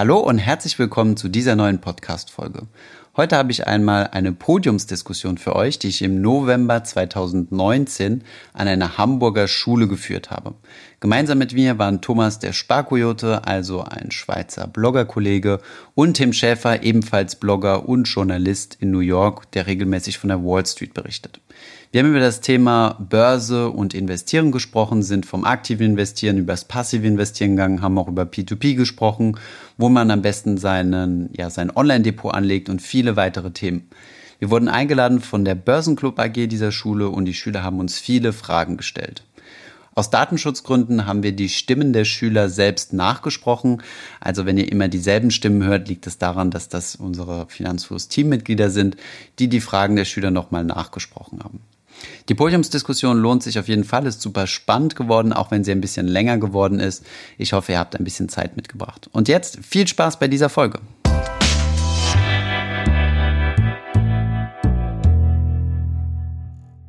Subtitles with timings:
[0.00, 2.66] Hallo und herzlich willkommen zu dieser neuen Podcast-Folge.
[3.18, 8.24] Heute habe ich einmal eine Podiumsdiskussion für euch, die ich im November 2019
[8.54, 10.54] an einer Hamburger Schule geführt habe.
[11.00, 15.60] Gemeinsam mit mir waren Thomas der Sparkoyote, also ein Schweizer Bloggerkollege,
[15.94, 20.64] und Tim Schäfer, ebenfalls Blogger und Journalist in New York, der regelmäßig von der Wall
[20.64, 21.42] Street berichtet.
[21.92, 27.04] Wir haben über das Thema Börse und Investieren gesprochen, sind vom aktiven Investieren übers passive
[27.04, 29.36] Investieren gegangen, haben auch über P2P gesprochen,
[29.76, 33.90] wo man am besten seinen, ja, sein Online-Depot anlegt und viele weitere Themen.
[34.38, 38.32] Wir wurden eingeladen von der Börsenclub AG dieser Schule und die Schüler haben uns viele
[38.32, 39.24] Fragen gestellt.
[39.96, 43.82] Aus Datenschutzgründen haben wir die Stimmen der Schüler selbst nachgesprochen.
[44.20, 48.96] Also wenn ihr immer dieselben Stimmen hört, liegt es daran, dass das unsere Finanzfluss-Teammitglieder sind,
[49.40, 51.60] die die Fragen der Schüler nochmal nachgesprochen haben.
[52.28, 55.80] Die Podiumsdiskussion lohnt sich auf jeden Fall, ist super spannend geworden, auch wenn sie ein
[55.80, 57.04] bisschen länger geworden ist.
[57.38, 59.08] Ich hoffe, ihr habt ein bisschen Zeit mitgebracht.
[59.12, 60.78] Und jetzt viel Spaß bei dieser Folge.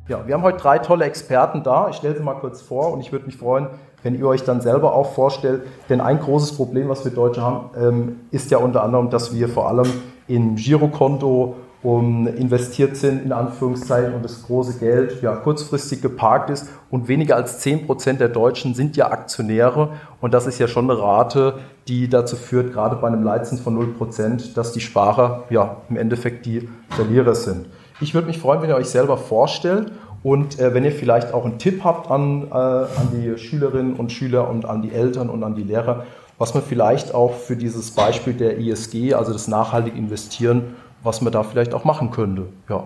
[0.08, 1.88] Ja, wir haben heute drei tolle Experten da.
[1.88, 3.68] Ich stelle sie mal kurz vor und ich würde mich freuen,
[4.02, 5.62] wenn ihr euch dann selber auch vorstellt.
[5.88, 9.48] Denn ein großes Problem, was wir Deutsche haben, ähm, ist ja unter anderem, dass wir
[9.48, 9.90] vor allem
[10.26, 16.68] im Girokonto um, investiert sind, in Anführungszeichen, und das große Geld ja, kurzfristig geparkt ist.
[16.90, 19.90] Und weniger als 10 Prozent der Deutschen sind ja Aktionäre.
[20.20, 21.58] Und das ist ja schon eine Rate,
[21.88, 25.96] die dazu führt, gerade bei einem Leitzins von 0 Prozent, dass die Sparer ja im
[25.96, 27.66] Endeffekt die Verlierer sind.
[28.00, 31.44] Ich würde mich freuen, wenn ihr euch selber vorstellt und äh, wenn ihr vielleicht auch
[31.44, 35.42] einen Tipp habt an, äh, an die Schülerinnen und Schüler und an die Eltern und
[35.42, 36.04] an die Lehrer,
[36.38, 41.32] was man vielleicht auch für dieses Beispiel der ISG, also das nachhaltige Investieren, was man
[41.32, 42.46] da vielleicht auch machen könnte.
[42.68, 42.84] Ja.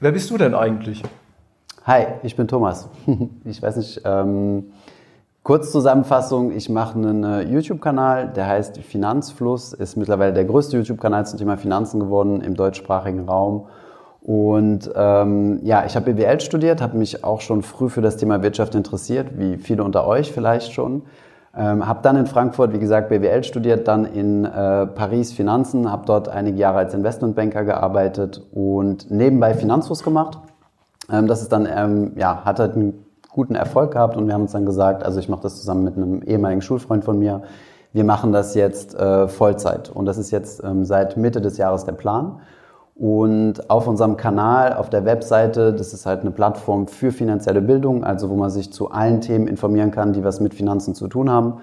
[0.00, 1.02] Wer bist du denn eigentlich?
[1.84, 2.88] Hi, ich bin Thomas.
[3.44, 4.72] Ich weiß nicht, ähm,
[5.42, 11.38] Kurzzusammenfassung, ich mache einen äh, YouTube-Kanal, der heißt Finanzfluss, ist mittlerweile der größte YouTube-Kanal zum
[11.38, 13.66] Thema Finanzen geworden im deutschsprachigen Raum.
[14.22, 18.42] Und ähm, ja, ich habe BWL studiert, habe mich auch schon früh für das Thema
[18.42, 21.02] Wirtschaft interessiert, wie viele unter euch vielleicht schon.
[21.56, 26.06] Ähm, habe dann in Frankfurt, wie gesagt, BWL studiert, dann in äh, Paris Finanzen, habe
[26.06, 30.38] dort einige Jahre als Investmentbanker gearbeitet und nebenbei Finanzfluss gemacht.
[31.10, 34.42] Ähm, das ist dann, ähm, ja, hat halt einen guten Erfolg gehabt und wir haben
[34.42, 37.42] uns dann gesagt, also ich mache das zusammen mit einem ehemaligen Schulfreund von mir,
[37.92, 41.84] wir machen das jetzt äh, Vollzeit und das ist jetzt ähm, seit Mitte des Jahres
[41.84, 42.40] der Plan.
[43.00, 48.04] Und auf unserem Kanal, auf der Webseite, das ist halt eine Plattform für finanzielle Bildung,
[48.04, 51.30] also wo man sich zu allen Themen informieren kann, die was mit Finanzen zu tun
[51.30, 51.60] haben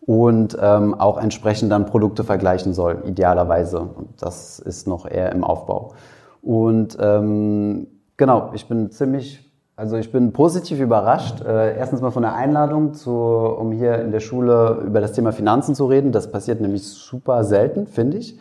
[0.00, 3.90] und ähm, auch entsprechend dann Produkte vergleichen soll, idealerweise.
[4.18, 5.92] Das ist noch eher im Aufbau.
[6.40, 11.42] Und ähm, genau, ich bin ziemlich, also ich bin positiv überrascht.
[11.42, 15.32] Äh, erstens mal von der Einladung, zu, um hier in der Schule über das Thema
[15.32, 16.12] Finanzen zu reden.
[16.12, 18.38] Das passiert nämlich super selten, finde ich.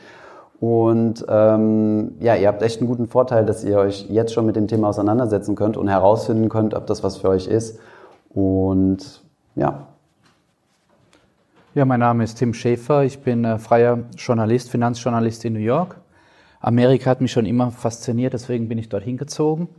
[0.59, 4.56] Und ähm, ja, ihr habt echt einen guten Vorteil, dass ihr euch jetzt schon mit
[4.56, 7.79] dem Thema auseinandersetzen könnt und herausfinden könnt, ob das was für euch ist.
[8.29, 9.22] Und
[9.56, 9.88] ja.
[11.75, 13.03] Ja, mein Name ist Tim Schäfer.
[13.03, 15.97] Ich bin äh, freier Journalist, Finanzjournalist in New York.
[16.59, 19.69] Amerika hat mich schon immer fasziniert, deswegen bin ich dorthin gezogen.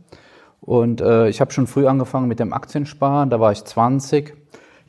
[0.61, 3.29] Und äh, ich habe schon früh angefangen mit dem Aktiensparen.
[3.29, 4.38] Da war ich 20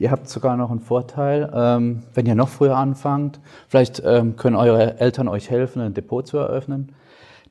[0.01, 3.39] Ihr habt sogar noch einen Vorteil, ähm, wenn ihr noch früher anfangt.
[3.69, 6.93] Vielleicht ähm, können eure Eltern euch helfen, ein Depot zu eröffnen.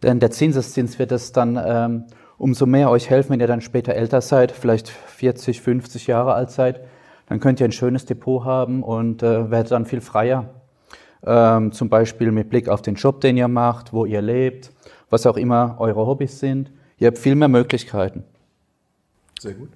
[0.02, 2.06] Denn der Zinseszins wird es dann ähm,
[2.40, 6.50] umso mehr euch helfen, wenn ihr dann später älter seid, vielleicht 40, 50 Jahre alt
[6.50, 6.80] seid.
[7.28, 10.50] Dann könnt ihr ein schönes Depot haben und äh, werdet dann viel freier.
[11.24, 14.72] Ähm, zum Beispiel mit Blick auf den Job, den ihr macht, wo ihr lebt,
[15.12, 16.72] was auch immer eure Hobbys sind.
[16.98, 18.24] Ihr habt viel mehr Möglichkeiten.
[19.40, 19.70] Sehr gut.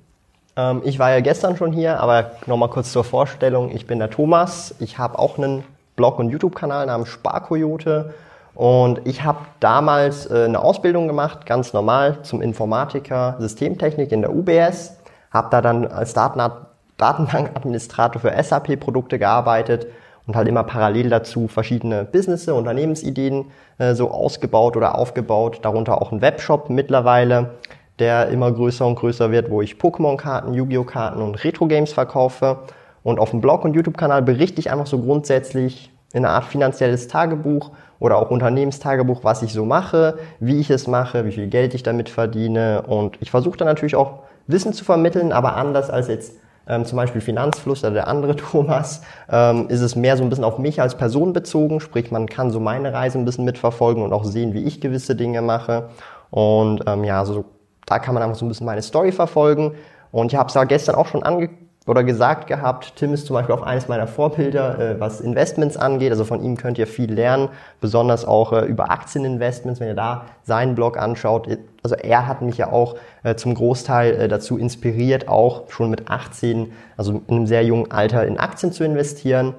[0.55, 3.71] Ähm, ich war ja gestern schon hier, aber nochmal kurz zur Vorstellung.
[3.71, 4.75] Ich bin der Thomas.
[4.79, 5.63] Ich habe auch einen
[5.95, 8.13] Blog- und YouTube-Kanal namens Sparkoyote.
[8.55, 14.33] Und ich habe damals äh, eine Ausbildung gemacht, ganz normal, zum Informatiker Systemtechnik in der
[14.33, 14.97] UBS.
[15.31, 19.87] Habe da dann als Datenbankadministrator für SAP-Produkte gearbeitet
[20.27, 23.45] und halt immer parallel dazu verschiedene Business, Unternehmensideen
[23.79, 27.55] äh, so ausgebaut oder aufgebaut, darunter auch ein Webshop mittlerweile
[27.99, 30.83] der immer größer und größer wird, wo ich Pokémon-Karten, Yu-Gi-Oh!
[30.83, 32.59] Karten und Retro-Games verkaufe.
[33.03, 37.07] Und auf dem Blog und YouTube-Kanal berichte ich einfach so grundsätzlich in einer Art finanzielles
[37.07, 41.73] Tagebuch oder auch Unternehmenstagebuch, was ich so mache, wie ich es mache, wie viel Geld
[41.73, 42.83] ich damit verdiene.
[42.83, 46.33] Und ich versuche dann natürlich auch Wissen zu vermitteln, aber anders als jetzt
[46.67, 50.45] ähm, zum Beispiel Finanzfluss oder der andere Thomas, ähm, ist es mehr so ein bisschen
[50.45, 51.79] auf mich als Person bezogen.
[51.79, 55.15] Sprich, man kann so meine Reise ein bisschen mitverfolgen und auch sehen, wie ich gewisse
[55.15, 55.89] Dinge mache.
[56.29, 57.45] Und ähm, ja, so
[57.85, 59.73] da kann man einfach so ein bisschen meine Story verfolgen.
[60.11, 61.49] Und ich habe es ja gestern auch schon ange
[61.85, 66.11] oder gesagt gehabt, Tim ist zum Beispiel auch eines meiner Vorbilder, äh, was Investments angeht.
[66.11, 67.49] Also von ihm könnt ihr viel lernen,
[67.81, 71.49] besonders auch äh, über Aktieninvestments, wenn ihr da seinen Blog anschaut.
[71.83, 76.09] Also er hat mich ja auch äh, zum Großteil äh, dazu inspiriert, auch schon mit
[76.09, 79.53] 18, also in einem sehr jungen Alter in Aktien zu investieren.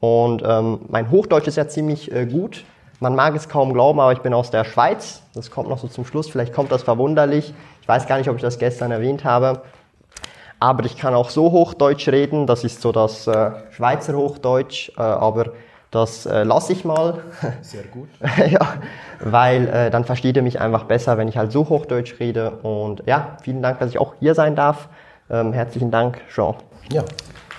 [0.00, 2.64] Und ähm, mein Hochdeutsch ist ja ziemlich äh, gut.
[2.98, 5.22] Man mag es kaum glauben, aber ich bin aus der Schweiz.
[5.34, 6.28] Das kommt noch so zum Schluss.
[6.28, 7.52] Vielleicht kommt das verwunderlich.
[7.82, 9.62] Ich weiß gar nicht, ob ich das gestern erwähnt habe.
[10.58, 12.46] Aber ich kann auch so Hochdeutsch reden.
[12.46, 14.90] Das ist so das äh, Schweizer Hochdeutsch.
[14.96, 15.52] Äh, aber
[15.90, 17.22] das äh, lasse ich mal.
[17.60, 18.08] Sehr gut.
[18.50, 18.74] ja,
[19.20, 22.52] weil äh, dann versteht ihr mich einfach besser, wenn ich halt so Hochdeutsch rede.
[22.62, 24.88] Und ja, vielen Dank, dass ich auch hier sein darf.
[25.28, 26.54] Ähm, herzlichen Dank, Jean.
[26.90, 27.04] Ja,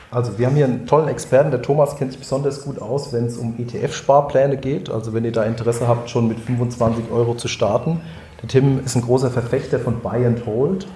[0.10, 3.26] also wir haben hier einen tollen Experten, der Thomas kennt sich besonders gut aus, wenn
[3.26, 4.90] es um ETF-Sparpläne geht.
[4.90, 8.02] Also wenn ihr da Interesse habt, schon mit 25 Euro zu starten.
[8.42, 10.88] Der Tim ist ein großer Verfechter von Buy and Hold.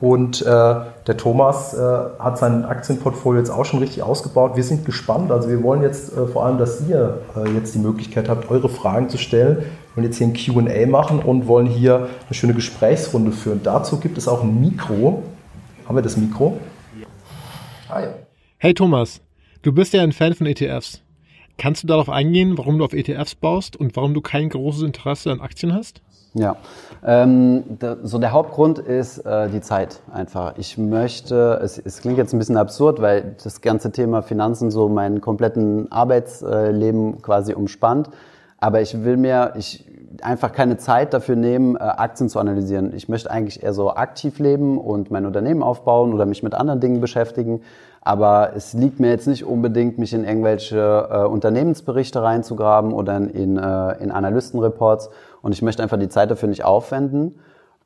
[0.00, 1.78] Und äh, der Thomas äh,
[2.18, 4.56] hat sein Aktienportfolio jetzt auch schon richtig ausgebaut.
[4.56, 5.30] Wir sind gespannt.
[5.30, 8.70] Also wir wollen jetzt äh, vor allem, dass ihr äh, jetzt die Möglichkeit habt, eure
[8.70, 9.58] Fragen zu stellen.
[9.58, 13.60] Wir wollen jetzt hier ein QA machen und wollen hier eine schöne Gesprächsrunde führen.
[13.62, 15.22] Dazu gibt es auch ein Mikro.
[15.86, 16.58] Haben wir das Mikro?
[17.90, 18.29] Ah ja.
[18.62, 19.22] Hey Thomas,
[19.62, 21.00] du bist ja ein Fan von ETFs.
[21.56, 25.32] Kannst du darauf eingehen, warum du auf ETFs baust und warum du kein großes Interesse
[25.32, 26.02] an Aktien hast?
[26.34, 26.56] Ja,
[27.02, 30.58] ähm, da, so der Hauptgrund ist äh, die Zeit einfach.
[30.58, 34.90] Ich möchte, es, es klingt jetzt ein bisschen absurd, weil das ganze Thema Finanzen so
[34.90, 38.10] meinen kompletten Arbeitsleben quasi umspannt.
[38.58, 39.86] Aber ich will mir ich
[40.20, 42.92] einfach keine Zeit dafür nehmen, äh, Aktien zu analysieren.
[42.94, 46.80] Ich möchte eigentlich eher so aktiv leben und mein Unternehmen aufbauen oder mich mit anderen
[46.80, 47.62] Dingen beschäftigen.
[48.02, 53.58] Aber es liegt mir jetzt nicht unbedingt, mich in irgendwelche äh, Unternehmensberichte reinzugraben oder in,
[53.58, 55.10] äh, in Analystenreports.
[55.42, 57.38] Und ich möchte einfach die Zeit dafür nicht aufwenden,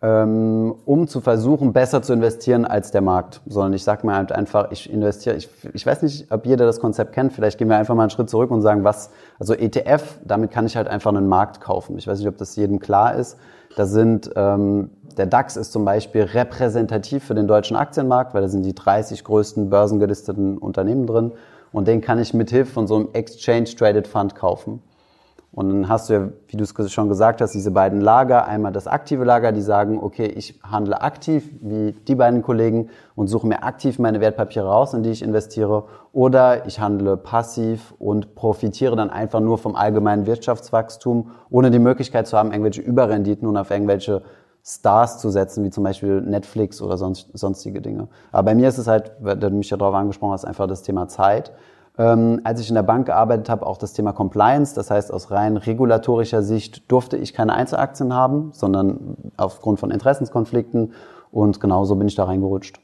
[0.03, 3.41] ähm, um zu versuchen, besser zu investieren als der Markt.
[3.47, 6.79] Sondern ich sage mir halt einfach, ich investiere, ich, ich weiß nicht, ob jeder das
[6.79, 9.11] Konzept kennt, vielleicht gehen wir einfach mal einen Schritt zurück und sagen, was,
[9.41, 11.99] also ETF, damit kann ich halt einfach einen Markt kaufen.
[11.99, 13.37] Ich weiß nicht, ob das jedem klar ist.
[13.77, 18.49] Da sind ähm, der DAX ist zum Beispiel repräsentativ für den deutschen Aktienmarkt, weil da
[18.49, 21.33] sind die 30 größten börsengelisteten Unternehmen drin.
[21.73, 24.83] Und den kann ich mit Hilfe von so einem Exchange Traded Fund kaufen.
[25.55, 28.47] Und dann hast du ja, wie du es schon gesagt hast, diese beiden Lager.
[28.47, 33.29] Einmal das aktive Lager, die sagen, okay, ich handle aktiv, wie die beiden Kollegen, und
[33.29, 35.85] suche mir aktiv meine Wertpapiere raus, in die ich investiere.
[36.13, 42.27] Oder ich handle passiv und profitiere dann einfach nur vom allgemeinen Wirtschaftswachstum, ohne die Möglichkeit
[42.27, 44.23] zu haben, irgendwelche Überrenditen und auf irgendwelche
[44.67, 48.09] Stars zu setzen, wie zum Beispiel Netflix oder sonst, sonstige Dinge.
[48.33, 50.83] Aber bei mir ist es halt, da du mich ja darauf angesprochen hast, einfach das
[50.83, 51.53] Thema Zeit.
[51.97, 54.75] Ähm, als ich in der Bank gearbeitet habe, auch das Thema Compliance.
[54.75, 60.93] Das heißt, aus rein regulatorischer Sicht durfte ich keine Einzelaktien haben, sondern aufgrund von Interessenskonflikten.
[61.31, 62.81] Und genauso bin ich da reingerutscht.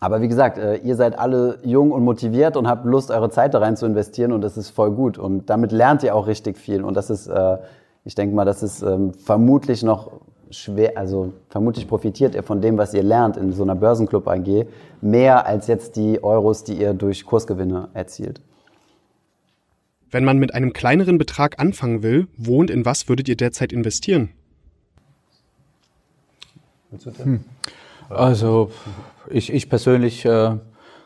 [0.00, 3.54] Aber wie gesagt, äh, ihr seid alle jung und motiviert und habt Lust, eure Zeit
[3.54, 5.18] da rein zu investieren und das ist voll gut.
[5.18, 6.82] Und damit lernt ihr auch richtig viel.
[6.82, 7.58] Und das ist äh,
[8.04, 10.12] ich denke mal, das ist ähm, vermutlich noch
[10.52, 14.66] schwer, also vermutlich profitiert ihr von dem, was ihr lernt in so einer Börsenclub AG,
[15.00, 18.40] mehr als jetzt die Euros, die ihr durch Kursgewinne erzielt.
[20.10, 23.72] Wenn man mit einem kleineren Betrag anfangen will, wo und in was würdet ihr derzeit
[23.72, 24.30] investieren?
[27.22, 27.44] Hm.
[28.10, 28.70] Also
[29.30, 30.56] ich, ich persönlich äh,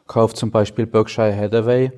[0.08, 1.92] kaufe zum Beispiel Berkshire Hathaway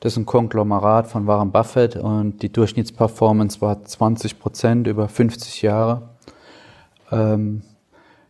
[0.00, 5.60] das ist ein Konglomerat von Warren Buffett und die Durchschnittsperformance war 20 Prozent über 50
[5.60, 6.09] Jahre.
[7.10, 7.62] Ähm,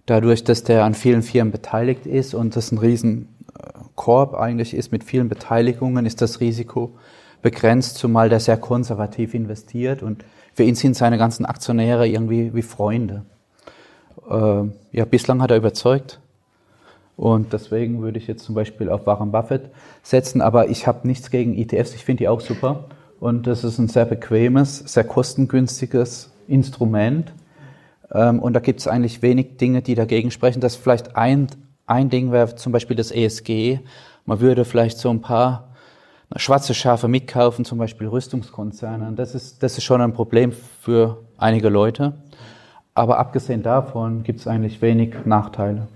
[0.07, 4.75] dadurch, dass der an vielen Firmen beteiligt ist und das ein riesen äh, Korb eigentlich
[4.75, 6.95] ist mit vielen Beteiligungen, ist das Risiko
[7.43, 12.63] begrenzt, zumal der sehr konservativ investiert und für ihn sind seine ganzen Aktionäre irgendwie wie
[12.63, 13.25] Freunde.
[14.29, 16.21] Äh, ja, bislang hat er überzeugt.
[17.17, 19.71] Und deswegen würde ich jetzt zum Beispiel auf Warren Buffett
[20.03, 20.41] setzen.
[20.41, 21.95] Aber ich habe nichts gegen ETFs.
[21.95, 22.87] Ich finde die auch super.
[23.21, 27.33] Und das ist ein sehr bequemes, sehr kostengünstiges Instrument.
[28.13, 30.61] Ähm, und da gibt es eigentlich wenig Dinge, die dagegen sprechen.
[30.61, 31.49] Das vielleicht ein,
[31.87, 33.81] ein Ding wäre zum Beispiel das ESG.
[34.27, 35.69] Man würde vielleicht so ein paar
[36.37, 39.13] schwarze Schafe mitkaufen, zum Beispiel Rüstungskonzerne.
[39.17, 42.15] Das ist, das ist schon ein Problem für einige Leute.
[42.95, 45.89] Aber abgesehen davon gibt es eigentlich wenig Nachteile.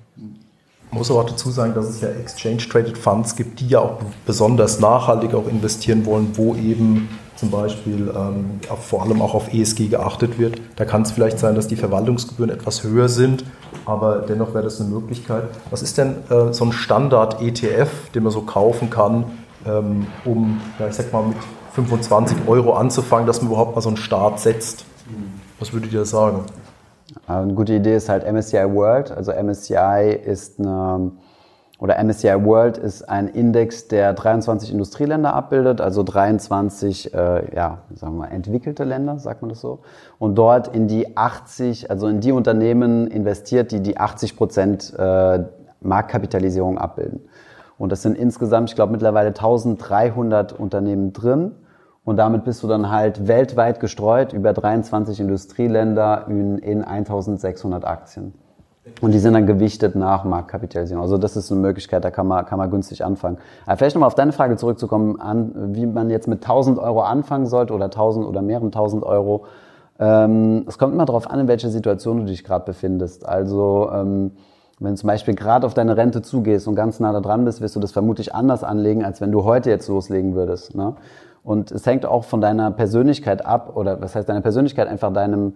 [0.90, 4.00] Man muss aber auch dazu sagen, dass es ja Exchange-Traded Funds gibt, die ja auch
[4.26, 9.88] besonders nachhaltig auch investieren wollen, wo eben zum Beispiel ähm, vor allem auch auf ESG
[9.88, 10.61] geachtet wird.
[10.76, 13.45] Da kann es vielleicht sein, dass die Verwaltungsgebühren etwas höher sind,
[13.87, 15.45] aber dennoch wäre das eine Möglichkeit.
[15.71, 19.25] Was ist denn äh, so ein Standard-ETF, den man so kaufen kann,
[19.67, 21.37] ähm, um, ja, ich sag mal, mit
[21.75, 24.85] 25 Euro anzufangen, dass man überhaupt mal so einen Start setzt?
[25.59, 26.45] Was würdet ihr sagen?
[27.26, 29.11] Eine gute Idee ist halt MSCI World.
[29.11, 31.12] Also MSCI ist eine,
[31.81, 38.14] oder MSCI World ist ein Index, der 23 Industrieländer abbildet, also 23, äh, ja, sagen
[38.14, 39.81] wir mal, entwickelte Länder, sagt man das so.
[40.19, 45.40] Und dort in die 80, also in die Unternehmen investiert, die die 80 Prozent äh,
[45.81, 47.21] Marktkapitalisierung abbilden.
[47.76, 51.52] Und das sind insgesamt, ich glaube, mittlerweile 1300 Unternehmen drin.
[52.04, 58.35] Und damit bist du dann halt weltweit gestreut über 23 Industrieländer in, in 1600 Aktien.
[59.00, 61.03] Und die sind dann gewichtet nach Marktkapitalisierung.
[61.03, 63.38] Also das ist eine Möglichkeit, da kann man, kann man günstig anfangen.
[63.64, 67.47] Aber vielleicht nochmal auf deine Frage zurückzukommen, an, wie man jetzt mit 1000 Euro anfangen
[67.47, 69.47] sollte oder 1000 oder mehreren 1000 Euro.
[69.99, 73.26] Ähm, es kommt immer darauf an, in welcher Situation du dich gerade befindest.
[73.26, 74.33] Also ähm,
[74.81, 77.76] wenn zum Beispiel gerade auf deine Rente zugehst und ganz nah da dran bist, wirst
[77.76, 80.75] du das vermutlich anders anlegen, als wenn du heute jetzt loslegen würdest.
[80.75, 80.95] Ne?
[81.43, 85.55] Und es hängt auch von deiner Persönlichkeit ab, oder was heißt deine Persönlichkeit, einfach deinem,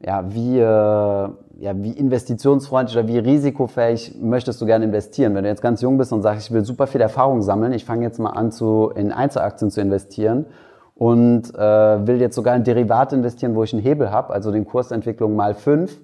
[0.00, 5.34] ja, wie, äh, ja, wie investitionsfreundlich oder wie risikofähig möchtest du gerne investieren.
[5.34, 7.84] Wenn du jetzt ganz jung bist und sagst, ich will super viel Erfahrung sammeln, ich
[7.84, 10.46] fange jetzt mal an, zu, in Einzelaktien zu investieren
[10.94, 14.66] und äh, will jetzt sogar in Derivate investieren, wo ich einen Hebel habe, also den
[14.66, 15.98] Kursentwicklung mal fünf,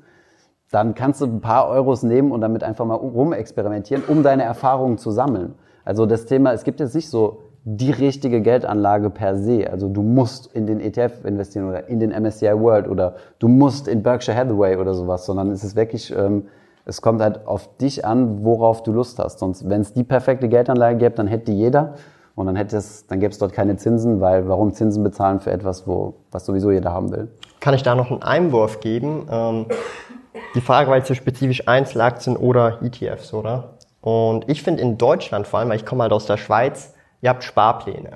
[0.70, 4.96] dann kannst du ein paar Euros nehmen und damit einfach mal rumexperimentieren, um deine Erfahrungen
[4.96, 5.54] zu sammeln.
[5.84, 9.70] Also das Thema, es gibt jetzt nicht so die richtige Geldanlage per se.
[9.70, 13.86] Also du musst in den ETF investieren oder in den MSCI World oder du musst
[13.86, 16.46] in Berkshire Hathaway oder sowas, sondern es ist wirklich, ähm,
[16.84, 19.38] es kommt halt auf dich an, worauf du Lust hast.
[19.38, 21.94] Sonst, wenn es die perfekte Geldanlage gäbe, dann hätte die jeder
[22.34, 25.52] und dann hätte es, dann gäbe es dort keine Zinsen, weil warum Zinsen bezahlen für
[25.52, 27.28] etwas, wo, was sowieso jeder haben will?
[27.60, 29.28] Kann ich da noch einen Einwurf geben?
[29.30, 29.66] Ähm,
[30.56, 33.74] die Frage war jetzt so spezifisch Einzelaktien oder ETFs, oder?
[34.00, 37.30] Und ich finde in Deutschland vor allem, weil ich komme halt aus der Schweiz, ihr
[37.30, 38.10] habt Sparpläne.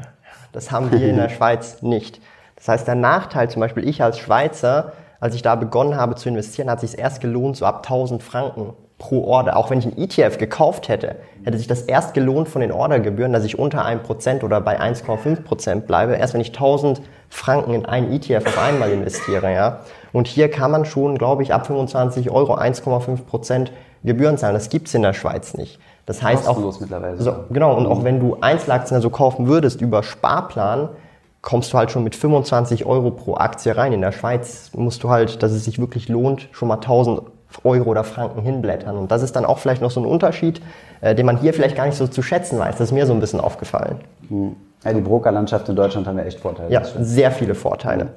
[0.52, 2.20] Das haben wir in der Schweiz nicht.
[2.56, 6.28] Das heißt, der Nachteil zum Beispiel, ich als Schweizer, als ich da begonnen habe zu
[6.28, 9.56] investieren, hat sich erst gelohnt, so ab 1000 Franken pro Order.
[9.56, 13.32] Auch wenn ich einen ETF gekauft hätte, hätte sich das erst gelohnt von den Ordergebühren,
[13.32, 16.14] dass ich unter 1% oder bei 1,5% bleibe.
[16.14, 19.80] Erst wenn ich 1000 Franken in einen ETF auf einmal investiere, ja.
[20.12, 23.68] Und hier kann man schon, glaube ich, ab 25 Euro 1,5%
[24.02, 24.54] Gebühren zahlen.
[24.54, 25.78] Das gibt's in der Schweiz nicht.
[26.06, 27.20] Das heißt auch, mittlerweile.
[27.20, 30.88] So, genau, und auch wenn du Einzelaktien so kaufen würdest über Sparplan,
[31.42, 33.92] kommst du halt schon mit 25 Euro pro Aktie rein.
[33.92, 37.22] In der Schweiz musst du halt, dass es sich wirklich lohnt, schon mal 1000
[37.64, 38.96] Euro oder Franken hinblättern.
[38.96, 40.60] Und das ist dann auch vielleicht noch so ein Unterschied,
[41.00, 42.76] äh, den man hier vielleicht gar nicht so zu schätzen weiß.
[42.76, 44.00] Das ist mir so ein bisschen aufgefallen.
[44.28, 44.56] Hm.
[44.84, 46.70] Ja, die Brokerlandschaft in Deutschland haben ja echt Vorteile.
[46.70, 48.08] Ja, sehr viele Vorteile.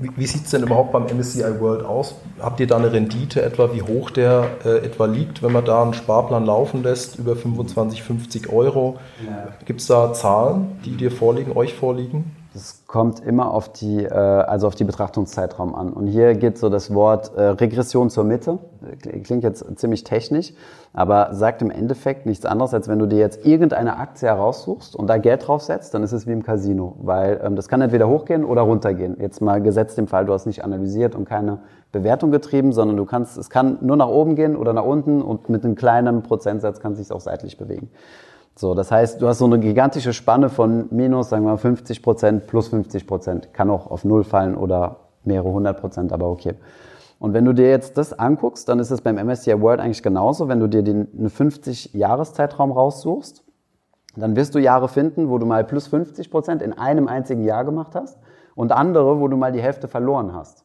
[0.00, 2.14] Wie, wie sieht es denn überhaupt beim MSCI World aus?
[2.40, 5.82] Habt ihr da eine Rendite etwa, wie hoch der äh, etwa liegt, wenn man da
[5.82, 8.98] einen Sparplan laufen lässt, über 25, 50 Euro?
[9.24, 9.48] Ja.
[9.66, 12.34] Gibt es da Zahlen, die dir vorliegen, euch vorliegen?
[12.52, 15.92] Das kommt immer auf die, äh, also auf die Betrachtungszeitraum an.
[15.92, 18.58] Und hier geht so das Wort äh, Regression zur Mitte.
[19.22, 20.52] Klingt jetzt ziemlich technisch,
[20.92, 25.06] aber sagt im Endeffekt nichts anderes, als wenn du dir jetzt irgendeine Aktie heraussuchst und
[25.06, 28.44] da Geld draufsetzt, dann ist es wie im Casino, weil ähm, das kann entweder hochgehen
[28.44, 29.16] oder runtergehen.
[29.20, 31.60] Jetzt mal gesetzt im Fall, du hast nicht analysiert und keine
[31.92, 35.48] Bewertung getrieben, sondern du kannst, es kann nur nach oben gehen oder nach unten und
[35.48, 37.90] mit einem kleinen Prozentsatz kann es sich auch seitlich bewegen.
[38.56, 42.02] So, das heißt, du hast so eine gigantische Spanne von minus, sagen wir mal, 50
[42.02, 43.54] Prozent plus 50 Prozent.
[43.54, 46.54] Kann auch auf Null fallen oder mehrere hundert Prozent, aber okay.
[47.18, 50.48] Und wenn du dir jetzt das anguckst, dann ist es beim MSCI World eigentlich genauso.
[50.48, 53.44] Wenn du dir den, einen 50-Jahres-Zeitraum raussuchst,
[54.16, 57.64] dann wirst du Jahre finden, wo du mal plus 50 Prozent in einem einzigen Jahr
[57.64, 58.18] gemacht hast
[58.54, 60.64] und andere, wo du mal die Hälfte verloren hast.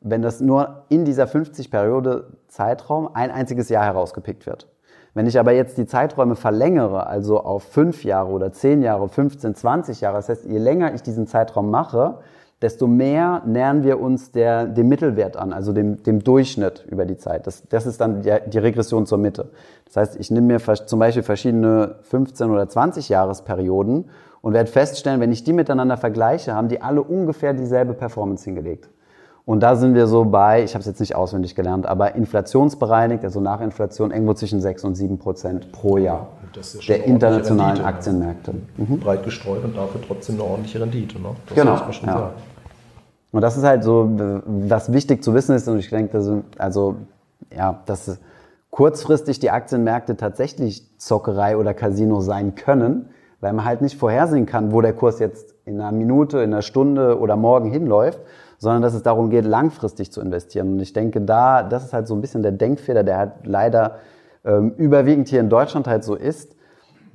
[0.00, 4.71] Wenn das nur in dieser 50-Periode Zeitraum ein einziges Jahr herausgepickt wird.
[5.14, 9.54] Wenn ich aber jetzt die Zeiträume verlängere, also auf fünf Jahre oder zehn Jahre, 15,
[9.54, 12.18] 20 Jahre, das heißt, je länger ich diesen Zeitraum mache,
[12.62, 17.18] desto mehr nähern wir uns der, dem Mittelwert an, also dem, dem Durchschnitt über die
[17.18, 17.46] Zeit.
[17.46, 19.50] Das, das ist dann die, die Regression zur Mitte.
[19.84, 24.08] Das heißt, ich nehme mir zum Beispiel verschiedene 15 oder 20 Jahresperioden
[24.40, 28.88] und werde feststellen, wenn ich die miteinander vergleiche, haben die alle ungefähr dieselbe Performance hingelegt.
[29.44, 33.24] Und da sind wir so bei, ich habe es jetzt nicht auswendig gelernt, aber inflationsbereinigt,
[33.24, 37.86] also nach Inflation, irgendwo zwischen 6 und 7 Prozent pro Jahr ja der internationalen Rendite,
[37.86, 38.54] Aktienmärkte.
[38.76, 39.00] Mhm.
[39.00, 41.20] Breit gestreut und dafür trotzdem eine ordentliche Rendite.
[41.20, 41.30] Ne?
[41.48, 41.76] Das genau.
[42.06, 42.32] Ja.
[43.32, 44.10] Und das ist halt so,
[44.46, 46.96] was wichtig zu wissen ist, und ich denke, dass, also,
[47.56, 48.18] ja, dass
[48.70, 53.08] kurzfristig die Aktienmärkte tatsächlich Zockerei oder Casino sein können,
[53.40, 56.62] weil man halt nicht vorhersehen kann, wo der Kurs jetzt in einer Minute, in einer
[56.62, 58.20] Stunde oder morgen hinläuft
[58.62, 60.74] sondern dass es darum geht, langfristig zu investieren.
[60.74, 63.96] Und ich denke, da, das ist halt so ein bisschen der Denkfehler, der halt leider
[64.44, 66.54] ähm, überwiegend hier in Deutschland halt so ist,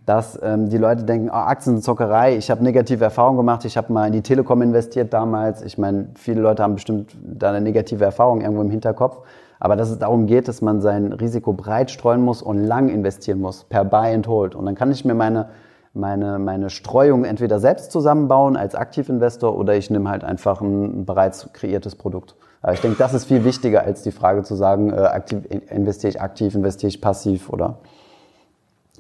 [0.06, 4.08] dass ähm, die Leute denken, oh, Aktienzockerei, ich habe negative Erfahrungen gemacht, ich habe mal
[4.08, 5.62] in die Telekom investiert damals.
[5.62, 9.22] Ich meine, viele Leute haben bestimmt da eine negative Erfahrung irgendwo im Hinterkopf.
[9.62, 13.40] aber dass es darum geht, dass man sein Risiko breit streuen muss und lang investieren
[13.40, 14.54] muss, per Buy and Hold.
[14.54, 15.48] Und dann kann ich mir meine,
[15.94, 21.52] meine, meine Streuung entweder selbst zusammenbauen als Aktivinvestor oder ich nehme halt einfach ein bereits
[21.54, 22.36] kreiertes Produkt.
[22.62, 25.40] Aber ich denke, das ist viel wichtiger als die Frage zu sagen, äh, aktiv,
[25.70, 27.78] investiere ich aktiv, investiere ich passiv oder.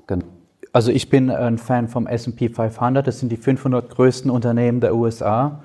[0.06, 0.26] Genau.
[0.74, 3.08] Also ich bin ein Fan vom S&P 500.
[3.08, 5.60] Das sind die 500 größten Unternehmen der USA,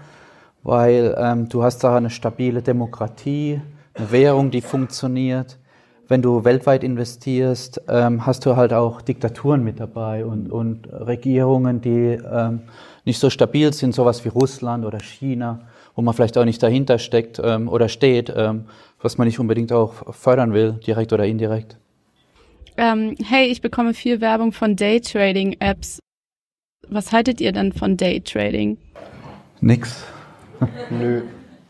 [0.62, 3.61] weil ähm, du hast da eine stabile Demokratie,
[3.95, 5.59] eine Währung, die funktioniert.
[6.12, 11.81] Wenn du weltweit investierst, ähm, hast du halt auch Diktaturen mit dabei und, und Regierungen,
[11.81, 12.61] die ähm,
[13.07, 15.61] nicht so stabil sind, sowas wie Russland oder China,
[15.95, 18.66] wo man vielleicht auch nicht dahinter steckt ähm, oder steht, ähm,
[19.00, 21.78] was man nicht unbedingt auch fördern will, direkt oder indirekt.
[22.76, 25.99] Ähm, hey, ich bekomme viel Werbung von Daytrading-Apps.
[26.90, 28.76] Was haltet ihr denn von Daytrading?
[29.62, 30.04] Nix.
[30.90, 31.23] Nö.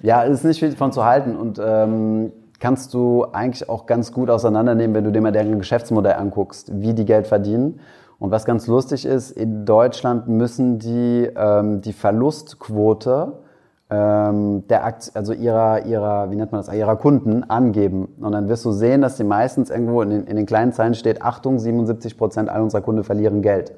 [0.02, 2.32] Ja, es ist nicht viel von zu halten und ähm,
[2.62, 6.94] kannst du eigentlich auch ganz gut auseinandernehmen, wenn du dir mal deren Geschäftsmodell anguckst, wie
[6.94, 7.80] die Geld verdienen.
[8.20, 13.32] Und was ganz lustig ist, in Deutschland müssen die ähm, die Verlustquote
[13.90, 18.14] ähm, der Akt, also ihrer, ihrer, wie nennt man das, ihrer Kunden angeben.
[18.20, 20.94] Und dann wirst du sehen, dass die meistens irgendwo in den, in den kleinen Zeilen
[20.94, 23.72] steht, Achtung, 77 Prozent all unserer Kunden verlieren Geld.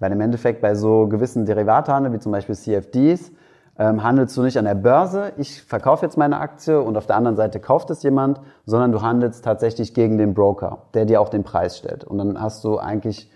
[0.00, 3.30] Weil im Endeffekt bei so gewissen Derivatehandel, wie zum Beispiel CFDs,
[3.78, 7.16] ähm, handelst du nicht an der Börse, ich verkaufe jetzt meine Aktie und auf der
[7.16, 11.28] anderen Seite kauft es jemand, sondern du handelst tatsächlich gegen den Broker, der dir auch
[11.28, 12.04] den Preis stellt.
[12.04, 13.30] Und dann hast du eigentlich,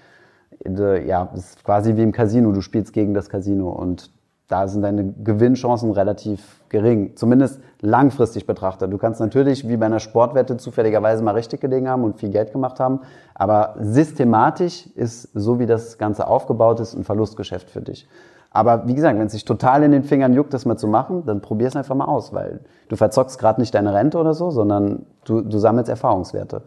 [0.64, 4.10] äh, ja, ist quasi wie im Casino, du spielst gegen das Casino und
[4.48, 8.92] da sind deine Gewinnchancen relativ gering, zumindest langfristig betrachtet.
[8.92, 12.50] Du kannst natürlich wie bei einer Sportwette zufälligerweise mal richtig gelegen haben und viel Geld
[12.52, 13.00] gemacht haben,
[13.34, 18.08] aber systematisch ist, so wie das Ganze aufgebaut ist, ein Verlustgeschäft für dich.
[18.50, 21.24] Aber wie gesagt, wenn es sich total in den Fingern juckt, das mal zu machen,
[21.24, 24.50] dann probier es einfach mal aus, weil du verzockst gerade nicht deine Rente oder so,
[24.50, 26.62] sondern du, du sammelst Erfahrungswerte.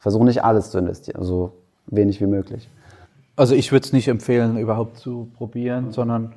[0.00, 1.52] Versuch nicht alles zu investieren, so
[1.86, 2.68] wenig wie möglich.
[3.36, 6.32] Also ich würde es nicht empfehlen, überhaupt zu probieren, sondern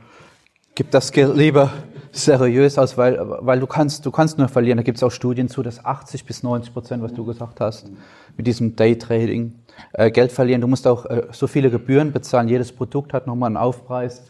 [0.76, 1.72] gib das Geld lieber
[2.12, 4.78] seriös aus, weil, weil du kannst, du kannst nur verlieren.
[4.78, 7.90] Da gibt es auch Studien zu, dass 80 bis 90 Prozent, was du gesagt hast,
[8.38, 9.56] mit diesem Daytrading
[9.94, 10.62] äh, Geld verlieren.
[10.62, 12.48] Du musst auch äh, so viele Gebühren bezahlen.
[12.48, 14.24] Jedes Produkt hat nochmal einen Aufpreis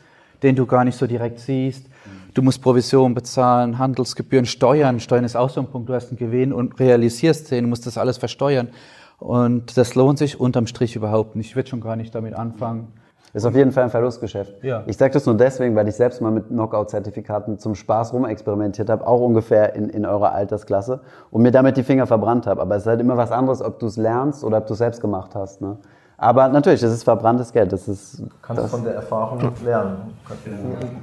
[0.44, 1.88] den du gar nicht so direkt siehst.
[2.34, 5.00] Du musst Provision bezahlen, Handelsgebühren, Steuern.
[5.00, 5.90] Steuern ist auch so ein Punkt.
[5.90, 8.70] Du hast einen Gewinn und realisierst den, musst das alles versteuern.
[9.20, 11.50] Und das lohnt sich unterm Strich überhaupt nicht.
[11.50, 12.88] Ich würde schon gar nicht damit anfangen.
[13.34, 14.62] Ist auf jeden Fall ein Verlustgeschäft.
[14.62, 14.84] Ja.
[14.88, 19.08] Ich sage das nur deswegen, weil ich selbst mal mit Knockout-Zertifikaten zum Spaß rumexperimentiert habe,
[19.08, 21.00] auch ungefähr in, in eurer Altersklasse
[21.30, 22.62] und mir damit die Finger verbrannt habe.
[22.62, 24.80] Aber es ist halt immer was anderes, ob du es lernst oder ob du es
[24.80, 25.62] selbst gemacht hast.
[25.62, 25.78] Ne?
[26.22, 27.74] Aber natürlich, das ist verbranntes Geld.
[27.74, 30.14] Das ist, du kannst das von der Erfahrung lernen.
[30.46, 30.52] Du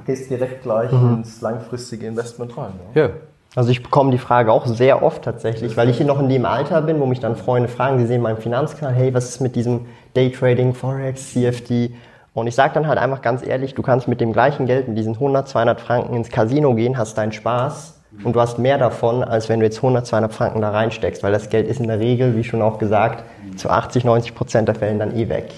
[0.05, 1.15] gehst direkt gleich mhm.
[1.15, 2.71] ins langfristige Investment rein.
[2.95, 3.01] Ja.
[3.01, 3.09] ja.
[3.53, 6.45] Also ich bekomme die Frage auch sehr oft tatsächlich, weil ich hier noch in dem
[6.45, 9.57] Alter bin, wo mich dann Freunde fragen, die sehen meinen Finanzkanal, hey, was ist mit
[9.57, 11.95] diesem Daytrading, Forex, CFD?
[12.33, 14.97] Und ich sage dann halt einfach ganz ehrlich, du kannst mit dem gleichen Geld, mit
[14.97, 19.23] diesen 100, 200 Franken ins Casino gehen, hast deinen Spaß und du hast mehr davon,
[19.23, 21.99] als wenn du jetzt 100, 200 Franken da reinsteckst, weil das Geld ist in der
[21.99, 23.23] Regel, wie schon auch gesagt,
[23.55, 25.51] zu 80, 90 Prozent der Fällen dann eh weg.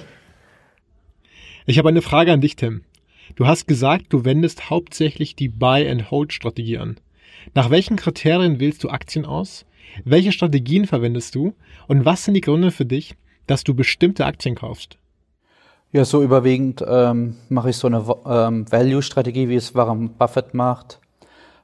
[1.65, 2.83] Ich habe eine Frage an dich, Tim.
[3.35, 6.97] Du hast gesagt, du wendest hauptsächlich die Buy-and-Hold-Strategie an.
[7.53, 9.65] Nach welchen Kriterien wählst du Aktien aus?
[10.03, 11.53] Welche Strategien verwendest du?
[11.87, 13.15] Und was sind die Gründe für dich,
[13.47, 14.97] dass du bestimmte Aktien kaufst?
[15.91, 21.00] Ja, so überwiegend ähm, mache ich so eine ähm, Value-Strategie, wie es Warren Buffett macht.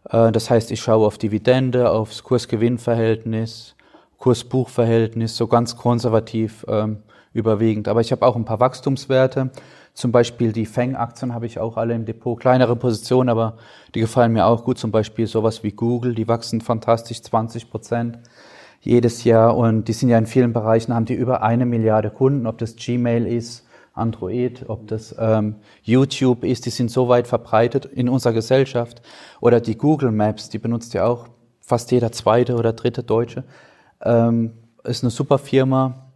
[0.10, 3.76] Äh, das heißt, ich schaue auf Dividende, aufs Kurs-Gewinn-Verhältnis,
[4.17, 6.98] Kurs-Buch-Verhältnis, so ganz konservativ ähm,
[7.34, 7.88] überwiegend.
[7.88, 9.52] Aber ich habe auch ein paar Wachstumswerte.
[9.93, 12.39] Zum Beispiel die Feng-Aktien habe ich auch alle im Depot.
[12.39, 13.58] Kleinere Positionen, aber
[13.96, 14.78] die gefallen mir auch gut.
[14.78, 18.20] Zum Beispiel sowas wie Google, die wachsen fantastisch, 20 Prozent
[18.82, 19.58] jedes Jahr.
[19.58, 22.76] Und die sind ja in vielen Bereichen, haben die über eine Milliarde Kunden, ob das
[22.76, 23.66] Gmail ist,
[23.97, 29.01] Android, ob das ähm, YouTube ist, die sind so weit verbreitet in unserer Gesellschaft.
[29.41, 31.27] Oder die Google Maps, die benutzt ja auch
[31.60, 33.43] fast jeder zweite oder dritte Deutsche.
[34.01, 36.12] Ähm, ist eine super Firma.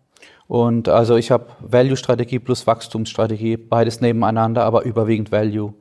[0.47, 5.73] Und also ich habe Value-Strategie plus Wachstumsstrategie, beides nebeneinander, aber überwiegend Value.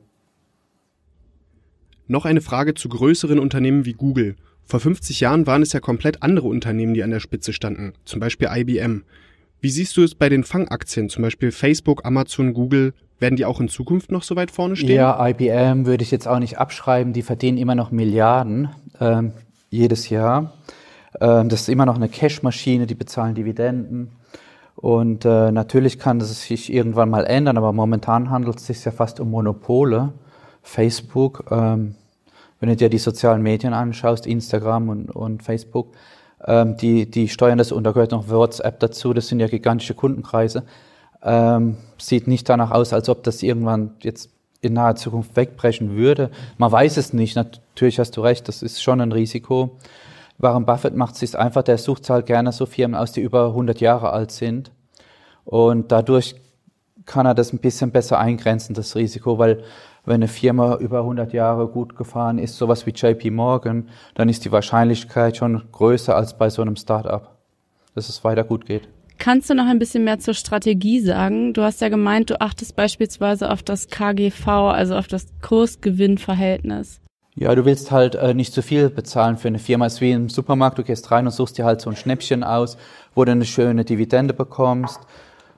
[2.07, 4.35] Noch eine Frage zu größeren Unternehmen wie Google.
[4.63, 8.19] Vor 50 Jahren waren es ja komplett andere Unternehmen, die an der Spitze standen, zum
[8.19, 9.03] Beispiel IBM.
[9.61, 12.93] Wie siehst du es bei den Fangaktien, zum Beispiel Facebook, Amazon, Google?
[13.19, 14.95] Werden die auch in Zukunft noch so weit vorne stehen?
[14.95, 17.13] Ja, IBM würde ich jetzt auch nicht abschreiben.
[17.13, 18.69] Die verdienen immer noch Milliarden
[18.99, 19.33] ähm,
[19.69, 20.53] jedes Jahr.
[21.19, 24.09] Ähm, das ist immer noch eine Cashmaschine, die bezahlen Dividenden.
[24.75, 28.91] Und äh, natürlich kann es sich irgendwann mal ändern, aber momentan handelt es sich ja
[28.91, 30.13] fast um Monopole.
[30.63, 31.93] Facebook, ähm,
[32.59, 35.93] wenn du dir die sozialen Medien anschaust, Instagram und, und Facebook,
[36.45, 39.13] Ähm, die, die steuern das und da gehört noch WhatsApp dazu.
[39.13, 40.63] Das sind ja gigantische Kundenkreise.
[41.23, 46.31] Ähm, sieht nicht danach aus, als ob das irgendwann jetzt in naher Zukunft wegbrechen würde.
[46.57, 47.35] Man weiß es nicht.
[47.35, 49.77] Natürlich hast du recht, das ist schon ein Risiko.
[50.37, 53.47] Warren Buffett macht es sich einfach, der sucht halt gerne so Firmen aus, die über
[53.47, 54.71] 100 Jahre alt sind.
[55.45, 56.35] Und dadurch
[57.05, 59.63] kann er das ein bisschen besser eingrenzen, das Risiko, weil
[60.05, 64.45] wenn eine Firma über 100 Jahre gut gefahren ist, sowas wie JP Morgan, dann ist
[64.45, 67.35] die Wahrscheinlichkeit schon größer als bei so einem Startup,
[67.95, 68.87] dass es weiter gut geht.
[69.17, 71.53] Kannst du noch ein bisschen mehr zur Strategie sagen?
[71.53, 77.01] Du hast ja gemeint, du achtest beispielsweise auf das KGV, also auf das Kursgewinnverhältnis.
[77.35, 79.85] Ja, du willst halt äh, nicht zu viel bezahlen für eine Firma.
[79.85, 82.43] Es ist wie im Supermarkt, du gehst rein und suchst dir halt so ein Schnäppchen
[82.43, 82.77] aus,
[83.13, 84.99] wo du eine schöne Dividende bekommst.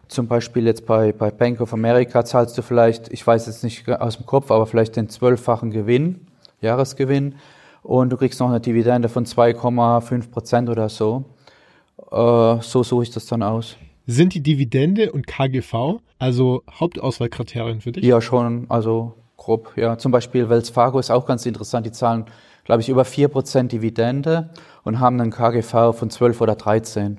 [0.07, 3.89] Zum Beispiel jetzt bei, bei Bank of America zahlst du vielleicht, ich weiß jetzt nicht
[3.89, 6.27] aus dem Kopf, aber vielleicht den zwölffachen Gewinn,
[6.61, 7.35] Jahresgewinn.
[7.81, 11.25] Und du kriegst noch eine Dividende von 2,5 Prozent oder so.
[12.11, 13.77] Äh, so suche ich das dann aus.
[14.05, 18.05] Sind die Dividende und KGV also Hauptauswahlkriterien für dich?
[18.05, 19.73] Ja, schon, also grob.
[19.75, 21.85] Ja, zum Beispiel Wells Fargo ist auch ganz interessant.
[21.85, 22.25] Die zahlen,
[22.63, 24.49] glaube ich, über 4% Dividende
[24.83, 27.17] und haben einen KGV von 12 oder 13.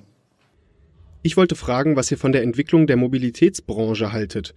[1.27, 4.55] Ich wollte fragen, was ihr von der Entwicklung der Mobilitätsbranche haltet.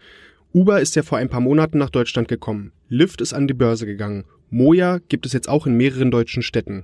[0.54, 2.74] Uber ist ja vor ein paar Monaten nach Deutschland gekommen.
[2.90, 4.26] Lyft ist an die Börse gegangen.
[4.50, 6.84] Moja gibt es jetzt auch in mehreren deutschen Städten.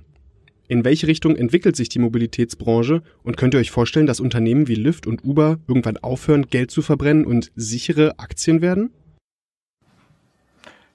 [0.68, 4.74] In welche Richtung entwickelt sich die Mobilitätsbranche und könnt ihr euch vorstellen, dass Unternehmen wie
[4.74, 8.90] Lyft und Uber irgendwann aufhören, Geld zu verbrennen und sichere Aktien werden?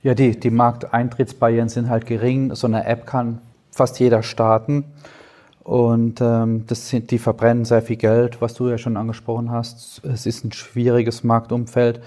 [0.02, 2.56] Ja, die, die Markteintrittsbarrieren sind halt gering.
[2.56, 4.86] So eine App kann fast jeder starten.
[5.64, 10.04] Und ähm, das sind, die verbrennen sehr viel Geld, was du ja schon angesprochen hast.
[10.04, 12.02] Es ist ein schwieriges Marktumfeld.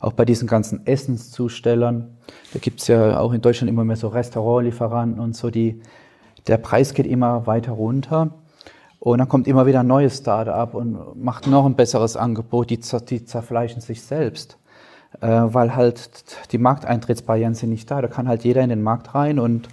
[0.00, 2.16] Auch bei diesen ganzen Essenszustellern.
[2.52, 5.80] Da gibt's ja auch in Deutschland immer mehr so Restaurantlieferanten und so, die
[6.46, 8.30] der Preis geht immer weiter runter.
[8.98, 12.70] Und dann kommt immer wieder ein neues Startup und macht noch ein besseres Angebot.
[12.70, 14.58] Die, die zerfleischen sich selbst,
[15.20, 18.02] äh, weil halt die Markteintrittsbarrieren sind nicht da.
[18.02, 19.68] Da kann halt jeder in den Markt rein und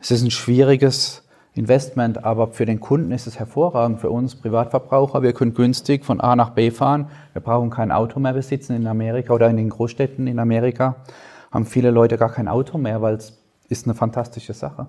[0.00, 1.22] es ist ein schwieriges
[1.54, 4.00] Investment, aber für den Kunden ist es hervorragend.
[4.00, 7.08] Für uns Privatverbraucher, wir können günstig von A nach B fahren.
[7.34, 10.96] Wir brauchen kein Auto mehr besitzen in Amerika oder in den Großstädten in Amerika.
[11.50, 13.38] Haben viele Leute gar kein Auto mehr, weil es
[13.68, 14.86] ist eine fantastische Sache.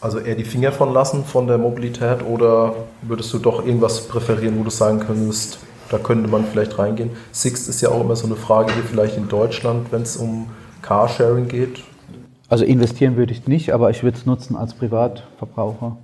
[0.00, 4.58] Also eher die Finger von lassen von der Mobilität oder würdest du doch irgendwas präferieren,
[4.58, 5.58] wo du sagen könntest,
[5.90, 7.10] da könnte man vielleicht reingehen?
[7.32, 10.48] Sixt ist ja auch immer so eine Frage hier vielleicht in Deutschland, wenn es um
[10.80, 11.82] Carsharing geht.
[12.50, 15.96] Also investieren würde ich nicht, aber ich würde es nutzen als Privatverbraucher.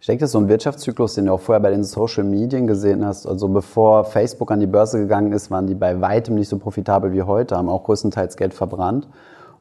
[0.00, 2.66] Ich denke, das ist so ein Wirtschaftszyklus, den du auch vorher bei den Social Medien
[2.66, 3.24] gesehen hast.
[3.24, 7.12] Also bevor Facebook an die Börse gegangen ist, waren die bei weitem nicht so profitabel
[7.12, 9.06] wie heute, haben auch größtenteils Geld verbrannt.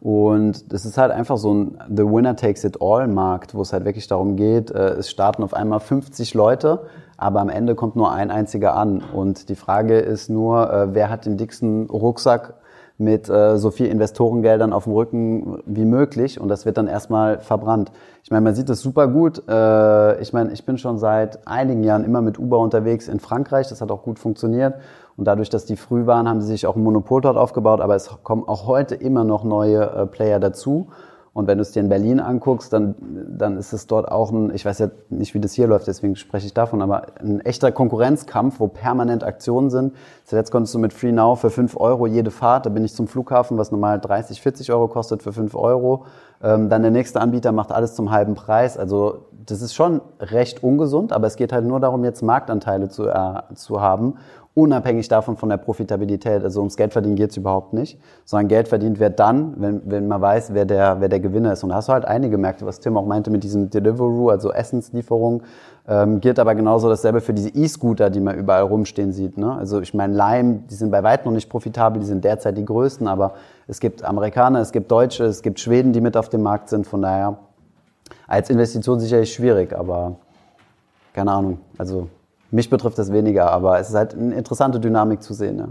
[0.02, 3.72] Und das ist halt einfach so ein The Winner Takes It All Markt, wo es
[3.72, 7.96] halt wirklich darum geht, äh, es starten auf einmal 50 Leute, aber am Ende kommt
[7.96, 9.04] nur ein einziger an.
[9.14, 12.56] Und die Frage ist nur, äh, wer hat den dicksten Rucksack
[13.00, 17.40] mit äh, so viel Investorengeldern auf dem Rücken wie möglich und das wird dann erstmal
[17.40, 17.92] verbrannt.
[18.24, 19.40] Ich meine, man sieht das super gut.
[19.40, 23.82] ich meine, ich bin schon seit einigen Jahren immer mit Uber unterwegs in Frankreich, das
[23.82, 24.76] hat auch gut funktioniert
[25.20, 27.82] und dadurch, dass die früh waren, haben sie sich auch ein Monopol dort aufgebaut.
[27.82, 30.88] Aber es kommen auch heute immer noch neue äh, Player dazu.
[31.34, 32.96] Und wenn du es dir in Berlin anguckst, dann,
[33.38, 36.16] dann ist es dort auch ein, ich weiß ja nicht, wie das hier läuft, deswegen
[36.16, 39.94] spreche ich davon, aber ein echter Konkurrenzkampf, wo permanent Aktionen sind.
[40.26, 43.08] Zuletzt konntest du mit Free Now für 5 Euro jede Fahrt, da bin ich zum
[43.08, 46.06] Flughafen, was normal 30, 40 Euro kostet, für 5 Euro.
[46.42, 48.78] Ähm, dann der nächste Anbieter macht alles zum halben Preis.
[48.78, 53.08] Also das ist schon recht ungesund, aber es geht halt nur darum, jetzt Marktanteile zu,
[53.08, 54.16] äh, zu haben
[54.54, 56.44] unabhängig davon von der Profitabilität.
[56.44, 60.22] Also ums Geldverdienen geht es überhaupt nicht, sondern Geld verdient wird dann, wenn, wenn man
[60.22, 61.64] weiß, wer der, wer der Gewinner ist.
[61.64, 64.52] Und da hast du halt einige Märkte, was Tim auch meinte mit diesem Deliveroo, also
[64.52, 65.44] Essenslieferung,
[65.88, 69.38] ähm, gilt aber genauso dasselbe für diese E-Scooter, die man überall rumstehen sieht.
[69.38, 69.52] Ne?
[69.54, 72.66] Also ich meine, Lime, die sind bei weitem noch nicht profitabel, die sind derzeit die
[72.66, 73.34] größten, aber
[73.68, 76.86] es gibt Amerikaner, es gibt Deutsche, es gibt Schweden, die mit auf dem Markt sind.
[76.86, 77.38] Von daher
[78.28, 80.16] als Investition sicherlich schwierig, aber
[81.14, 81.60] keine Ahnung.
[81.78, 82.08] Also
[82.52, 85.60] mich betrifft das weniger, aber es ist halt eine interessante Dynamik zu sehen.
[85.60, 85.68] Ja.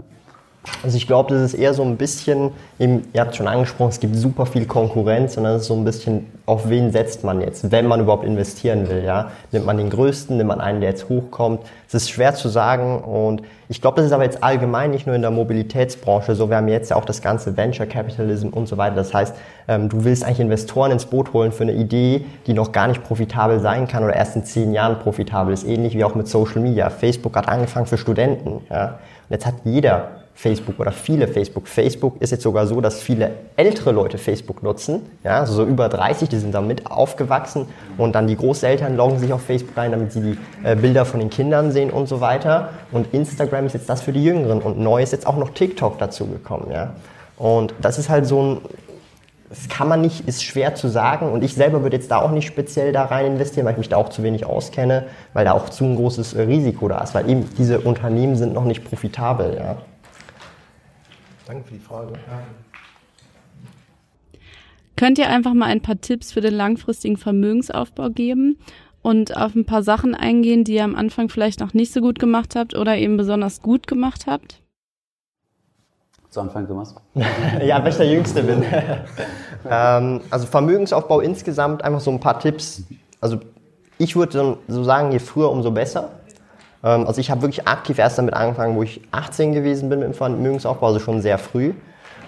[0.83, 3.99] Also ich glaube, das ist eher so ein bisschen, eben, ihr habt schon angesprochen, es
[3.99, 7.39] gibt super viel Konkurrenz und dann ist es so ein bisschen, auf wen setzt man
[7.39, 9.31] jetzt, wenn man überhaupt investieren will, ja?
[9.51, 11.61] Nimmt man den Größten, nimmt man einen, der jetzt hochkommt?
[11.87, 15.15] Es ist schwer zu sagen und ich glaube, das ist aber jetzt allgemein nicht nur
[15.15, 16.49] in der Mobilitätsbranche so.
[16.49, 18.95] Wir haben jetzt ja auch das ganze Venture Capitalism und so weiter.
[18.95, 19.35] Das heißt,
[19.67, 23.03] ähm, du willst eigentlich Investoren ins Boot holen für eine Idee, die noch gar nicht
[23.03, 25.65] profitabel sein kann oder erst in zehn Jahren profitabel ist.
[25.65, 26.89] Ähnlich wie auch mit Social Media.
[26.89, 28.99] Facebook hat angefangen für Studenten, ja?
[29.29, 31.67] Und jetzt hat jeder Facebook oder viele Facebook.
[31.67, 35.89] Facebook ist jetzt sogar so, dass viele ältere Leute Facebook nutzen, ja, also so über
[35.89, 37.65] 30, die sind damit aufgewachsen
[37.97, 41.19] und dann die Großeltern loggen sich auf Facebook ein, damit sie die äh, Bilder von
[41.19, 42.69] den Kindern sehen und so weiter.
[42.93, 45.99] Und Instagram ist jetzt das für die Jüngeren und neu ist jetzt auch noch TikTok
[45.99, 46.93] dazu gekommen, ja.
[47.35, 48.57] Und das ist halt so ein,
[49.49, 52.31] das kann man nicht, ist schwer zu sagen und ich selber würde jetzt da auch
[52.31, 55.51] nicht speziell da rein investieren, weil ich mich da auch zu wenig auskenne, weil da
[55.51, 59.57] auch zu ein großes Risiko da ist, weil eben diese Unternehmen sind noch nicht profitabel,
[59.59, 59.75] ja.
[61.49, 62.13] Danke für die Frage.
[64.95, 68.59] Könnt ihr einfach mal ein paar Tipps für den langfristigen Vermögensaufbau geben
[69.01, 72.19] und auf ein paar Sachen eingehen, die ihr am Anfang vielleicht noch nicht so gut
[72.19, 74.61] gemacht habt oder eben besonders gut gemacht habt?
[76.29, 76.93] Zu Anfang, Thomas.
[77.63, 78.63] ja, weil ich der Jüngste bin.
[79.67, 82.83] ähm, also Vermögensaufbau insgesamt, einfach so ein paar Tipps.
[83.21, 83.39] Also
[83.97, 86.11] ich würde so sagen, je früher, umso besser.
[86.83, 90.07] Ähm, also ich habe wirklich aktiv erst damit angefangen, wo ich 18 gewesen bin mit
[90.07, 91.73] dem Vermögensaufbau, also schon sehr früh.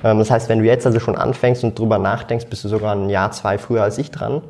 [0.03, 2.95] Ähm, das heißt, wenn du jetzt also schon anfängst und drüber nachdenkst, bist du sogar
[2.95, 4.41] ein Jahr, zwei früher als ich dran.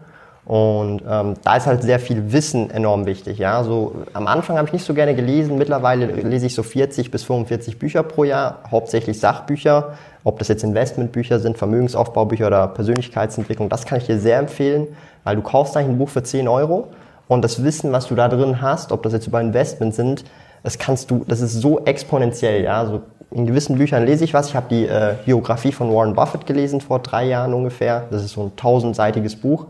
[0.43, 3.37] Und ähm, da ist halt sehr viel Wissen enorm wichtig.
[3.37, 5.57] Ja, so am Anfang habe ich nicht so gerne gelesen.
[5.57, 9.93] Mittlerweile lese ich so 40 bis 45 Bücher pro Jahr, hauptsächlich Sachbücher.
[10.23, 14.87] Ob das jetzt Investmentbücher sind, Vermögensaufbaubücher oder Persönlichkeitsentwicklung, das kann ich dir sehr empfehlen,
[15.23, 16.89] weil du kaufst eigentlich ein Buch für 10 Euro
[17.31, 20.25] und das Wissen, was du da drin hast, ob das jetzt über Investment sind,
[20.63, 22.77] das kannst du, das ist so exponentiell, ja.
[22.77, 24.49] Also in gewissen Büchern lese ich was.
[24.49, 28.05] Ich habe die äh, Biografie von Warren Buffett gelesen vor drei Jahren ungefähr.
[28.11, 29.67] Das ist so ein tausendseitiges Buch.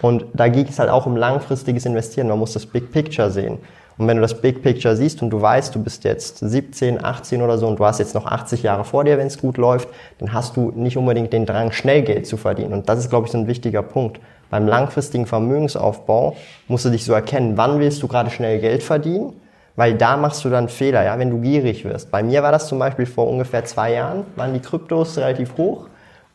[0.00, 2.28] Und da ging es halt auch um langfristiges Investieren.
[2.28, 3.58] Man muss das Big Picture sehen.
[4.00, 7.42] Und wenn du das Big Picture siehst und du weißt, du bist jetzt 17, 18
[7.42, 9.90] oder so und du hast jetzt noch 80 Jahre vor dir, wenn es gut läuft,
[10.16, 12.72] dann hast du nicht unbedingt den Drang, schnell Geld zu verdienen.
[12.72, 14.18] Und das ist, glaube ich, so ein wichtiger Punkt.
[14.48, 16.34] Beim langfristigen Vermögensaufbau
[16.66, 19.34] musst du dich so erkennen, wann willst du gerade schnell Geld verdienen,
[19.76, 22.10] weil da machst du dann Fehler, ja, wenn du gierig wirst.
[22.10, 25.89] Bei mir war das zum Beispiel vor ungefähr zwei Jahren, waren die Kryptos relativ hoch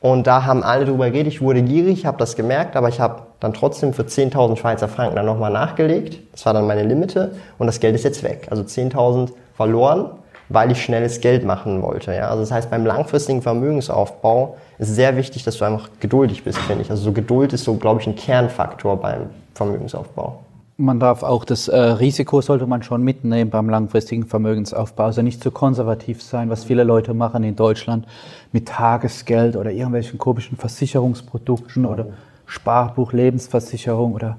[0.05, 3.23] und da haben alle drüber geredet, ich wurde gierig, habe das gemerkt, aber ich habe
[3.39, 6.19] dann trotzdem für 10.000 Schweizer Franken dann nochmal nachgelegt.
[6.31, 8.45] Das war dann meine Limite und das Geld ist jetzt weg.
[8.51, 10.11] Also 10.000 verloren,
[10.49, 12.13] weil ich schnelles Geld machen wollte.
[12.13, 12.29] Ja?
[12.29, 16.83] Also das heißt, beim langfristigen Vermögensaufbau ist sehr wichtig, dass du einfach geduldig bist, finde
[16.83, 16.91] ich.
[16.91, 20.44] Also so Geduld ist so, glaube ich, ein Kernfaktor beim Vermögensaufbau.
[20.77, 25.05] Man darf auch das äh, Risiko sollte man schon mitnehmen beim langfristigen Vermögensaufbau.
[25.05, 28.05] Also nicht zu konservativ sein, was viele Leute machen in Deutschland
[28.51, 32.07] mit Tagesgeld oder irgendwelchen komischen Versicherungsprodukten oder
[32.45, 34.35] Sparbuch, Lebensversicherung oder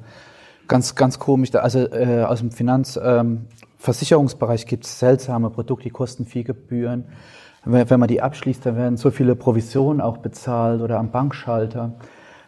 [0.69, 1.55] ganz, ganz komisch.
[1.55, 7.05] Also äh, aus dem Finanzversicherungsbereich ähm, gibt es seltsame Produkte, die kosten viel Gebühren
[7.67, 11.93] wenn man die abschließt, dann werden so viele Provisionen auch bezahlt oder am Bankschalter.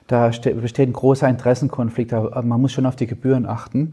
[0.09, 3.93] Da besteht ein großer Interessenkonflikt, man muss schon auf die Gebühren achten.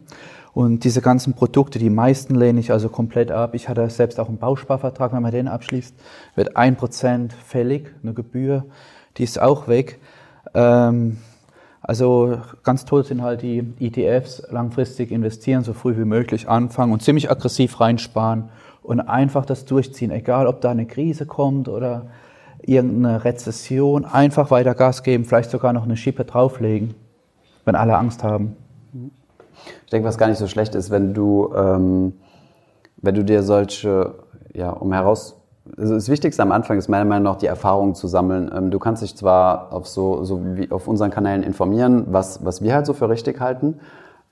[0.54, 3.54] Und diese ganzen Produkte, die meisten lehne ich also komplett ab.
[3.54, 5.93] Ich hatte selbst auch einen Bausparvertrag, wenn man den abschließt,
[6.36, 8.63] wird ein Prozent fällig, eine Gebühr,
[9.17, 9.99] die ist auch weg.
[10.54, 11.17] Ähm,
[11.82, 17.04] also ganz toll sind halt die ETFs, langfristig investieren, so früh wie möglich anfangen und
[17.04, 18.45] ziemlich aggressiv reinsparen
[18.82, 22.08] und einfach das durchziehen, egal ob da eine Krise kommt oder
[22.67, 26.95] irgendeine Rezession, einfach weiter Gas geben, vielleicht sogar noch eine Schippe drauflegen,
[27.63, 28.56] wenn alle Angst haben.
[29.86, 32.13] Ich denke, was gar nicht so schlecht ist, wenn du, ähm,
[32.97, 34.15] wenn du dir solche,
[34.54, 35.41] ja, um heraus,
[35.78, 38.51] also das Wichtigste am Anfang ist meiner Meinung nach die Erfahrung zu sammeln.
[38.56, 42.62] Ähm, du kannst dich zwar auf so, so wie auf unseren Kanälen informieren, was, was
[42.62, 43.80] wir halt so für richtig halten,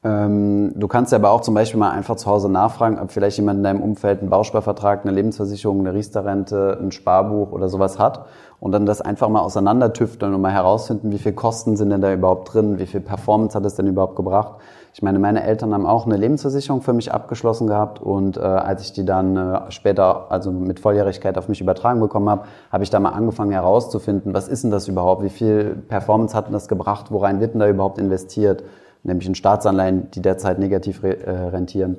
[0.05, 3.59] ähm, du kannst aber auch zum Beispiel mal einfach zu Hause nachfragen, ob vielleicht jemand
[3.59, 8.25] in deinem Umfeld einen Bausparvertrag, eine Lebensversicherung, eine Riester-Rente, ein Sparbuch oder sowas hat
[8.59, 12.11] und dann das einfach mal auseinandertüfteln und mal herausfinden, wie viel Kosten sind denn da
[12.11, 14.55] überhaupt drin, wie viel Performance hat es denn überhaupt gebracht.
[14.93, 18.83] Ich meine, meine Eltern haben auch eine Lebensversicherung für mich abgeschlossen gehabt und äh, als
[18.83, 22.89] ich die dann äh, später, also mit Volljährigkeit auf mich übertragen bekommen habe, habe ich
[22.89, 26.67] da mal angefangen herauszufinden, was ist denn das überhaupt, wie viel Performance hat denn das
[26.67, 28.63] gebracht, worein wird denn da überhaupt investiert
[29.03, 31.97] nämlich in Staatsanleihen, die derzeit negativ re äh, rentieren.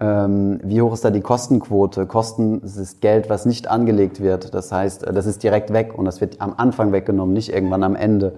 [0.00, 2.06] Ähm, wie hoch ist da die Kostenquote?
[2.06, 4.54] Kosten ist Geld, was nicht angelegt wird.
[4.54, 7.82] Das heißt, äh, das ist direkt weg und das wird am Anfang weggenommen, nicht irgendwann
[7.82, 8.32] am Ende.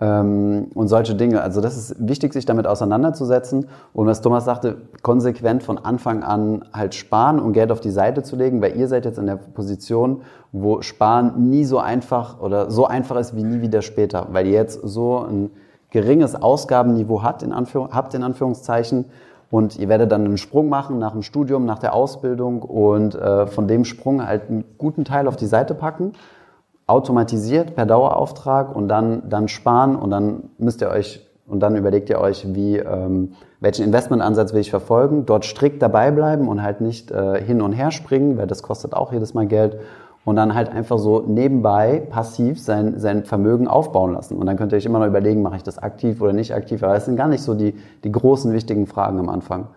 [0.00, 1.40] Ähm, und solche Dinge.
[1.40, 3.68] Also das ist wichtig, sich damit auseinanderzusetzen.
[3.92, 8.24] Und was Thomas sagte, konsequent von Anfang an halt sparen und Geld auf die Seite
[8.24, 12.72] zu legen, weil ihr seid jetzt in der Position, wo Sparen nie so einfach oder
[12.72, 15.50] so einfach ist wie nie wieder später, weil ihr jetzt so ein
[15.94, 19.04] geringes Ausgabenniveau hat, in Anführung, habt, in Anführungszeichen.
[19.48, 23.46] Und ihr werdet dann einen Sprung machen nach dem Studium, nach der Ausbildung und äh,
[23.46, 26.14] von dem Sprung halt einen guten Teil auf die Seite packen,
[26.88, 32.10] automatisiert per Dauerauftrag und dann, dann sparen und dann müsst ihr euch und dann überlegt
[32.10, 36.80] ihr euch, wie, ähm, welchen Investmentansatz will ich verfolgen, dort strikt dabei bleiben und halt
[36.80, 39.78] nicht äh, hin und her springen, weil das kostet auch jedes Mal Geld
[40.24, 44.36] und dann halt einfach so nebenbei passiv sein, sein Vermögen aufbauen lassen.
[44.36, 46.82] Und dann könnt ihr euch immer noch überlegen, mache ich das aktiv oder nicht aktiv.
[46.82, 49.68] Aber das sind gar nicht so die, die großen, wichtigen Fragen am Anfang.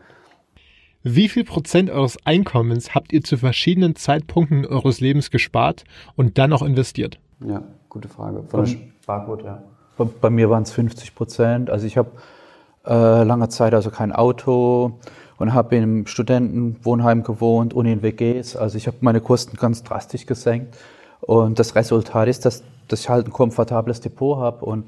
[1.03, 5.83] Wie viel Prozent eures Einkommens habt ihr zu verschiedenen Zeitpunkten eures Lebens gespart
[6.15, 7.19] und dann auch investiert?
[7.45, 8.43] Ja, gute Frage.
[8.43, 8.71] Von der
[9.03, 9.63] Sparquote, ja.
[9.97, 11.69] Bei, bei mir waren es 50 Prozent.
[11.69, 12.11] Also ich habe
[12.85, 14.99] äh, lange Zeit also kein Auto
[15.37, 18.55] und habe im Studentenwohnheim gewohnt und in WGs.
[18.55, 20.75] Also ich habe meine Kosten ganz drastisch gesenkt.
[21.21, 24.85] Und das Resultat ist, dass, dass ich halt ein komfortables Depot habe und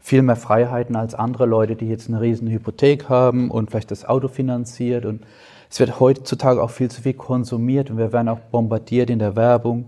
[0.00, 4.04] viel mehr Freiheiten als andere Leute, die jetzt eine riesen Hypothek haben und vielleicht das
[4.04, 5.06] Auto finanziert.
[5.06, 5.22] Und
[5.70, 9.34] es wird heutzutage auch viel zu viel konsumiert und wir werden auch bombardiert in der
[9.34, 9.86] Werbung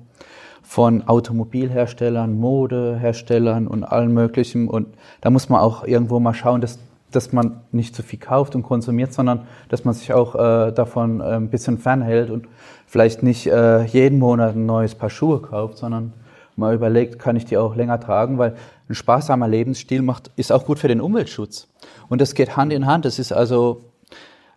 [0.63, 4.69] von Automobilherstellern, Modeherstellern und allem Möglichen.
[4.69, 4.89] Und
[5.21, 6.79] da muss man auch irgendwo mal schauen, dass,
[7.17, 11.21] dass man nicht zu viel kauft und konsumiert, sondern dass man sich auch äh, davon
[11.21, 12.47] äh, ein bisschen fernhält und
[12.87, 16.13] vielleicht nicht äh, jeden Monat ein neues Paar Schuhe kauft, sondern
[16.57, 18.55] mal überlegt, kann ich die auch länger tragen, weil
[18.89, 21.69] ein sparsamer Lebensstil macht, ist auch gut für den Umweltschutz.
[22.09, 23.05] Und das geht Hand in Hand.
[23.05, 23.85] Das ist also,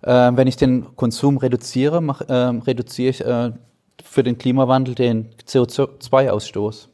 [0.02, 3.52] äh, wenn ich den Konsum reduziere, mach, äh, reduziere ich äh,
[4.04, 6.88] für den Klimawandel den CO2-Ausstoß.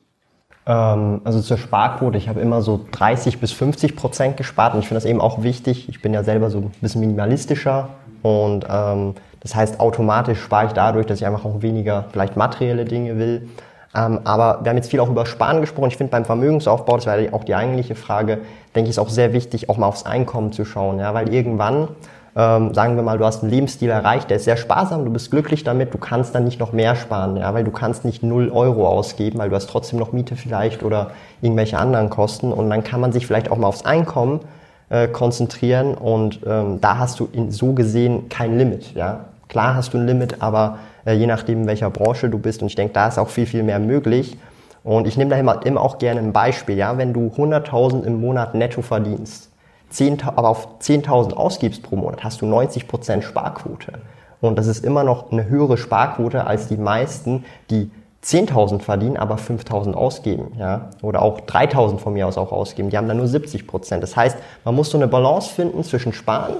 [0.67, 4.88] Ähm, also zur Sparquote, ich habe immer so 30 bis 50 Prozent gespart und ich
[4.88, 5.89] finde das eben auch wichtig.
[5.89, 7.89] Ich bin ja selber so ein bisschen minimalistischer
[8.21, 12.86] und ähm, das heißt, automatisch spare ich dadurch, dass ich einfach auch weniger vielleicht materielle
[12.86, 13.47] Dinge will.
[13.95, 15.89] Ähm, aber wir haben jetzt viel auch über Sparen gesprochen.
[15.89, 18.39] Ich finde beim Vermögensaufbau, das wäre auch die eigentliche Frage,
[18.75, 20.99] denke ich, ist auch sehr wichtig, auch mal aufs Einkommen zu schauen.
[20.99, 21.89] Ja, weil irgendwann,
[22.36, 25.32] ähm, sagen wir mal, du hast einen Lebensstil erreicht, der ist sehr sparsam, du bist
[25.32, 28.50] glücklich damit, du kannst dann nicht noch mehr sparen, ja, weil du kannst nicht null
[28.50, 32.52] Euro ausgeben, weil du hast trotzdem noch Miete vielleicht oder irgendwelche anderen Kosten.
[32.52, 34.41] Und dann kann man sich vielleicht auch mal aufs Einkommen
[34.89, 38.93] äh, konzentrieren und ähm, da hast du in, so gesehen kein Limit.
[38.95, 39.26] Ja?
[39.48, 42.62] Klar hast du ein Limit, aber äh, je nachdem, in welcher Branche du bist.
[42.62, 44.38] Und ich denke, da ist auch viel, viel mehr möglich.
[44.84, 46.76] Und ich nehme da immer, immer auch gerne ein Beispiel.
[46.76, 46.98] Ja?
[46.98, 49.50] Wenn du 100.000 im Monat netto verdienst,
[49.96, 53.94] 10, aber auf 10.000 ausgibst pro Monat, hast du 90% Sparquote.
[54.42, 57.90] Und das ist immer noch eine höhere Sparquote als die meisten, die
[58.24, 62.90] 10.000 verdienen, aber 5.000 ausgeben, ja, oder auch 3.000 von mir aus auch ausgeben.
[62.90, 64.02] Die haben dann nur 70 Prozent.
[64.02, 66.56] Das heißt, man muss so eine Balance finden zwischen Sparen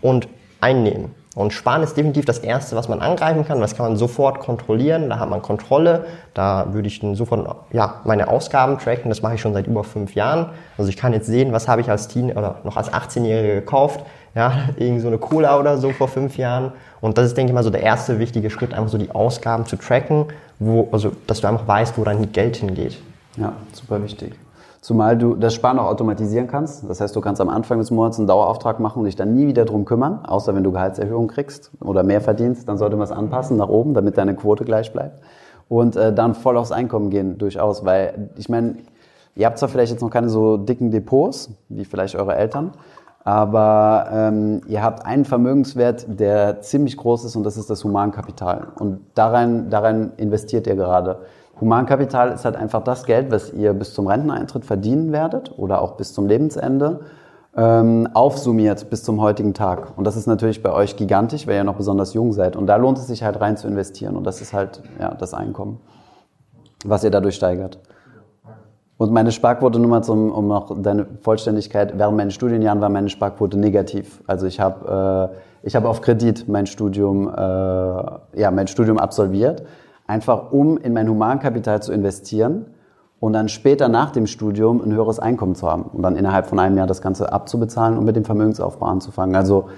[0.00, 0.28] und
[0.60, 1.14] Einnehmen.
[1.40, 3.62] Und Sparen ist definitiv das Erste, was man angreifen kann.
[3.62, 5.08] Das kann man sofort kontrollieren.
[5.08, 6.04] Da hat man Kontrolle.
[6.34, 9.08] Da würde ich dann sofort ja, meine Ausgaben tracken.
[9.08, 10.50] Das mache ich schon seit über fünf Jahren.
[10.76, 14.04] Also ich kann jetzt sehen, was habe ich als Teen oder noch als 18-Jähriger gekauft.
[14.34, 16.72] Ja, irgend so eine Cola oder so vor fünf Jahren.
[17.00, 19.64] Und das ist, denke ich mal, so der erste wichtige Schritt, einfach so die Ausgaben
[19.64, 20.26] zu tracken,
[20.58, 22.98] wo, also, dass du einfach weißt, wo dein Geld hingeht.
[23.38, 24.34] Ja, super wichtig.
[24.80, 26.88] Zumal du das Sparen auch automatisieren kannst.
[26.88, 29.46] Das heißt, du kannst am Anfang des Monats einen Dauerauftrag machen und dich dann nie
[29.46, 33.12] wieder drum kümmern, außer wenn du Gehaltserhöhung kriegst oder mehr verdienst, dann sollte man es
[33.12, 35.20] anpassen nach oben, damit deine Quote gleich bleibt.
[35.68, 37.84] Und äh, dann voll aufs Einkommen gehen, durchaus.
[37.84, 38.76] Weil ich meine,
[39.36, 42.72] ihr habt zwar vielleicht jetzt noch keine so dicken Depots, wie vielleicht eure Eltern,
[43.22, 48.68] aber ähm, ihr habt einen Vermögenswert, der ziemlich groß ist und das ist das Humankapital.
[48.78, 51.18] Und darin, darin investiert ihr gerade.
[51.60, 55.92] Humankapital ist halt einfach das Geld, was ihr bis zum Renteneintritt verdienen werdet oder auch
[55.92, 57.00] bis zum Lebensende,
[57.56, 59.98] ähm, aufsummiert bis zum heutigen Tag.
[59.98, 62.56] Und das ist natürlich bei euch gigantisch, weil ihr noch besonders jung seid.
[62.56, 64.16] Und da lohnt es sich halt rein zu investieren.
[64.16, 65.80] Und das ist halt ja, das Einkommen,
[66.84, 67.78] was ihr dadurch steigert.
[68.96, 73.08] Und meine Sparquote, nur mal zum, um noch deine Vollständigkeit, während meinen Studienjahren war meine
[73.08, 74.22] Sparquote negativ.
[74.26, 75.32] Also ich habe
[75.64, 79.62] äh, hab auf Kredit mein Studium, äh, ja, mein Studium absolviert
[80.10, 82.66] einfach um in mein Humankapital zu investieren
[83.20, 86.58] und dann später nach dem Studium ein höheres Einkommen zu haben und dann innerhalb von
[86.58, 89.36] einem Jahr das Ganze abzubezahlen und mit dem Vermögensaufbau anzufangen.
[89.36, 89.68] Also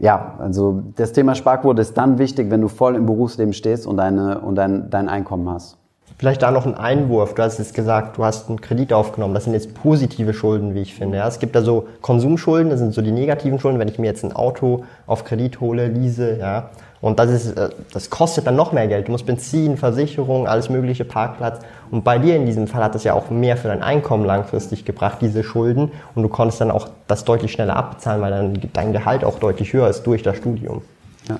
[0.00, 3.96] ja, also das Thema Sparquote ist dann wichtig, wenn du voll im Berufsleben stehst und,
[3.96, 5.78] deine, und dein, dein Einkommen hast.
[6.18, 7.34] Vielleicht da noch ein Einwurf.
[7.34, 9.34] Du hast jetzt gesagt, du hast einen Kredit aufgenommen.
[9.34, 11.18] Das sind jetzt positive Schulden, wie ich finde.
[11.18, 13.78] Ja, es gibt da so Konsumschulden, das sind so die negativen Schulden.
[13.78, 16.70] Wenn ich mir jetzt ein Auto auf Kredit hole, lease, ja,
[17.04, 19.08] und das, ist, äh, das kostet dann noch mehr Geld.
[19.08, 21.58] Du musst Benzin, Versicherung, alles mögliche, Parkplatz.
[21.90, 24.86] Und bei dir in diesem Fall hat das ja auch mehr für dein Einkommen langfristig
[24.86, 25.92] gebracht, diese Schulden.
[26.14, 29.74] Und du konntest dann auch das deutlich schneller abbezahlen, weil dann dein Gehalt auch deutlich
[29.74, 30.80] höher ist durch das Studium.
[31.28, 31.36] Ja.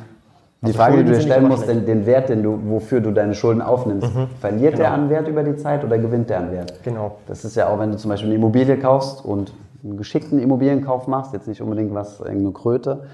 [0.61, 3.11] Die also Frage, die du dir stellen musst, den, den, Wert, den du, wofür du
[3.13, 4.27] deine Schulden aufnimmst, mhm.
[4.43, 4.83] verliert genau.
[4.83, 6.75] der an Wert über die Zeit oder gewinnt der an Wert?
[6.85, 7.17] Genau.
[7.27, 11.07] Das ist ja auch, wenn du zum Beispiel eine Immobilie kaufst und einen geschickten Immobilienkauf
[11.07, 13.05] machst, jetzt nicht unbedingt was, irgendeine Kröte,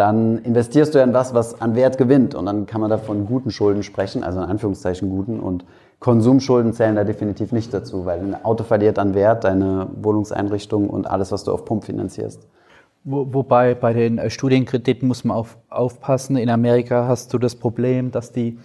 [0.00, 2.34] dann investierst du ja in was, was an Wert gewinnt.
[2.34, 5.38] Und dann kann man da von guten Schulden sprechen, also in Anführungszeichen guten.
[5.38, 5.66] Und
[5.98, 11.06] Konsumschulden zählen da definitiv nicht dazu, weil ein Auto verliert an Wert, deine Wohnungseinrichtung und
[11.06, 12.48] alles, was du auf Pump finanzierst.
[13.04, 16.38] Wo, wobei bei den Studienkrediten muss man auf, aufpassen.
[16.38, 18.58] In Amerika hast du das Problem, dass die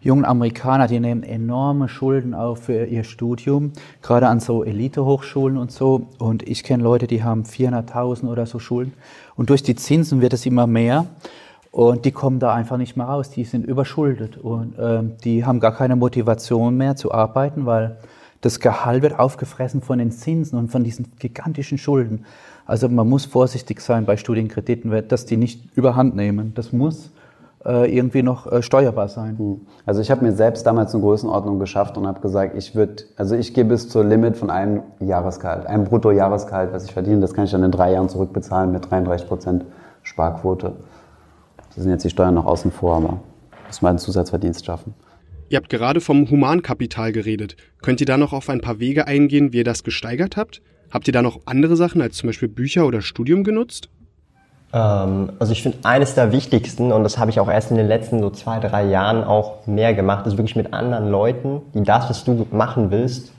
[0.00, 3.72] jungen Amerikaner, die nehmen enorme Schulden auf für ihr Studium,
[4.02, 6.08] gerade an so Elite-Hochschulen und so.
[6.18, 8.94] Und ich kenne Leute, die haben 400.000 oder so Schulden.
[9.36, 11.06] Und durch die Zinsen wird es immer mehr.
[11.70, 13.30] Und die kommen da einfach nicht mehr raus.
[13.30, 17.98] Die sind überschuldet und ähm, die haben gar keine Motivation mehr zu arbeiten, weil
[18.40, 22.24] das Gehalt wird aufgefressen von den Zinsen und von diesen gigantischen Schulden.
[22.66, 26.52] Also man muss vorsichtig sein bei Studienkrediten, dass die nicht überhand nehmen.
[26.54, 27.10] Das muss
[27.64, 29.38] irgendwie noch äh, steuerbar sein.
[29.38, 29.60] Hm.
[29.84, 33.34] Also ich habe mir selbst damals eine Größenordnung geschafft und habe gesagt, ich würde, also
[33.34, 37.44] ich gehe bis zur Limit von einem Jahresgehalt, einem Bruttojahresgehalt, was ich verdiene, das kann
[37.44, 39.64] ich dann in drei Jahren zurückbezahlen mit 33 Prozent
[40.02, 40.72] Sparquote.
[41.74, 43.20] Da sind jetzt die Steuern noch außen vor, aber
[43.66, 44.94] muss man einen Zusatzverdienst schaffen.
[45.50, 47.56] Ihr habt gerade vom Humankapital geredet.
[47.80, 50.60] Könnt ihr da noch auf ein paar Wege eingehen, wie ihr das gesteigert habt?
[50.90, 53.88] Habt ihr da noch andere Sachen als zum Beispiel Bücher oder Studium genutzt?
[54.72, 57.88] Ähm, also ich finde eines der wichtigsten, und das habe ich auch erst in den
[57.88, 62.10] letzten so zwei, drei Jahren auch mehr gemacht, ist wirklich mit anderen Leuten, die das,
[62.10, 63.32] was du machen willst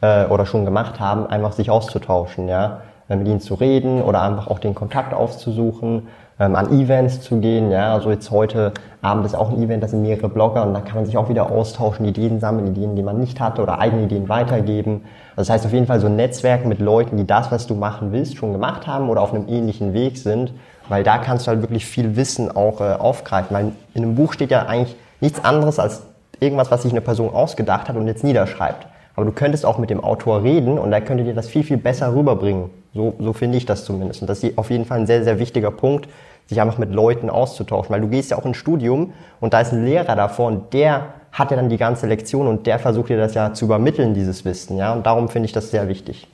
[0.00, 4.22] äh, oder schon gemacht haben, einfach sich auszutauschen, ja, äh, mit ihnen zu reden oder
[4.22, 6.08] einfach auch den Kontakt aufzusuchen,
[6.38, 8.72] ähm, an Events zu gehen, ja, also jetzt heute
[9.02, 11.28] Abend ist auch ein Event, da sind mehrere Blogger und da kann man sich auch
[11.28, 15.04] wieder austauschen, Ideen sammeln, Ideen, die man nicht hatte oder eigene Ideen weitergeben.
[15.34, 17.74] Also das heißt auf jeden Fall so ein Netzwerk mit Leuten, die das, was du
[17.74, 20.52] machen willst, schon gemacht haben oder auf einem ähnlichen Weg sind
[20.88, 23.54] weil da kannst du halt wirklich viel Wissen auch äh, aufgreifen.
[23.56, 26.02] Weil in einem Buch steht ja eigentlich nichts anderes als
[26.40, 28.86] irgendwas, was sich eine Person ausgedacht hat und jetzt niederschreibt.
[29.14, 31.78] Aber du könntest auch mit dem Autor reden und er könnte dir das viel, viel
[31.78, 32.70] besser rüberbringen.
[32.94, 34.20] So, so finde ich das zumindest.
[34.20, 36.08] Und das ist auf jeden Fall ein sehr, sehr wichtiger Punkt,
[36.46, 37.90] sich einfach mit Leuten auszutauschen.
[37.90, 41.14] Weil du gehst ja auch ins Studium und da ist ein Lehrer davor und der
[41.32, 44.44] hat ja dann die ganze Lektion und der versucht dir das ja zu übermitteln, dieses
[44.44, 44.76] Wissen.
[44.76, 44.92] Ja?
[44.92, 46.28] Und darum finde ich das sehr wichtig.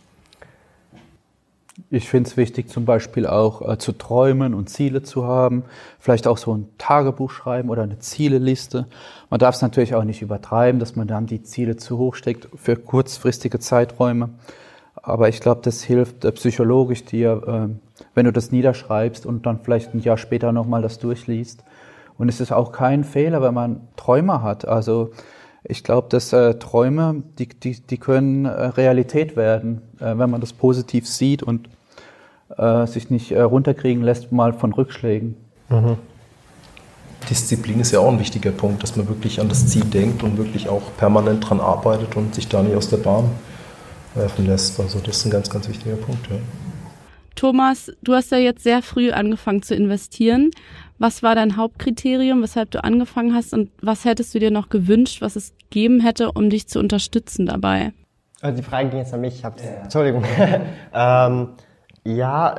[1.91, 5.65] Ich finde es wichtig, zum Beispiel auch äh, zu träumen und Ziele zu haben.
[5.99, 8.87] Vielleicht auch so ein Tagebuch schreiben oder eine Zieleliste.
[9.31, 12.49] Man darf es natürlich auch nicht übertreiben, dass man dann die Ziele zu hoch steckt
[12.57, 14.31] für kurzfristige Zeiträume.
[14.97, 19.61] Aber ich glaube, das hilft äh, psychologisch dir, äh, wenn du das niederschreibst und dann
[19.61, 21.65] vielleicht ein Jahr später nochmal das durchliest.
[22.19, 24.69] Und es ist auch kein Fehler, wenn man Träume hat.
[24.69, 25.11] Also
[25.65, 30.41] ich glaube, dass äh, Träume, die, die, die können äh, Realität werden, äh, wenn man
[30.41, 31.69] das positiv sieht und
[32.57, 35.37] äh, sich nicht äh, runterkriegen lässt mal von Rückschlägen.
[35.69, 35.97] Mhm.
[37.31, 40.37] Disziplin ist ja auch ein wichtiger Punkt, dass man wirklich an das Ziel denkt und
[40.37, 43.31] wirklich auch permanent daran arbeitet und sich da nicht aus der Bahn
[44.15, 44.79] werfen lässt.
[44.81, 46.27] Also das ist ein ganz, ganz wichtiger Punkt.
[46.29, 46.37] Ja.
[47.35, 50.51] Thomas, du hast ja jetzt sehr früh angefangen zu investieren.
[50.99, 55.21] Was war dein Hauptkriterium, weshalb du angefangen hast und was hättest du dir noch gewünscht,
[55.21, 57.93] was es geben hätte, um dich zu unterstützen dabei?
[58.41, 59.37] Also die Frage ging jetzt an mich.
[59.37, 59.83] Ich hab's, ja.
[59.83, 60.25] Entschuldigung.
[60.95, 61.49] ähm,
[62.05, 62.55] ja,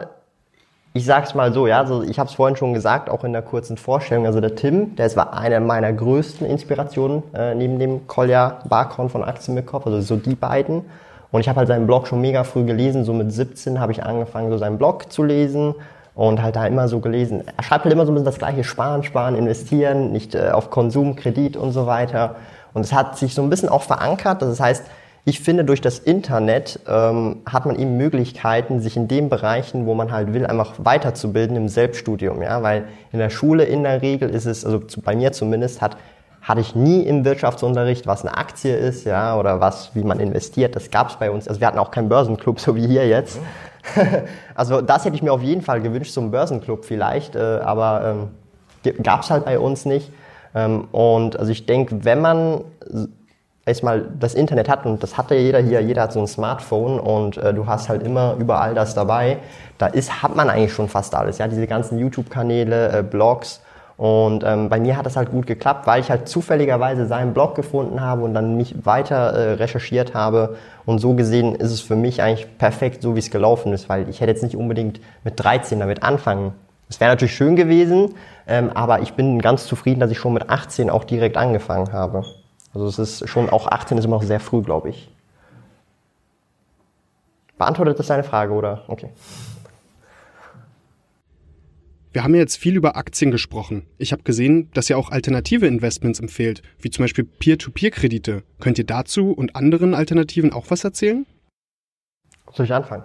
[0.93, 3.41] ich sag's mal so, ja, also ich habe es vorhin schon gesagt, auch in der
[3.41, 4.25] kurzen Vorstellung.
[4.25, 9.23] Also der Tim, der war einer meiner größten Inspirationen äh, neben dem Kolja Barkhorn von
[9.23, 10.85] Aktien mit Kopf, also so die beiden.
[11.31, 13.05] Und ich habe halt seinen Blog schon mega früh gelesen.
[13.05, 15.73] So mit 17 habe ich angefangen, so seinen Blog zu lesen
[16.15, 17.43] und halt da immer so gelesen.
[17.57, 20.69] Er schreibt halt immer so ein bisschen das gleiche Sparen, Sparen, Investieren, nicht äh, auf
[20.69, 22.35] Konsum, Kredit und so weiter.
[22.73, 24.41] Und es hat sich so ein bisschen auch verankert.
[24.41, 24.85] Das heißt,
[25.25, 29.93] ich finde, durch das Internet ähm, hat man eben Möglichkeiten, sich in den Bereichen, wo
[29.93, 32.41] man halt will, einfach weiterzubilden im Selbststudium.
[32.41, 32.61] Ja?
[32.61, 35.97] Weil in der Schule in der Regel ist es, also bei mir zumindest, hat
[36.43, 40.75] hatte ich nie im Wirtschaftsunterricht, was eine Aktie ist, ja, oder was, wie man investiert.
[40.75, 41.47] Das gab es bei uns.
[41.47, 43.39] Also wir hatten auch keinen Börsenclub, so wie hier jetzt.
[44.55, 48.29] also das hätte ich mir auf jeden Fall gewünscht, so ein Börsenclub vielleicht, äh, aber
[48.85, 50.11] ähm, gab es halt bei uns nicht.
[50.55, 52.63] Ähm, und also ich denke, wenn man
[53.65, 57.37] erstmal das Internet hat, und das hatte jeder hier, jeder hat so ein Smartphone und
[57.37, 59.37] äh, du hast halt immer überall das dabei,
[59.77, 61.37] da ist, hat man eigentlich schon fast alles.
[61.37, 63.61] Ja, diese ganzen YouTube-Kanäle, äh, Blogs.
[63.97, 67.55] Und ähm, bei mir hat das halt gut geklappt, weil ich halt zufälligerweise seinen Blog
[67.55, 70.57] gefunden habe und dann mich weiter äh, recherchiert habe.
[70.85, 74.09] Und so gesehen ist es für mich eigentlich perfekt, so wie es gelaufen ist, weil
[74.09, 76.53] ich hätte jetzt nicht unbedingt mit 13 damit anfangen.
[76.89, 78.15] Es wäre natürlich schön gewesen,
[78.47, 82.25] ähm, aber ich bin ganz zufrieden, dass ich schon mit 18 auch direkt angefangen habe.
[82.73, 85.09] Also es ist schon, auch 18 ist immer noch sehr früh, glaube ich.
[87.57, 88.83] Beantwortet das deine Frage, oder?
[88.87, 89.09] Okay.
[92.13, 93.87] Wir haben ja jetzt viel über Aktien gesprochen.
[93.97, 98.43] Ich habe gesehen, dass ihr auch alternative Investments empfehlt, wie zum Beispiel Peer-to-Peer-Kredite.
[98.59, 101.25] Könnt ihr dazu und anderen Alternativen auch was erzählen?
[102.53, 103.03] Soll ich anfangen?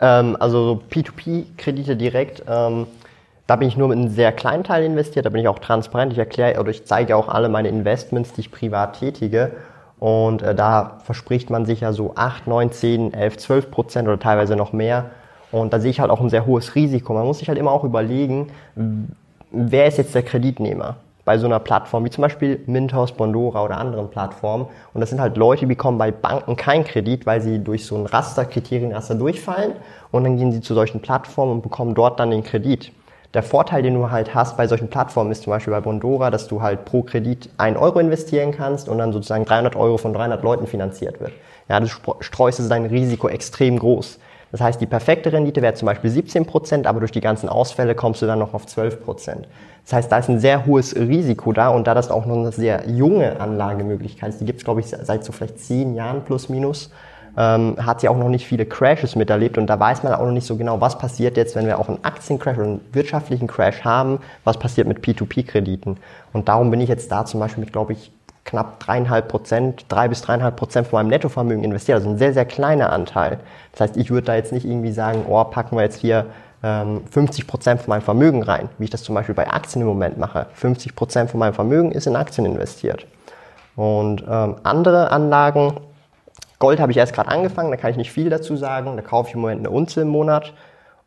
[0.00, 2.88] Ähm, also P2P-Kredite direkt, ähm,
[3.46, 6.12] da bin ich nur mit einem sehr kleinen Teil investiert, da bin ich auch transparent.
[6.12, 9.52] Ich erkläre oder ich zeige auch alle meine Investments, die ich privat tätige.
[10.00, 14.18] Und äh, da verspricht man sich ja so 8, 9, 10, 11, 12 Prozent oder
[14.18, 15.12] teilweise noch mehr
[15.52, 17.14] und da sehe ich halt auch ein sehr hohes Risiko.
[17.14, 18.48] Man muss sich halt immer auch überlegen,
[19.52, 20.96] wer ist jetzt der Kreditnehmer?
[21.24, 24.66] bei so einer Plattform wie zum Beispiel Mintos, Bondora oder anderen Plattformen.
[24.92, 27.96] Und das sind halt Leute, die bekommen bei Banken keinen Kredit, weil sie durch so
[27.96, 29.74] ein Raster, Kriterienraster durchfallen
[30.10, 32.92] und dann gehen sie zu solchen Plattformen und bekommen dort dann den Kredit.
[33.34, 36.48] Der Vorteil, den du halt hast bei solchen Plattformen, ist zum Beispiel bei Bondora, dass
[36.48, 40.42] du halt pro Kredit 1 Euro investieren kannst und dann sozusagen 300 Euro von 300
[40.42, 41.32] Leuten finanziert wird.
[41.68, 44.18] Ja, du streust dein Risiko extrem groß.
[44.52, 47.94] Das heißt, die perfekte Rendite wäre zum Beispiel 17 Prozent, aber durch die ganzen Ausfälle
[47.94, 49.48] kommst du dann noch auf 12 Prozent.
[49.84, 52.52] Das heißt, da ist ein sehr hohes Risiko da und da das auch noch eine
[52.52, 56.50] sehr junge Anlagemöglichkeit ist, die gibt es, glaube ich, seit so vielleicht zehn Jahren plus
[56.50, 56.90] minus,
[57.36, 60.32] ähm, hat sie auch noch nicht viele Crashes miterlebt und da weiß man auch noch
[60.32, 63.82] nicht so genau, was passiert jetzt, wenn wir auch einen Aktiencrash oder einen wirtschaftlichen Crash
[63.84, 65.96] haben, was passiert mit P2P-Krediten.
[66.34, 68.12] Und darum bin ich jetzt da zum Beispiel mit, glaube ich,
[68.44, 71.96] knapp dreieinhalb Prozent, drei bis dreieinhalb Prozent von meinem Nettovermögen investiert.
[71.96, 73.38] Also ein sehr, sehr kleiner Anteil.
[73.72, 76.26] Das heißt, ich würde da jetzt nicht irgendwie sagen, oh, packen wir jetzt hier
[76.62, 79.88] ähm, 50 Prozent von meinem Vermögen rein, wie ich das zum Beispiel bei Aktien im
[79.88, 80.46] Moment mache.
[80.54, 83.06] 50 Prozent von meinem Vermögen ist in Aktien investiert.
[83.76, 85.74] Und ähm, andere Anlagen,
[86.58, 88.96] Gold habe ich erst gerade angefangen, da kann ich nicht viel dazu sagen.
[88.96, 90.52] Da kaufe ich im Moment eine Unze im Monat.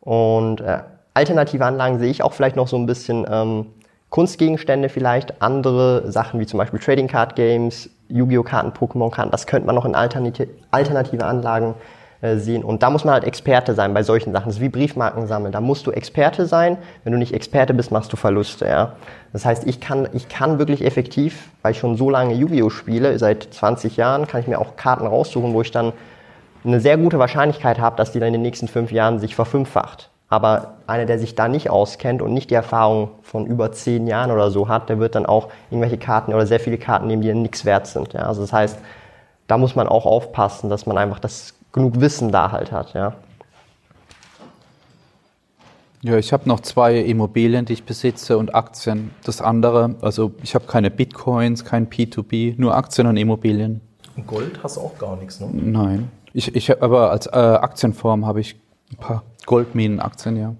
[0.00, 0.80] Und äh,
[1.14, 3.66] alternative Anlagen sehe ich auch vielleicht noch so ein bisschen ähm,
[4.10, 8.42] Kunstgegenstände vielleicht, andere Sachen wie zum Beispiel Trading Card Games, Yu-Gi-Oh!
[8.42, 11.74] Karten, Pokémon-Karten, das könnte man noch in alternative Anlagen
[12.22, 12.64] äh, sehen.
[12.64, 14.46] Und da muss man halt Experte sein bei solchen Sachen.
[14.46, 15.52] Das ist wie Briefmarken sammeln.
[15.52, 16.78] Da musst du Experte sein.
[17.04, 18.66] Wenn du nicht Experte bist, machst du Verluste.
[18.66, 18.92] Ja?
[19.34, 22.70] Das heißt, ich kann, ich kann wirklich effektiv, weil ich schon so lange Yu-Gi-Oh!
[22.70, 25.92] spiele, seit 20 Jahren, kann ich mir auch Karten raussuchen, wo ich dann
[26.64, 30.10] eine sehr gute Wahrscheinlichkeit habe, dass die dann in den nächsten fünf Jahren sich verfünffacht.
[30.36, 34.30] Aber einer, der sich da nicht auskennt und nicht die Erfahrung von über zehn Jahren
[34.30, 37.32] oder so hat, der wird dann auch irgendwelche Karten oder sehr viele Karten nehmen, die
[37.32, 38.12] nichts wert sind.
[38.12, 38.24] Ja?
[38.24, 38.78] Also das heißt,
[39.46, 42.92] da muss man auch aufpassen, dass man einfach das genug Wissen da halt hat.
[42.92, 43.14] Ja,
[46.02, 49.12] ja ich habe noch zwei Immobilien, die ich besitze und Aktien.
[49.24, 53.80] Das andere, also ich habe keine Bitcoins, kein P2P, nur Aktien und Immobilien.
[54.18, 55.48] Und Gold hast du auch gar nichts, ne?
[55.50, 56.10] Nein.
[56.34, 58.56] Ich, ich, aber als äh, Aktienform habe ich
[58.92, 60.54] ein paar Goldminenaktien, ja.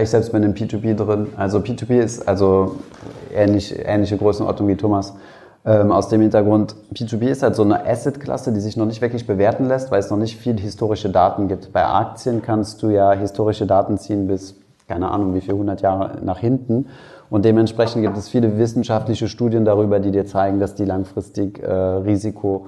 [0.00, 1.28] Ich selbst bin in P2P drin.
[1.36, 2.76] Also P2P ist also
[3.32, 5.14] ähnlich, ähnliche Größenordnung wie Thomas.
[5.64, 9.26] Ähm, aus dem Hintergrund, P2P ist halt so eine Asset-Klasse, die sich noch nicht wirklich
[9.26, 11.72] bewerten lässt, weil es noch nicht viel historische Daten gibt.
[11.72, 14.54] Bei Aktien kannst du ja historische Daten ziehen bis,
[14.88, 16.86] keine Ahnung, wie viel, 100 Jahre nach hinten.
[17.30, 21.72] Und dementsprechend gibt es viele wissenschaftliche Studien darüber, die dir zeigen, dass die langfristig äh,
[21.72, 22.66] Risiko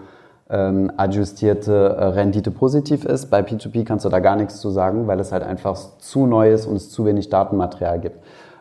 [0.50, 3.26] ähm, adjustierte äh, Rendite positiv ist.
[3.26, 6.52] Bei P2P kannst du da gar nichts zu sagen, weil es halt einfach zu neu
[6.52, 8.18] ist und es zu wenig Datenmaterial gibt.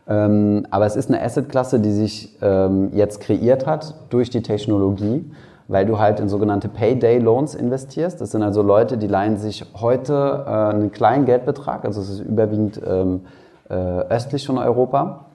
[0.07, 5.29] Ähm, aber es ist eine Assetklasse, die sich ähm, jetzt kreiert hat durch die Technologie,
[5.67, 8.19] weil du halt in sogenannte Payday Loans investierst.
[8.21, 12.19] Das sind also Leute, die leihen sich heute äh, einen kleinen Geldbetrag, also es ist
[12.21, 13.21] überwiegend ähm,
[13.69, 15.26] äh, östlich von Europa,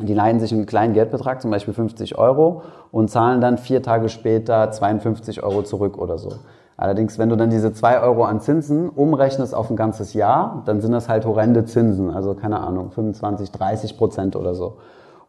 [0.00, 4.08] die leihen sich einen kleinen Geldbetrag, zum Beispiel 50 Euro, und zahlen dann vier Tage
[4.08, 6.30] später 52 Euro zurück oder so.
[6.76, 10.80] Allerdings, wenn du dann diese zwei Euro an Zinsen umrechnest auf ein ganzes Jahr, dann
[10.80, 14.76] sind das halt horrende Zinsen, also keine Ahnung, 25, 30 Prozent oder so.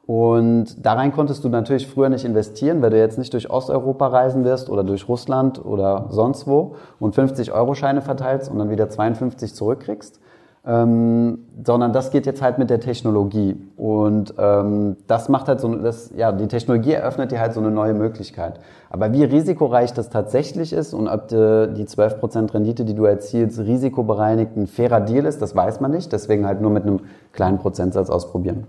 [0.06, 4.08] Und da rein konntest du natürlich früher nicht investieren, weil du jetzt nicht durch Osteuropa
[4.08, 8.72] reisen wirst oder durch Russland oder sonst wo und 50 Euro Scheine verteilst und dann
[8.72, 10.20] wieder 52 zurückkriegst,
[10.66, 13.56] ähm, sondern das geht jetzt halt mit der Technologie.
[13.78, 17.72] Und ähm, das macht halt so, das, ja, die Technologie eröffnet dir halt so eine
[17.72, 18.60] neue Möglichkeit.
[18.90, 23.60] Aber wie risikoreich das tatsächlich ist und ob die, die 12% Rendite, die du erzielst,
[23.60, 26.12] risikobereinigt ein fairer Deal ist, das weiß man nicht.
[26.12, 27.02] Deswegen halt nur mit einem
[27.32, 28.66] kleinen Prozentsatz ausprobieren.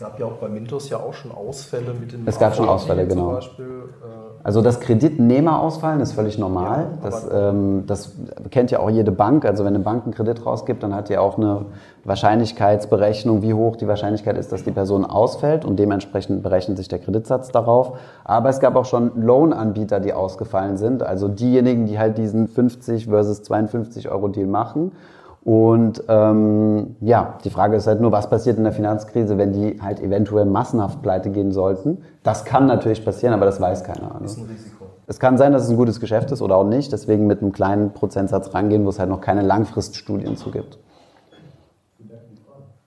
[0.00, 2.66] Es gab ja auch bei Mintos ja auch schon Ausfälle mit den Es gab schon
[2.66, 3.32] Ausfälle, genau.
[3.32, 6.86] Beispiel, äh also das Kreditnehmer ausfallen ist völlig normal.
[6.90, 8.12] Ja, das, ähm, das
[8.50, 9.44] kennt ja auch jede Bank.
[9.44, 11.66] Also wenn eine Bank einen Kredit rausgibt, dann hat die auch eine
[12.04, 17.00] Wahrscheinlichkeitsberechnung, wie hoch die Wahrscheinlichkeit ist, dass die Person ausfällt und dementsprechend berechnet sich der
[17.00, 17.98] Kreditsatz darauf.
[18.24, 21.02] Aber es gab auch schon Loan-Anbieter, die ausgefallen sind.
[21.02, 24.92] Also diejenigen, die halt diesen 50 versus 52 Euro Deal machen
[25.42, 29.80] und ähm, ja, die Frage ist halt nur, was passiert in der Finanzkrise, wenn die
[29.80, 31.98] halt eventuell massenhaft pleite gehen sollten.
[32.22, 34.18] Das kann natürlich passieren, aber das weiß keiner.
[34.20, 34.26] Ne?
[34.26, 34.84] Ist ein Risiko.
[35.06, 36.92] Es kann sein, dass es ein gutes Geschäft ist oder auch nicht.
[36.92, 40.78] Deswegen mit einem kleinen Prozentsatz rangehen, wo es halt noch keine Langfriststudien zu gibt.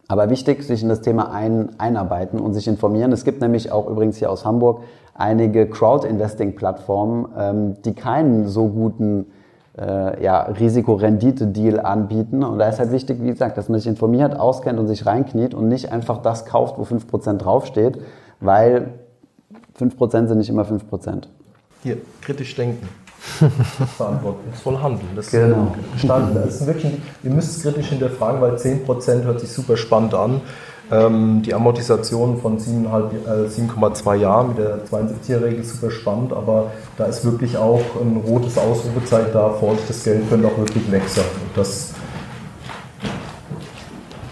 [0.08, 3.12] Aber wichtig, sich in das Thema ein, einarbeiten und sich informieren.
[3.12, 4.82] Es gibt nämlich auch übrigens hier aus Hamburg
[5.16, 9.26] einige Crowd-Investing-Plattformen, ähm, die keinen so guten
[9.78, 12.44] äh, ja, Risikorendite-Deal anbieten.
[12.44, 15.54] Und da ist halt wichtig, wie gesagt, dass man sich informiert, auskennt und sich reinkniet
[15.54, 18.00] und nicht einfach das kauft, wo 5% draufsteht,
[18.40, 18.94] weil
[19.80, 21.24] 5% sind nicht immer 5%.
[21.82, 22.88] Hier, kritisch denken.
[23.98, 25.10] Verantwortungsvoll handeln.
[25.16, 25.74] Das genau.
[25.94, 26.36] Gestanden.
[26.36, 26.94] Das ist wirklich,
[27.24, 30.42] ihr müsst es kritisch hinterfragen, weil 10% hört sich super spannend an.
[30.92, 37.06] Ähm, die Amortisation von 7,2 äh, Jahren mit der 72er-Regel ist super spannend, aber da
[37.06, 39.50] ist wirklich auch ein rotes Ausrufezeichen da.
[39.50, 41.24] Vorsicht, das Geld könnte auch wirklich weg sein.
[41.24, 41.94] Und das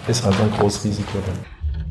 [0.08, 1.18] ist einfach ein großes Risiko.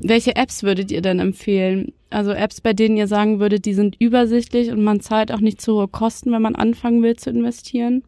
[0.04, 1.94] Welche Apps würdet ihr denn empfehlen?
[2.10, 5.62] Also Apps, bei denen ihr sagen würdet, die sind übersichtlich und man zahlt auch nicht
[5.62, 8.04] zu hohe Kosten, wenn man anfangen will zu investieren?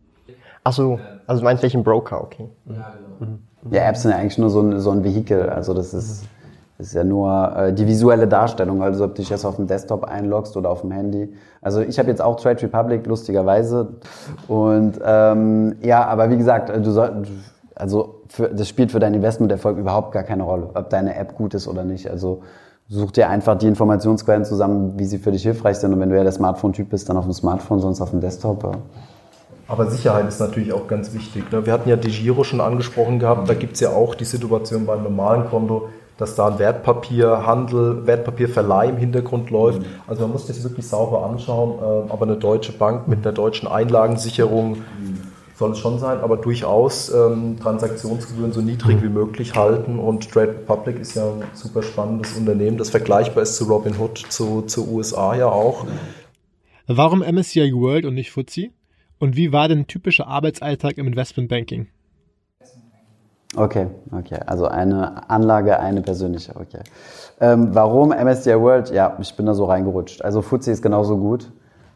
[0.63, 2.47] Achso, also du meinst welchen Broker, okay.
[2.67, 3.37] Ja, genau.
[3.71, 5.49] Ja, Apps sind ja eigentlich nur so ein, so ein Vehikel.
[5.49, 6.23] Also das ist,
[6.77, 9.67] das ist ja nur äh, die visuelle Darstellung, also ob du dich jetzt auf dem
[9.67, 11.33] Desktop einloggst oder auf dem Handy.
[11.61, 13.93] Also ich habe jetzt auch Trade Republic, lustigerweise.
[14.47, 17.29] Und ähm, ja, aber wie gesagt, du sollst
[17.75, 21.53] also für, das spielt für deinen Investmenterfolg überhaupt gar keine Rolle, ob deine App gut
[21.53, 22.09] ist oder nicht.
[22.09, 22.41] Also
[22.87, 25.93] such dir einfach die Informationsquellen zusammen, wie sie für dich hilfreich sind.
[25.93, 28.63] Und wenn du ja der Smartphone-Typ bist, dann auf dem Smartphone, sonst auf dem Desktop.
[28.63, 28.71] Ja.
[29.67, 31.51] Aber Sicherheit ist natürlich auch ganz wichtig.
[31.51, 31.65] Ne?
[31.65, 33.49] Wir hatten ja die Giro schon angesprochen gehabt.
[33.49, 35.89] Da gibt es ja auch die Situation beim normalen Konto,
[36.23, 39.81] dass da ein Wertpapierhandel, Wertpapierverleih im Hintergrund läuft.
[39.81, 39.85] Mhm.
[40.07, 41.73] Also man muss das wirklich sauber anschauen.
[41.79, 46.37] Ähm, aber eine deutsche Bank mit einer deutschen Einlagensicherung mhm soll es schon sein, aber
[46.37, 49.99] durchaus ähm, Transaktionsgebühren so niedrig wie möglich halten.
[49.99, 54.63] Und Trade Republic ist ja ein super spannendes Unternehmen, das vergleichbar ist zu Robinhood, zu,
[54.63, 55.85] zu USA ja auch.
[56.87, 58.71] Warum MSCI World und nicht FTSE?
[59.19, 61.87] Und wie war denn typischer Arbeitsalltag im Investmentbanking?
[63.55, 64.39] Okay, okay.
[64.45, 66.79] Also eine Anlage, eine persönliche, okay.
[67.39, 68.91] Ähm, warum MSCI World?
[68.91, 70.23] Ja, ich bin da so reingerutscht.
[70.23, 71.51] Also FTSE ist genauso gut.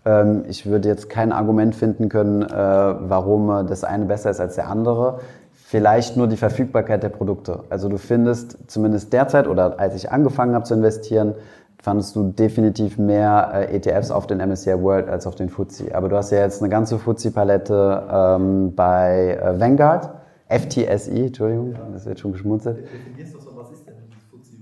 [0.06, 4.56] Ähm, ich würde jetzt kein Argument finden können, äh, warum das eine besser ist als
[4.56, 5.20] der andere.
[5.52, 7.62] Vielleicht nur die Verfügbarkeit der Produkte.
[7.70, 11.34] Also du findest zumindest derzeit oder als ich angefangen habe zu investieren,
[11.82, 15.94] fandest du definitiv mehr äh, ETFs auf den MSCI World als auf den FTSE.
[15.94, 20.10] Aber du hast ja jetzt eine ganze FTSE-Palette ähm, bei äh, Vanguard,
[20.50, 22.88] FTSE, Entschuldigung, das wird schon geschmunzelt.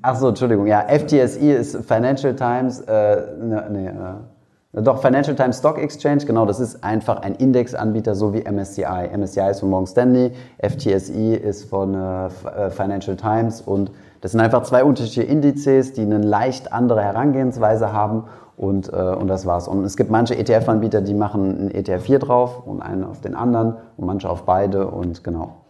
[0.02, 2.94] Ach so, Entschuldigung, ja, FTSE ist Financial Times, äh,
[3.40, 8.34] ne, nee, äh, doch, Financial Times Stock Exchange, genau, das ist einfach ein Indexanbieter, so
[8.34, 9.10] wie MSCI.
[9.16, 14.42] MSCI ist von Morgan Stanley, FTSE ist von äh, äh, Financial Times und das sind
[14.42, 18.26] einfach zwei unterschiedliche Indizes, die eine leicht andere Herangehensweise haben
[18.58, 19.68] und, äh, und das war's.
[19.68, 23.34] Und es gibt manche ETF-Anbieter, die machen einen ETF hier drauf und einen auf den
[23.34, 25.65] anderen und manche auf beide und genau.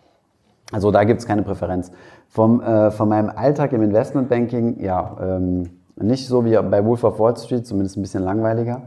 [0.72, 1.91] Also da gibt's keine Präferenz.
[2.28, 7.20] Vom, äh, von meinem Alltag im Investmentbanking, ja, ähm, nicht so wie bei Wolf of
[7.20, 8.82] Wall Street, zumindest ein bisschen langweiliger.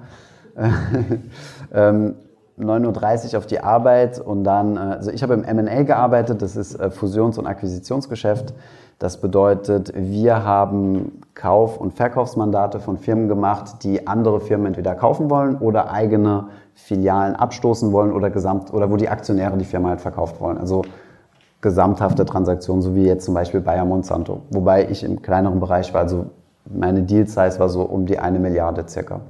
[1.72, 2.14] ähm,
[2.58, 6.56] 9.30 Uhr auf die Arbeit und dann, äh, also ich habe im M&A gearbeitet, das
[6.56, 8.52] ist äh, Fusions- und Akquisitionsgeschäft.
[8.98, 15.30] Das bedeutet, wir haben Kauf- und Verkaufsmandate von Firmen gemacht, die andere Firmen entweder kaufen
[15.30, 20.00] wollen oder eigene Filialen abstoßen wollen oder gesamt oder wo die Aktionäre die Firma halt
[20.00, 20.58] verkauft wollen.
[20.58, 20.82] Also
[21.60, 24.42] gesamthafte Transaktionen, so wie jetzt zum Beispiel Bayer Monsanto.
[24.50, 26.26] Wobei ich im kleineren Bereich war, also
[26.64, 29.20] meine Deal-Size war so um die eine Milliarde circa.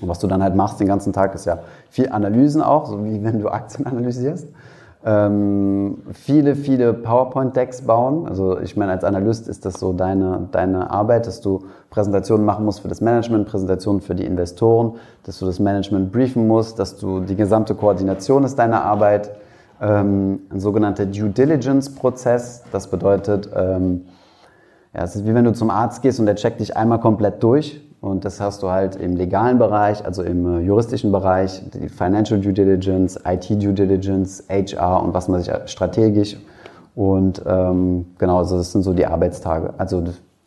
[0.00, 1.58] Und was du dann halt machst den ganzen Tag, ist ja
[1.90, 4.48] viel Analysen auch, so wie wenn du Aktien analysierst.
[5.02, 8.26] Ähm, viele, viele PowerPoint-Decks bauen.
[8.26, 12.66] Also ich meine, als Analyst ist das so deine, deine Arbeit, dass du Präsentationen machen
[12.66, 16.98] musst für das Management, Präsentationen für die Investoren, dass du das Management briefen musst, dass
[16.98, 19.30] du die gesamte Koordination ist deine Arbeit.
[19.80, 24.02] Ähm, ein sogenannter Due Diligence-Prozess, das bedeutet, ähm,
[24.92, 27.42] ja, es ist wie wenn du zum Arzt gehst und der checkt dich einmal komplett
[27.42, 27.80] durch.
[28.00, 32.40] Und das hast du halt im legalen Bereich, also im äh, juristischen Bereich, die Financial
[32.40, 36.36] Due Diligence, IT Due Diligence, HR und was man sich strategisch.
[36.94, 39.74] Und ähm, genau, also das sind so die Arbeitstage.
[39.78, 40.02] Also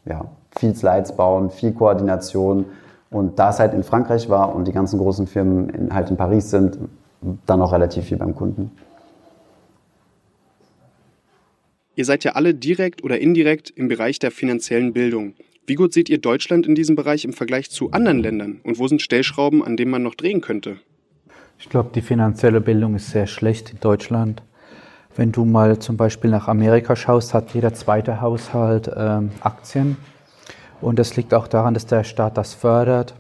[0.05, 0.25] ja,
[0.57, 2.65] viel Slides bauen, viel Koordination.
[3.11, 6.17] Und da es halt in Frankreich war und die ganzen großen Firmen in, halt in
[6.17, 6.77] Paris sind,
[7.45, 8.71] dann auch relativ viel beim Kunden.
[11.95, 15.35] Ihr seid ja alle direkt oder indirekt im Bereich der finanziellen Bildung.
[15.67, 18.61] Wie gut seht ihr Deutschland in diesem Bereich im Vergleich zu anderen Ländern?
[18.63, 20.77] Und wo sind Stellschrauben, an denen man noch drehen könnte?
[21.59, 24.41] Ich glaube, die finanzielle Bildung ist sehr schlecht in Deutschland.
[25.15, 29.97] Wenn du mal zum Beispiel nach Amerika schaust, hat jeder zweite Haushalt ähm, Aktien.
[30.81, 33.13] Und das liegt auch daran, dass der Staat das fördert,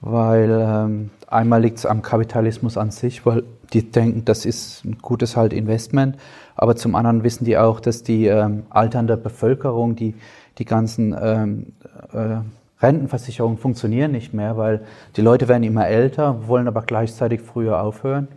[0.00, 4.98] weil ähm, einmal liegt es am Kapitalismus an sich, weil die denken, das ist ein
[5.00, 6.16] gutes halt Investment.
[6.56, 10.14] Aber zum anderen wissen die auch, dass die ähm, alternde Bevölkerung, die,
[10.58, 11.66] die ganzen ähm,
[12.12, 12.38] äh,
[12.80, 14.84] Rentenversicherungen funktionieren nicht mehr, weil
[15.16, 18.28] die Leute werden immer älter, wollen aber gleichzeitig früher aufhören.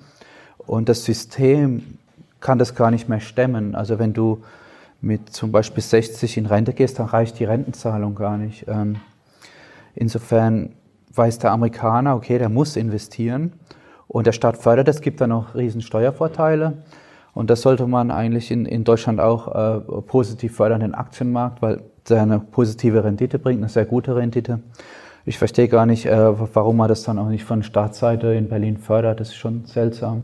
[0.57, 1.97] Und das System
[2.39, 3.75] kann das gar nicht mehr stemmen.
[3.75, 4.43] Also wenn du
[5.01, 8.65] mit zum Beispiel 60 in Rente gehst, dann reicht die Rentenzahlung gar nicht.
[8.67, 8.97] Ähm,
[9.95, 10.69] insofern
[11.17, 13.53] weiß der Amerikaner, okay, der muss investieren
[14.07, 16.83] Und der Staat fördert, es gibt dann noch riesen Steuervorteile.
[17.33, 21.81] Und das sollte man eigentlich in, in Deutschland auch äh, positiv fördern, den Aktienmarkt, weil
[22.09, 24.59] der eine positive Rendite bringt, eine sehr gute Rendite.
[25.25, 28.77] Ich verstehe gar nicht, äh, warum man das dann auch nicht von Staatsseite in Berlin
[28.77, 29.19] fördert.
[29.19, 30.23] Das ist schon seltsam.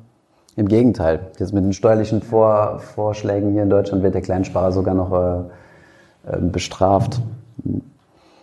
[0.56, 1.32] Im Gegenteil.
[1.40, 6.36] Jetzt mit den steuerlichen Vor Vorschlägen hier in Deutschland wird der Kleinsparer sogar noch äh,
[6.36, 7.22] äh bestraft.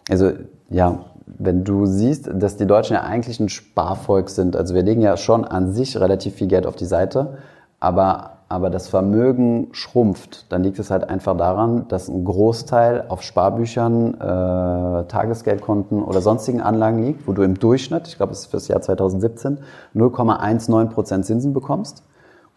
[0.09, 0.33] Also
[0.69, 0.99] ja,
[1.39, 5.17] wenn du siehst, dass die Deutschen ja eigentlich ein Sparvolk sind, also wir legen ja
[5.17, 7.39] schon an sich relativ viel Geld auf die Seite,
[7.79, 13.23] aber aber das Vermögen schrumpft, dann liegt es halt einfach daran, dass ein Großteil auf
[13.23, 18.47] Sparbüchern, äh, Tagesgeldkonten oder sonstigen Anlagen liegt, wo du im Durchschnitt, ich glaube, es ist
[18.47, 19.59] fürs Jahr 2017,
[19.95, 22.03] 0,19% Zinsen bekommst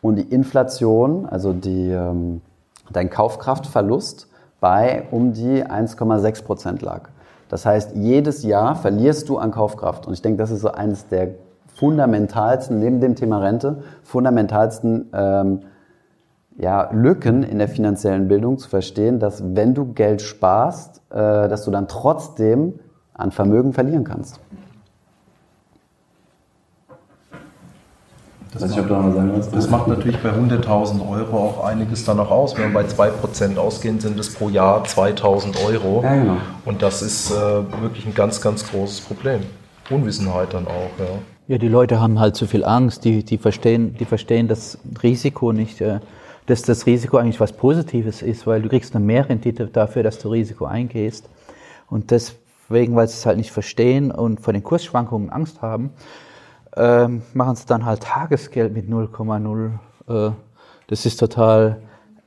[0.01, 2.41] und die Inflation, also die, ähm,
[2.91, 4.27] dein Kaufkraftverlust
[4.59, 7.09] bei um die 1,6% lag.
[7.53, 10.07] Das heißt, jedes Jahr verlierst du an Kaufkraft.
[10.07, 11.35] Und ich denke, das ist so eines der
[11.67, 15.59] fundamentalsten, neben dem Thema Rente, fundamentalsten ähm,
[16.57, 21.63] ja, Lücken in der finanziellen Bildung zu verstehen, dass wenn du Geld sparst, äh, dass
[21.63, 22.79] du dann trotzdem
[23.13, 24.39] an Vermögen verlieren kannst.
[28.53, 32.57] Das, macht, das macht natürlich bei 100.000 Euro auch einiges dann noch aus.
[32.57, 36.01] Wenn wir bei 2% ausgehen, sind es pro Jahr 2.000 Euro.
[36.03, 36.37] Ja, genau.
[36.65, 37.35] Und das ist äh,
[37.81, 39.41] wirklich ein ganz, ganz großes Problem.
[39.89, 40.91] Unwissenheit dann auch.
[40.99, 41.05] Ja.
[41.47, 43.03] ja, die Leute haben halt zu viel Angst.
[43.05, 45.81] Die, die, verstehen, die verstehen das Risiko nicht.
[45.81, 45.99] Äh
[46.45, 50.29] dass das Risiko eigentlich was Positives ist, weil du kriegst eine Mehrrendite dafür, dass du
[50.29, 51.29] Risiko eingehst.
[51.89, 55.91] Und deswegen, weil sie es halt nicht verstehen und vor den Kursschwankungen Angst haben,
[56.75, 59.71] ähm, machen sie dann halt Tagesgeld mit 0,0.
[60.07, 60.31] Äh,
[60.87, 61.81] das ist total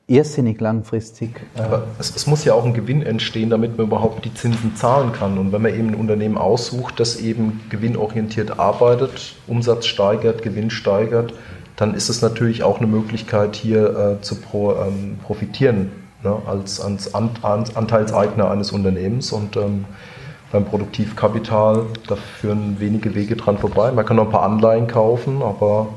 [0.08, 1.30] irrsinnig langfristig.
[1.56, 5.12] Aber es, es, muss ja auch ein Gewinn entstehen, damit man überhaupt die Zinsen zahlen
[5.12, 5.36] kann.
[5.36, 11.34] Und wenn man eben ein Unternehmen aussucht, das eben gewinnorientiert arbeitet, Umsatz steigert, Gewinn steigert,
[11.74, 15.90] dann ist es natürlich auch eine Möglichkeit, hier äh, zu pro, ähm, profitieren
[16.22, 19.32] ne, als, als, Anteilseigner eines Unternehmens.
[19.32, 19.86] Und ähm,
[20.52, 23.90] beim Produktivkapital, da führen wenige Wege dran vorbei.
[23.92, 25.88] Man kann noch ein paar Anleihen kaufen, aber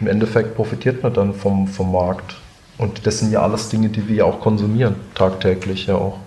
[0.00, 2.36] im Endeffekt profitiert man dann vom, vom Markt.
[2.78, 6.18] Und das sind ja alles Dinge, die wir ja auch konsumieren, tagtäglich ja auch.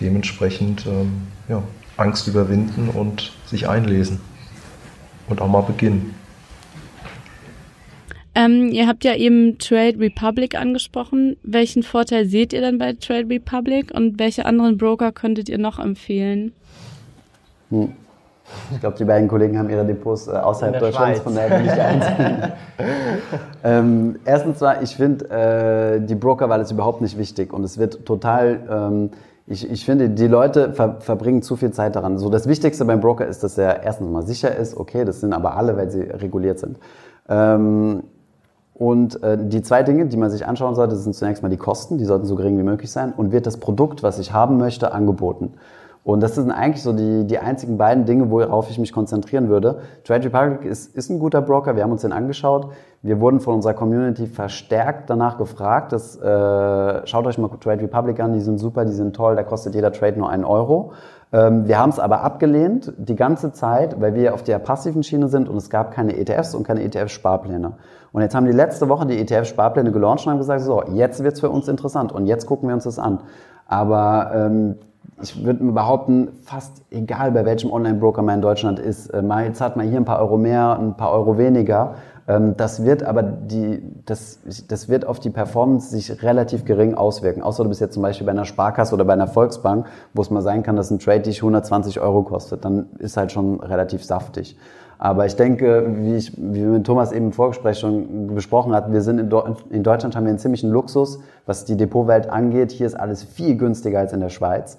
[0.00, 1.62] Dementsprechend ähm, ja,
[1.96, 4.20] Angst überwinden und sich einlesen
[5.28, 6.14] und auch mal beginnen.
[8.36, 11.38] Ähm, ihr habt ja eben Trade Republic angesprochen.
[11.42, 15.78] Welchen Vorteil seht ihr dann bei Trade Republic und welche anderen Broker könntet ihr noch
[15.78, 16.52] empfehlen?
[17.70, 17.92] Hm.
[18.72, 21.20] Ich glaube, die beiden Kollegen haben ihre Depots äh, außerhalb Deutschlands, Schweiz.
[21.20, 22.52] von daher bin ich der Einzige.
[23.64, 28.04] ähm, erstens war, ich finde, äh, die Brokerwahl ist überhaupt nicht wichtig und es wird
[28.04, 29.10] total, ähm,
[29.46, 32.18] ich, ich finde, die Leute ver verbringen zu viel Zeit daran.
[32.18, 35.32] So, das Wichtigste beim Broker ist, dass er erstens mal sicher ist, okay, das sind
[35.32, 36.76] aber alle, weil sie reguliert sind.
[37.28, 38.04] Ähm,
[38.78, 41.96] und äh, die zwei Dinge, die man sich anschauen sollte, sind zunächst mal die Kosten,
[41.96, 44.92] die sollten so gering wie möglich sein, und wird das Produkt, was ich haben möchte,
[44.92, 45.54] angeboten.
[46.04, 49.80] Und das sind eigentlich so die, die einzigen beiden Dinge, worauf ich mich konzentrieren würde.
[50.04, 52.68] Trade Republic ist, ist ein guter Broker, wir haben uns den angeschaut.
[53.02, 58.20] Wir wurden von unserer Community verstärkt danach gefragt, dass, äh, schaut euch mal Trade Republic
[58.20, 60.92] an, die sind super, die sind toll, da kostet jeder Trade nur einen Euro.
[61.32, 65.28] Ähm, wir haben es aber abgelehnt die ganze Zeit, weil wir auf der passiven Schiene
[65.28, 67.72] sind und es gab keine ETFs und keine ETF-Sparpläne.
[68.16, 71.40] Und jetzt haben die letzte Woche die ETF-Sparpläne gelauncht und haben gesagt, so, jetzt wird's
[71.40, 73.20] für uns interessant und jetzt gucken wir uns das an.
[73.66, 74.76] Aber ähm,
[75.20, 79.60] ich würde behaupten, fast egal bei welchem Online-Broker man in Deutschland ist, äh, mal jetzt
[79.60, 81.96] hat man hier ein paar Euro mehr, ein paar Euro weniger.
[82.26, 87.42] Ähm, das wird aber die, das, das wird auf die Performance sich relativ gering auswirken.
[87.42, 90.30] Außer du bist jetzt zum Beispiel bei einer Sparkasse oder bei einer Volksbank, wo es
[90.30, 92.64] mal sein kann, dass ein Trade dich 120 Euro kostet.
[92.64, 94.56] Dann ist halt schon relativ saftig.
[94.98, 98.92] Aber ich denke, wie, ich, wie wir mit Thomas eben im Vorgespräch schon besprochen hatten,
[98.92, 99.30] wir sind in,
[99.70, 102.72] in, Deutschland haben wir einen ziemlichen Luxus, was die Depotwelt angeht.
[102.72, 104.78] Hier ist alles viel günstiger als in der Schweiz.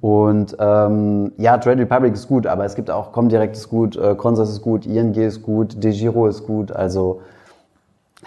[0.00, 4.14] Und ähm, ja, Trade Republic ist gut, aber es gibt auch Comdirect ist gut, äh,
[4.14, 6.72] Consors ist gut, ING ist gut, DeGiro ist gut.
[6.72, 7.20] Also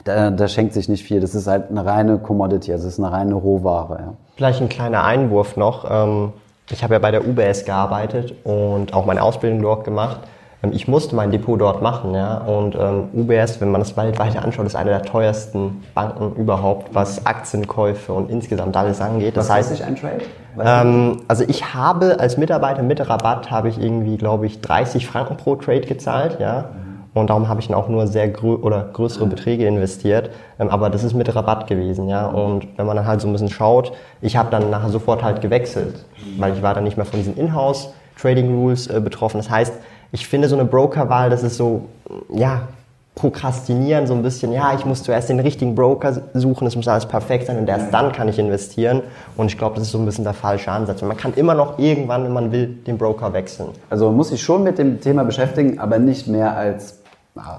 [0.04, 1.22] da, da schenkt sich nicht viel.
[1.22, 4.00] Das ist halt eine reine Commodity, also es ist eine reine Rohware.
[4.00, 4.14] Ja.
[4.36, 5.89] Vielleicht ein kleiner Einwurf noch.
[5.89, 6.34] Ähm,
[6.70, 10.22] ich habe ja bei der UBS gearbeitet und auch meine Ausbildung dort gemacht.
[10.64, 12.38] Ähm, ich musste mein Depot dort machen, ja.
[12.38, 17.26] Und ähm, UBS, wenn man das weltweit anschaut, ist eine der teuersten Banken überhaupt, was
[17.26, 19.38] Aktienkäufe und insgesamt alles angeht.
[19.38, 20.22] Das was heißt, ist ein Trade?
[20.59, 25.38] Ähm, also ich habe als Mitarbeiter mit Rabatt habe ich irgendwie, glaube ich, 30 Franken
[25.38, 26.70] pro Trade gezahlt, ja.
[27.14, 30.30] Und darum habe ich dann auch nur sehr grö oder größere Beträge investiert.
[30.59, 32.28] Ähm, aber das ist mit Rabatt gewesen, ja.
[32.28, 33.91] Und wenn man dann halt so ein bisschen schaut,
[34.22, 36.05] ich habe dann nachher sofort halt gewechselt,
[36.38, 39.38] weil ich war dann nicht mehr von diesen Inhouse Trading Rules äh, betroffen.
[39.38, 39.74] Das heißt,
[40.12, 41.86] ich finde so eine Brokerwahl, das ist so,
[42.30, 42.68] ja,
[43.16, 47.05] prokrastinieren so ein bisschen, ja, ich muss zuerst den richtigen Broker suchen, es muss alles
[47.05, 49.01] perfekt sein und erst dann kann ich investieren.
[49.36, 51.01] Und ich glaube, das ist so ein bisschen der falsche Ansatz.
[51.01, 53.70] man kann immer noch irgendwann, wenn man will, den Broker wechseln.
[53.89, 56.99] Also man muss sich schon mit dem Thema beschäftigen, aber nicht mehr als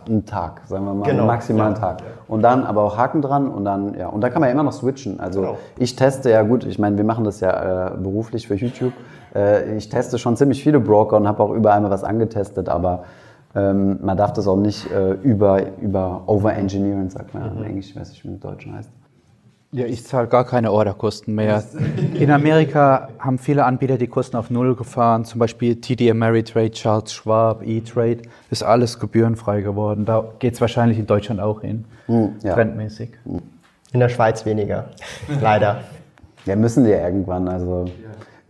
[0.07, 1.26] einen Tag, sagen wir mal, genau.
[1.26, 2.03] maximal einen Tag.
[2.28, 4.64] Und dann aber auch Haken dran und dann, ja, und da kann man ja immer
[4.64, 5.20] noch switchen.
[5.20, 5.59] Also genau.
[5.78, 8.92] ich teste ja gut, ich meine, wir machen das ja äh, beruflich für YouTube.
[9.35, 13.05] Äh, ich teste schon ziemlich viele Broker und habe auch überall mal was angetestet, aber
[13.55, 17.59] ähm, man darf das auch nicht äh, über, über overengineeren, sagt man mhm.
[17.59, 18.91] im Englisch, weiß ich, wie im Deutschen heißt.
[19.74, 21.64] Ja, ich zahle gar keine Orderkosten mehr.
[22.12, 27.11] In Amerika haben viele Anbieter die Kosten auf Null gefahren, zum Beispiel TD Ameritrade, Charles
[27.14, 28.18] Schwab, E-Trade,
[28.51, 30.05] ist alles gebührenfrei geworden.
[30.05, 32.53] Da geht es wahrscheinlich in Deutschland auch hin, hm, ja.
[32.53, 33.12] trendmäßig.
[33.95, 34.87] In der Schweiz weniger,
[35.41, 35.80] leider.
[36.45, 37.85] Ja, müssen die ja irgendwann, also...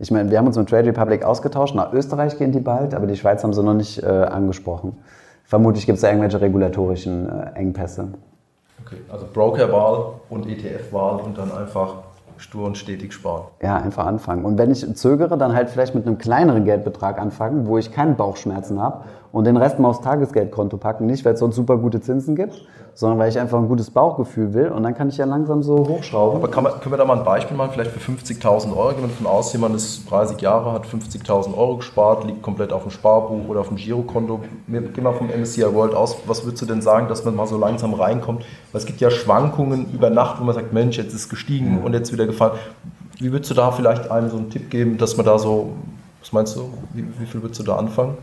[0.03, 1.75] Ich meine, wir haben uns mit Trade Republic ausgetauscht.
[1.75, 4.97] Nach Österreich gehen die bald, aber die Schweiz haben sie noch nicht äh, angesprochen.
[5.45, 8.09] Vermutlich gibt es da irgendwelche regulatorischen äh, Engpässe.
[8.85, 11.99] Okay, also Brokerwahl und ETF-Wahl und dann einfach
[12.35, 13.43] stur und stetig sparen.
[13.61, 14.43] Ja, einfach anfangen.
[14.43, 18.11] Und wenn ich zögere, dann halt vielleicht mit einem kleineren Geldbetrag anfangen, wo ich keine
[18.11, 21.07] Bauchschmerzen habe und den Rest mal aufs Tagesgeldkonto packen.
[21.07, 24.53] Nicht, weil es sonst super gute Zinsen gibt, sondern weil ich einfach ein gutes Bauchgefühl
[24.53, 26.37] will und dann kann ich ja langsam so hochschrauben.
[26.37, 28.89] Aber man, können wir da mal ein Beispiel machen, vielleicht für 50.000 Euro?
[28.89, 32.83] Gehen wir davon aus, jemand ist 30 Jahre, hat 50.000 Euro gespart, liegt komplett auf
[32.83, 34.41] dem Sparbuch oder auf dem Girokonto.
[34.67, 36.15] Wir gehen mal vom MSCI World aus.
[36.27, 38.45] Was würdest du denn sagen, dass man mal so langsam reinkommt?
[38.71, 41.81] Weil es gibt ja Schwankungen über Nacht, wo man sagt, Mensch, jetzt ist es gestiegen
[41.83, 42.53] und jetzt wieder gefallen.
[43.17, 45.71] Wie würdest du da vielleicht einem so einen Tipp geben, dass man da so,
[46.19, 48.15] was meinst du, wie, wie viel würdest du da anfangen?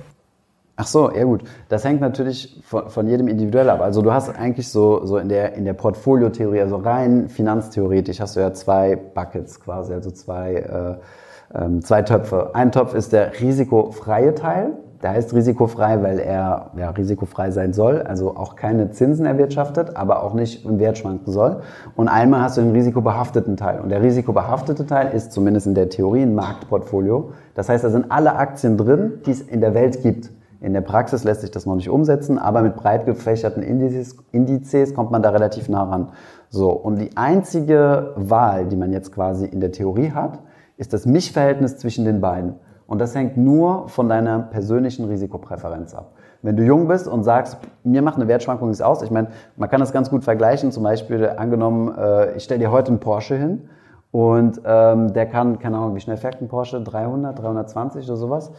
[0.81, 1.43] Ach so, ja gut.
[1.69, 3.83] Das hängt natürlich von, von, jedem individuell ab.
[3.83, 8.37] Also du hast eigentlich so, so in der, in der Portfoliotheorie, also rein finanztheoretisch, hast
[8.37, 12.55] du ja zwei Buckets quasi, also zwei, äh, ähm, zwei Töpfe.
[12.55, 14.73] Ein Topf ist der risikofreie Teil.
[15.03, 20.23] Der heißt risikofrei, weil er ja, risikofrei sein soll, also auch keine Zinsen erwirtschaftet, aber
[20.23, 21.61] auch nicht im Wert schwanken soll.
[21.95, 23.81] Und einmal hast du den risikobehafteten Teil.
[23.81, 27.33] Und der risikobehaftete Teil ist zumindest in der Theorie ein Marktportfolio.
[27.55, 30.31] Das heißt, da sind alle Aktien drin, die es in der Welt gibt.
[30.61, 34.95] In der Praxis lässt sich das noch nicht umsetzen, aber mit breit gefächerten Indizes, Indizes
[34.95, 36.09] kommt man da relativ nah ran.
[36.51, 40.41] So, und die einzige Wahl, die man jetzt quasi in der Theorie hat,
[40.77, 42.57] ist das Mischverhältnis zwischen den beiden.
[42.87, 46.13] Und das hängt nur von deiner persönlichen Risikopräferenz ab.
[46.43, 49.71] Wenn du jung bist und sagst, mir macht eine Wertschwankung nichts aus, ich meine, man
[49.71, 53.37] kann das ganz gut vergleichen, zum Beispiel angenommen, äh, ich stelle dir heute einen Porsche
[53.37, 53.69] hin
[54.11, 56.83] und ähm, der kann, keine Ahnung, wie schnell fährt ein Porsche?
[56.83, 58.51] 300, 320 oder sowas.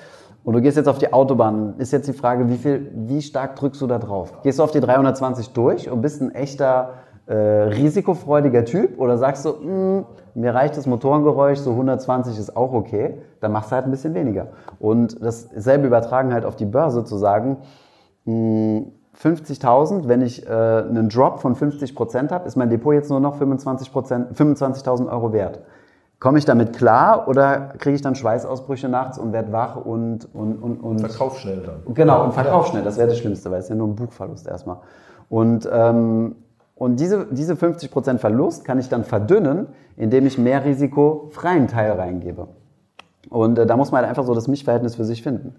[0.43, 3.55] Und du gehst jetzt auf die Autobahn, ist jetzt die Frage, wie viel, wie stark
[3.55, 4.41] drückst du da drauf?
[4.41, 6.93] Gehst du auf die 320 durch und bist ein echter
[7.27, 12.55] äh, risikofreudiger Typ oder sagst du, mh, hm, mir reicht das Motorengeräusch, so 120 ist
[12.55, 14.47] auch okay, dann machst du halt ein bisschen weniger.
[14.79, 17.57] Und dasselbe übertragen halt auf die Börse zu sagen,
[18.25, 23.09] 50.000, hm, wenn ich äh, einen Drop von 50 Prozent habe, ist mein Depot jetzt
[23.09, 25.59] nur noch 25 25.000 Euro wert.
[26.21, 30.53] Komme ich damit klar oder kriege ich dann Schweißausbrüche nachts und werde wach und, und,
[30.57, 30.99] und, und.
[30.99, 31.95] Verkauf schnell dann.
[31.95, 32.83] Genau, und verkauf schnell.
[32.83, 34.77] Das wäre das Schlimmste, weil es ja nur ein Buchverlust erstmal.
[35.29, 36.35] Und, ähm,
[36.75, 39.65] und diese, diese 50% Verlust kann ich dann verdünnen,
[39.97, 42.49] indem ich mehr risikofreien Teil reingebe.
[43.31, 45.55] Und äh, da muss man halt einfach so das Mischverhältnis für sich finden.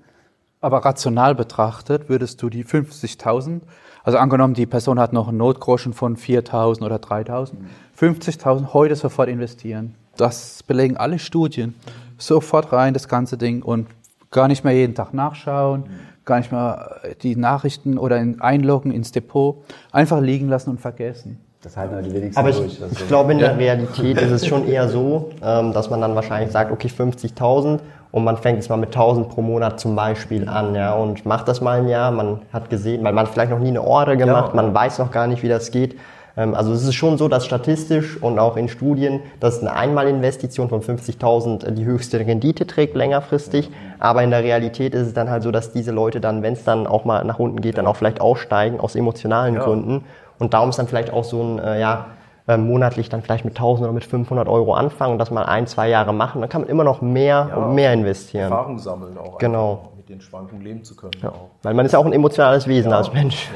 [0.60, 3.62] Aber rational betrachtet würdest du die 50.000,
[4.04, 7.54] also angenommen, die Person hat noch einen Notgroschen von 4.000 oder 3.000,
[7.98, 9.96] 50.000 heute sofort investieren.
[10.16, 11.74] Das belegen alle Studien.
[12.18, 13.88] Sofort rein, das ganze Ding und
[14.30, 15.84] gar nicht mehr jeden Tag nachschauen,
[16.24, 19.64] gar nicht mehr die Nachrichten oder einloggen ins Depot.
[19.90, 21.38] Einfach liegen lassen und vergessen.
[21.62, 22.82] Das halten wir die wenigsten Aber ich, durch.
[22.82, 26.16] Also ich glaube, in der Realität ist es schon eher so, ähm, dass man dann
[26.16, 27.78] wahrscheinlich sagt, okay, 50.000
[28.10, 31.46] und man fängt jetzt mal mit 1000 pro Monat zum Beispiel an, ja, und macht
[31.46, 32.10] das mal ein Jahr.
[32.10, 34.56] Man hat gesehen, weil man vielleicht noch nie eine Order gemacht, ja.
[34.56, 35.96] man weiß noch gar nicht, wie das geht.
[36.36, 40.68] Ähm, also es ist schon so, dass statistisch und auch in Studien, dass eine Einmalinvestition
[40.68, 43.70] von 50.000 die höchste Rendite trägt längerfristig.
[43.98, 46.64] Aber in der Realität ist es dann halt so, dass diese Leute dann, wenn es
[46.64, 49.62] dann auch mal nach unten geht, dann auch vielleicht aussteigen aus emotionalen ja.
[49.62, 50.04] Gründen.
[50.38, 52.06] Und darum ist dann vielleicht auch so ein, äh, ja,
[52.48, 55.68] äh, monatlich dann vielleicht mit 1000 oder mit 500 Euro anfangen und das mal ein,
[55.68, 56.40] zwei Jahre machen.
[56.40, 58.50] Dann kann man immer noch mehr ja, und mehr investieren.
[58.50, 59.38] Erfahrung sammeln auch.
[59.38, 59.92] Genau.
[59.96, 61.12] Mit den Schwankungen leben zu können.
[61.22, 61.32] Ja.
[61.62, 63.48] Weil man ist ja auch ein emotionales Wesen als Mensch.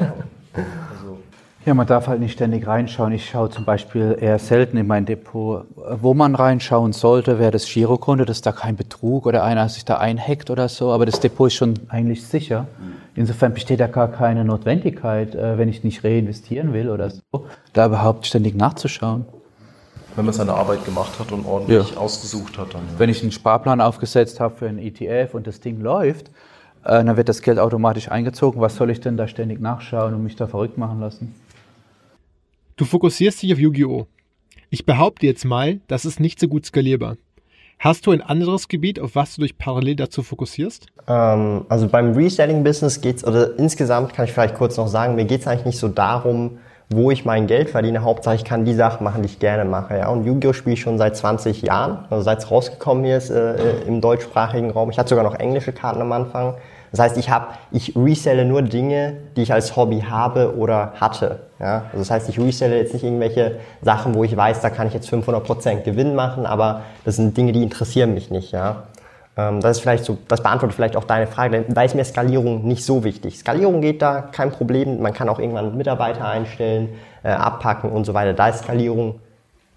[1.67, 3.13] Ja, man darf halt nicht ständig reinschauen.
[3.13, 5.65] Ich schaue zum Beispiel eher selten in mein Depot.
[6.01, 9.97] Wo man reinschauen sollte, wäre das Girokonto, dass da kein Betrug oder einer sich da
[9.97, 10.93] einhackt oder so.
[10.93, 12.69] Aber das Depot ist schon eigentlich sicher.
[13.17, 17.87] Insofern besteht da gar keine Notwendigkeit, äh, wenn ich nicht reinvestieren will oder so, da
[17.87, 19.25] überhaupt ständig nachzuschauen.
[20.15, 21.97] Wenn man seine Arbeit gemacht hat und ordentlich ja.
[21.97, 22.75] ausgesucht hat.
[22.75, 22.99] Dann, ja.
[22.99, 26.29] Wenn ich einen Sparplan aufgesetzt habe für einen ETF und das Ding läuft,
[26.85, 28.61] äh, dann wird das Geld automatisch eingezogen.
[28.61, 31.35] Was soll ich denn da ständig nachschauen und mich da verrückt machen lassen?
[32.79, 34.07] Du fokussierst dich auf Yu-Gi-Oh!
[34.69, 37.17] Ich behaupte jetzt mal, das ist nicht so gut skalierbar.
[37.79, 40.89] Hast du ein anderes Gebiet, auf was du dich parallel dazu fokussierst?
[41.09, 45.47] Ähm, also beim Reselling-Business geht's oder insgesamt kann ich vielleicht kurz noch sagen, mir geht's
[45.47, 46.59] eigentlich nicht so darum,
[46.91, 48.03] wo ich mein Geld verdiene.
[48.03, 49.97] Hauptsache, ich kann die Sachen machen, die ich gerne mache.
[49.97, 50.09] Ja?
[50.09, 50.53] Und Yu-Gi-Oh!
[50.53, 54.71] spiele ich schon seit 20 Jahren, also seit es rausgekommen hier ist äh, im deutschsprachigen
[54.71, 54.91] Raum.
[54.91, 56.53] Ich hatte sogar noch englische Karten am Anfang.
[56.97, 61.41] Das heißt, ich habe, ich reselle nur Dinge, die ich als Hobby habe oder hatte.
[61.61, 61.85] Ja?
[61.87, 64.95] Also das heißt, ich reselle jetzt nicht irgendwelche Sachen, wo ich weiß, da kann ich
[64.95, 68.53] jetzt 500% Gewinn machen, aber das sind Dinge, die interessieren mich nicht.
[68.53, 68.85] Ja?
[69.37, 71.67] Ähm, das ist vielleicht so, das beantwortet vielleicht auch deine Frage.
[71.69, 73.39] Da ist mir Skalierung nicht so wichtig.
[73.39, 75.03] Skalierung geht da, kein Problem.
[75.03, 76.89] Man kann auch irgendwann Mitarbeiter einstellen,
[77.23, 78.33] äh, abpacken und so weiter.
[78.33, 79.21] Da ist Skalierung.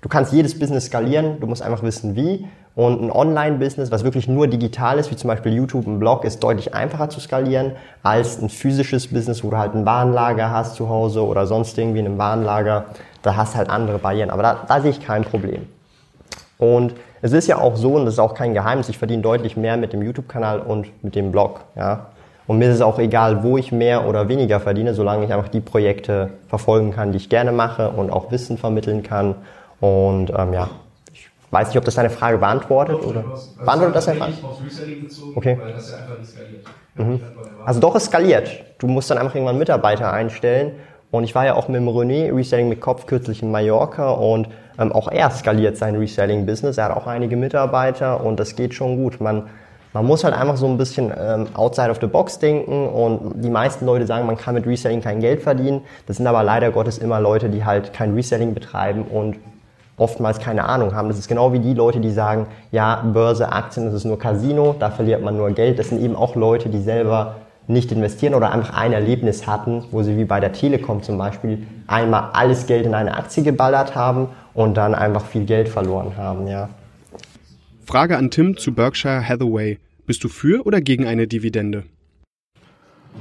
[0.01, 1.41] Du kannst jedes Business skalieren.
[1.41, 2.47] Du musst einfach wissen, wie.
[2.79, 6.41] Und ein Online-Business, was wirklich nur digital ist, wie zum Beispiel YouTube, ein Blog, ist
[6.41, 7.73] deutlich einfacher zu skalieren
[8.03, 11.99] als ein physisches Business, wo du halt ein Warenlager hast zu Hause oder sonst irgendwie
[11.99, 12.85] in einem Warenlager.
[13.21, 14.29] Da hast du halt andere Barrieren.
[14.29, 15.67] Aber da, da sehe ich kein Problem.
[16.57, 19.57] Und es ist ja auch so, und das ist auch kein Geheimnis, ich verdiene deutlich
[19.57, 21.59] mehr mit dem YouTube-Kanal und mit dem Blog.
[21.75, 22.05] Ja?
[22.47, 25.49] Und mir ist es auch egal, wo ich mehr oder weniger verdiene, solange ich einfach
[25.49, 29.35] die Projekte verfolgen kann, die ich gerne mache und auch Wissen vermitteln kann.
[29.81, 30.69] Und ähm, ja,
[31.51, 33.25] weiß nicht, ob das deine Frage beantwortet oder
[33.59, 34.39] beantwortet das einfach?
[35.33, 35.59] Okay.
[36.97, 37.21] Mhm.
[37.63, 38.49] Also doch, es skaliert.
[38.79, 40.73] Du musst dann einfach irgendwann Mitarbeiter einstellen.
[41.11, 44.47] Und ich war ja auch mit dem René Reselling mit Kopf kürzlich in Mallorca und
[44.77, 46.77] ähm, auch er skaliert sein Reselling-Business.
[46.77, 49.19] Er hat auch einige Mitarbeiter und das geht schon gut.
[49.19, 49.49] Man,
[49.93, 53.49] man muss halt einfach so ein bisschen ähm, outside of the box denken und die
[53.49, 55.81] meisten Leute sagen, man kann mit Reselling kein Geld verdienen.
[56.05, 59.37] Das sind aber leider Gottes immer Leute, die halt kein Reselling betreiben und
[59.99, 61.07] oftmals keine Ahnung haben.
[61.09, 64.75] Das ist genau wie die Leute, die sagen, ja, Börse, Aktien, das ist nur Casino,
[64.79, 65.79] da verliert man nur Geld.
[65.79, 67.35] Das sind eben auch Leute, die selber
[67.67, 71.67] nicht investieren oder einfach ein Erlebnis hatten, wo sie wie bei der Telekom zum Beispiel
[71.85, 76.47] einmal alles Geld in eine Aktie geballert haben und dann einfach viel Geld verloren haben,
[76.47, 76.69] ja.
[77.85, 79.77] Frage an Tim zu Berkshire Hathaway.
[80.07, 81.83] Bist du für oder gegen eine Dividende?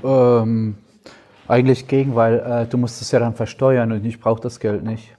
[0.03, 0.77] Ähm,
[1.47, 4.85] eigentlich gegen, weil äh, du musst es ja dann versteuern und ich brauche das Geld
[4.85, 5.18] nicht.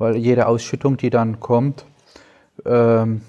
[0.00, 1.84] Weil jede Ausschüttung, die dann kommt,
[2.64, 3.20] ähm,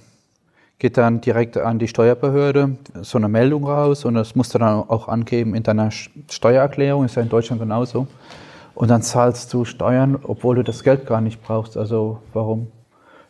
[0.79, 4.87] geht dann direkt an die Steuerbehörde, so eine Meldung raus und das musst du dann
[4.87, 8.07] auch angeben in deiner Steuererklärung, ist ja in Deutschland genauso.
[8.73, 11.75] Und dann zahlst du Steuern, obwohl du das Geld gar nicht brauchst.
[11.75, 12.67] Also warum?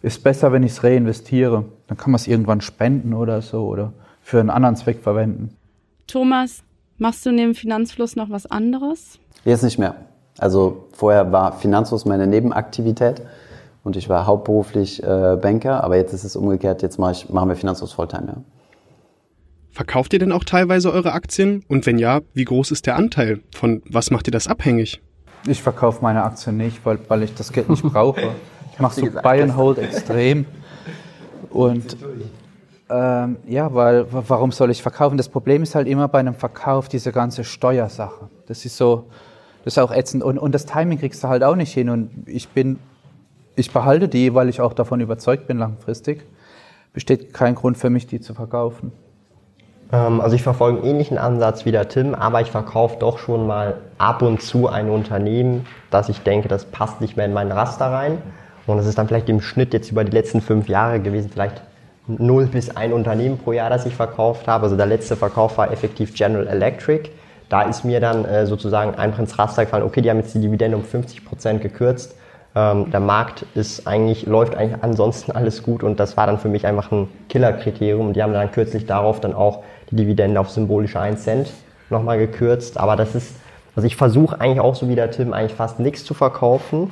[0.04, 1.66] Ist besser, wenn ich es reinvestiere.
[1.88, 5.58] Dann kann man es irgendwann spenden oder so oder für einen anderen Zweck verwenden.
[6.06, 6.62] Thomas,
[7.00, 9.18] machst du neben Finanzfluss noch was anderes?
[9.46, 9.96] Jetzt nicht mehr.
[10.38, 13.22] Also vorher war Finanzfluss meine Nebenaktivität
[13.84, 17.50] und ich war hauptberuflich äh, Banker, aber jetzt ist es umgekehrt, jetzt mache ich, machen
[17.50, 18.36] wir Finanzfluss Volltime, ja.
[19.74, 21.64] Verkauft ihr denn auch teilweise eure Aktien?
[21.70, 23.40] Und wenn ja, wie groß ist der Anteil?
[23.56, 25.02] Von was macht ihr das abhängig?
[25.48, 28.32] Ich verkaufe meine Aktien nicht, weil, weil ich das Geld nicht brauche.
[28.74, 30.46] Ich mache so Buy and Hold extrem.
[31.50, 31.96] Und
[32.90, 35.18] ähm, ja, weil warum soll ich verkaufen?
[35.18, 38.30] Das Problem ist halt immer bei einem Verkauf diese ganze Steuersache.
[38.48, 39.06] Das ist so,
[39.64, 40.24] das ist auch ätzend.
[40.24, 41.90] Und, und das Timing kriegst du halt auch nicht hin.
[41.90, 42.80] Und ich bin,
[43.56, 46.26] ich behalte die, weil ich auch davon überzeugt bin langfristig.
[46.94, 48.92] Besteht kein Grund für mich, die zu verkaufen.
[49.92, 53.48] Ähm, also ich verfolge einen ähnlichen Ansatz wie der Tim, aber ich verkaufe doch schon
[53.48, 57.52] mal ab und zu ein Unternehmen, dass ich denke, das passt nicht mehr in meinen
[57.52, 58.18] Raster rein.
[58.68, 61.62] Und das ist dann vielleicht im Schnitt jetzt über die letzten fünf Jahre gewesen, vielleicht
[62.08, 64.64] null bis ein Unternehmen pro Jahr, das ich verkauft habe.
[64.64, 67.10] Also der letzte Verkauf war effektiv General Electric.
[67.52, 70.40] Da ist mir dann äh, sozusagen einfach ins Raster gefallen, okay, die haben jetzt die
[70.40, 72.16] Dividende um 50 Prozent gekürzt.
[72.56, 76.48] Ähm, der Markt ist eigentlich, läuft eigentlich ansonsten alles gut und das war dann für
[76.48, 78.08] mich einfach ein Killerkriterium.
[78.08, 81.52] Und die haben dann kürzlich darauf dann auch die Dividende auf symbolische 1 Cent
[81.90, 82.78] nochmal gekürzt.
[82.78, 83.36] Aber das ist,
[83.76, 86.90] also ich versuche eigentlich auch so wie der Tim eigentlich fast nichts zu verkaufen.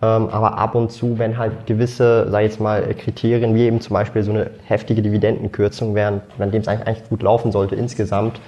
[0.00, 3.82] Ähm, aber ab und zu, wenn halt gewisse, sag ich jetzt mal, Kriterien, wie eben
[3.82, 7.76] zum Beispiel so eine heftige Dividendenkürzung wären, an dem es eigentlich, eigentlich gut laufen sollte
[7.76, 8.40] insgesamt,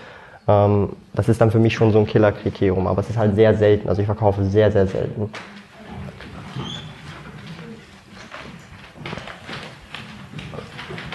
[0.47, 2.86] das ist dann für mich schon so ein Killerkriterium.
[2.86, 3.88] Aber es ist halt sehr selten.
[3.88, 5.30] Also ich verkaufe sehr, sehr selten.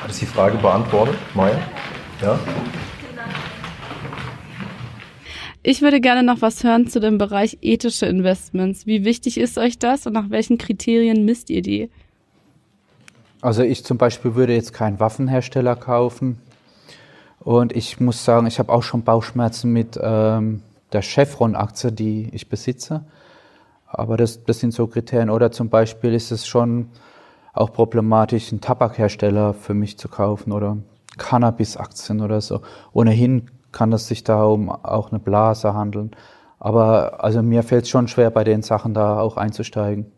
[0.01, 1.59] Hat es die Frage beantwortet, Maya?
[2.21, 2.39] Ja?
[5.61, 8.87] Ich würde gerne noch was hören zu dem Bereich ethische Investments.
[8.87, 11.89] Wie wichtig ist euch das und nach welchen Kriterien misst ihr die?
[13.41, 16.39] Also ich zum Beispiel würde jetzt keinen Waffenhersteller kaufen.
[17.39, 20.61] Und ich muss sagen, ich habe auch schon Bauchschmerzen mit ähm,
[20.91, 23.05] der Chevron-Aktie, die ich besitze.
[23.87, 25.29] Aber das, das sind so Kriterien.
[25.29, 26.89] Oder zum Beispiel ist es schon
[27.53, 30.77] auch problematisch, einen Tabakhersteller für mich zu kaufen oder
[31.17, 32.61] Cannabis-Aktien oder so.
[32.93, 36.11] Ohnehin kann es sich da um auch eine Blase handeln.
[36.59, 40.11] Aber also mir fällt es schon schwer, bei den Sachen da auch einzusteigen.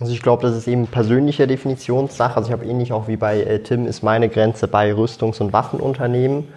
[0.00, 2.36] Also ich glaube, das ist eben persönliche Definitionssache.
[2.36, 5.52] Also ich habe ähnlich auch wie bei äh, Tim ist meine Grenze bei Rüstungs- und
[5.52, 6.48] Waffenunternehmen.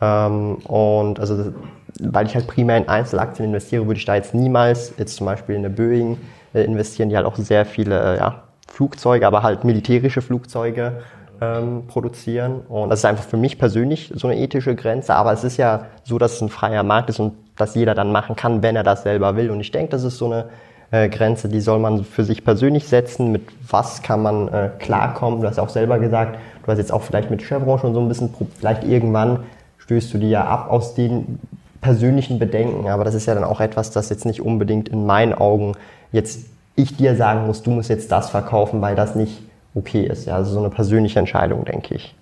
[0.00, 1.52] Ähm, und also
[2.00, 5.56] weil ich halt primär in Einzelaktien investiere, würde ich da jetzt niemals jetzt zum Beispiel
[5.56, 6.18] in eine Boeing
[6.54, 11.02] äh, investieren, die halt auch sehr viele äh, ja, Flugzeuge, aber halt militärische Flugzeuge
[11.40, 12.60] ähm, produzieren.
[12.68, 15.14] Und das ist einfach für mich persönlich so eine ethische Grenze.
[15.14, 18.12] Aber es ist ja so, dass es ein freier Markt ist und dass jeder dann
[18.12, 19.50] machen kann, wenn er das selber will.
[19.50, 20.46] Und ich denke, das ist so eine
[20.90, 23.32] äh, Grenze, die soll man für sich persönlich setzen.
[23.32, 25.40] Mit was kann man äh, klarkommen?
[25.40, 28.08] Du hast auch selber gesagt, du hast jetzt auch vielleicht mit Chevron schon so ein
[28.08, 29.40] bisschen, vielleicht irgendwann
[29.78, 31.38] stößt du die ja ab aus den
[31.80, 32.88] persönlichen Bedenken.
[32.88, 35.74] Aber das ist ja dann auch etwas, das jetzt nicht unbedingt in meinen Augen
[36.12, 36.46] jetzt
[36.78, 39.42] ich dir sagen muss, du musst jetzt das verkaufen, weil das nicht
[39.74, 40.26] okay ist.
[40.26, 42.14] Ja, also so eine persönliche Entscheidung, denke ich.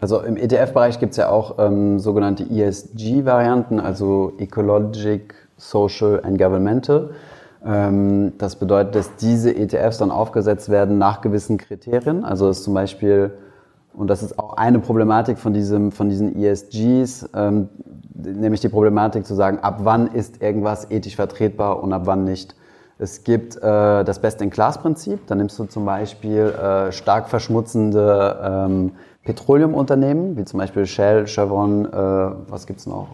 [0.00, 7.10] Also im ETF-Bereich gibt es ja auch ähm, sogenannte ESG-Varianten, also Ecologic, Social and Governmental.
[7.64, 12.24] Ähm, das bedeutet, dass diese ETFs dann aufgesetzt werden nach gewissen Kriterien.
[12.24, 13.32] Also ist zum Beispiel,
[13.94, 17.68] und das ist auch eine Problematik von, diesem, von diesen ESGs, ähm,
[18.14, 22.56] nämlich die Problematik zu sagen, ab wann ist irgendwas ethisch vertretbar und ab wann nicht.
[22.98, 25.26] Es gibt äh, das Best-in-Class-Prinzip.
[25.26, 28.92] Da nimmst du zum Beispiel äh, stark verschmutzende ähm,
[29.24, 31.90] Petroleumunternehmen, wie zum Beispiel Shell, Chevron, äh,
[32.48, 33.06] was gibt's noch,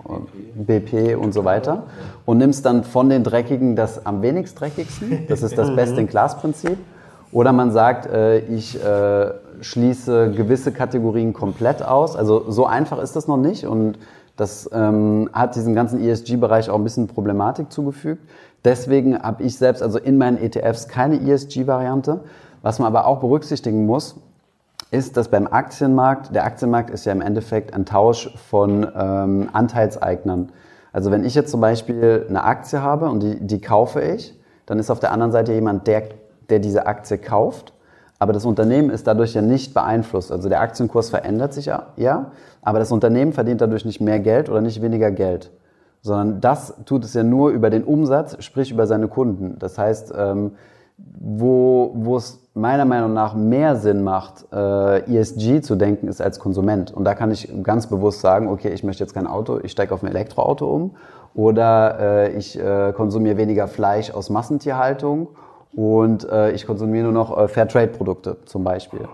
[0.54, 1.84] BP und so weiter,
[2.24, 5.26] und nimmst dann von den Dreckigen das am wenigst dreckigsten.
[5.28, 6.78] Das ist das Best-in-Class-Prinzip.
[7.30, 12.16] Oder man sagt, äh, ich äh, schließe gewisse Kategorien komplett aus.
[12.16, 13.98] Also so einfach ist das noch nicht und
[14.36, 18.22] das ähm, hat diesem ganzen ESG-Bereich auch ein bisschen Problematik zugefügt.
[18.64, 22.20] Deswegen habe ich selbst also in meinen ETFs keine ESG-Variante.
[22.62, 24.16] Was man aber auch berücksichtigen muss,
[24.91, 30.51] ist, dass beim Aktienmarkt, der Aktienmarkt ist ja im Endeffekt ein Tausch von ähm, Anteilseignern.
[30.93, 34.78] Also wenn ich jetzt zum Beispiel eine Aktie habe und die, die kaufe ich, dann
[34.78, 36.05] ist auf der anderen Seite jemand, der,
[36.49, 37.72] der diese Aktie kauft.
[38.18, 40.32] Aber das Unternehmen ist dadurch ja nicht beeinflusst.
[40.32, 42.32] Also der Aktienkurs verändert sich ja, ja,
[42.62, 45.51] aber das Unternehmen verdient dadurch nicht mehr Geld oder nicht weniger Geld
[46.03, 49.59] sondern das tut es ja nur über den Umsatz, sprich über seine Kunden.
[49.59, 50.53] Das heißt, ähm,
[51.20, 56.38] wo, wo es meiner Meinung nach mehr Sinn macht, äh, ESG zu denken, ist als
[56.38, 56.92] Konsument.
[56.92, 59.94] Und da kann ich ganz bewusst sagen, okay, ich möchte jetzt kein Auto, ich steige
[59.94, 60.96] auf ein Elektroauto um
[61.34, 65.28] oder äh, ich äh, konsumiere weniger Fleisch aus Massentierhaltung
[65.74, 69.09] und äh, ich konsumiere nur noch äh, Fairtrade-Produkte zum Beispiel.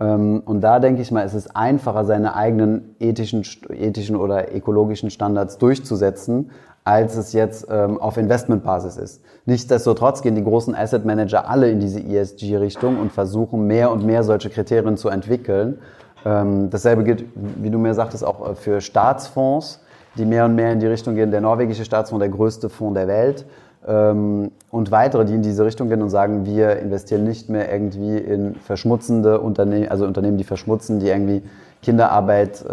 [0.00, 5.10] Ähm, und da denke ich mal, ist es einfacher, seine eigenen ethischen, ethischen oder ökologischen
[5.10, 6.50] Standards durchzusetzen,
[6.88, 9.20] als es jetzt ähm, auf Investmentbasis ist.
[9.44, 14.22] Nichtsdestotrotz gehen die großen Asset Manager alle in diese ESG-Richtung und versuchen mehr und mehr
[14.22, 15.80] solche Kriterien zu entwickeln.
[16.24, 19.80] Ähm, dasselbe gilt, wie du mir sagtest, auch äh, für Staatsfonds,
[20.16, 21.30] die mehr und mehr in die Richtung gehen.
[21.30, 23.44] Der norwegische Staatsfonds, der größte Fonds der Welt,
[23.86, 28.16] ähm, und weitere, die in diese Richtung gehen und sagen, wir investieren nicht mehr irgendwie
[28.16, 31.42] in verschmutzende Unternehmen, also Unternehmen, die verschmutzen, die irgendwie
[31.82, 32.72] Kinderarbeit, äh,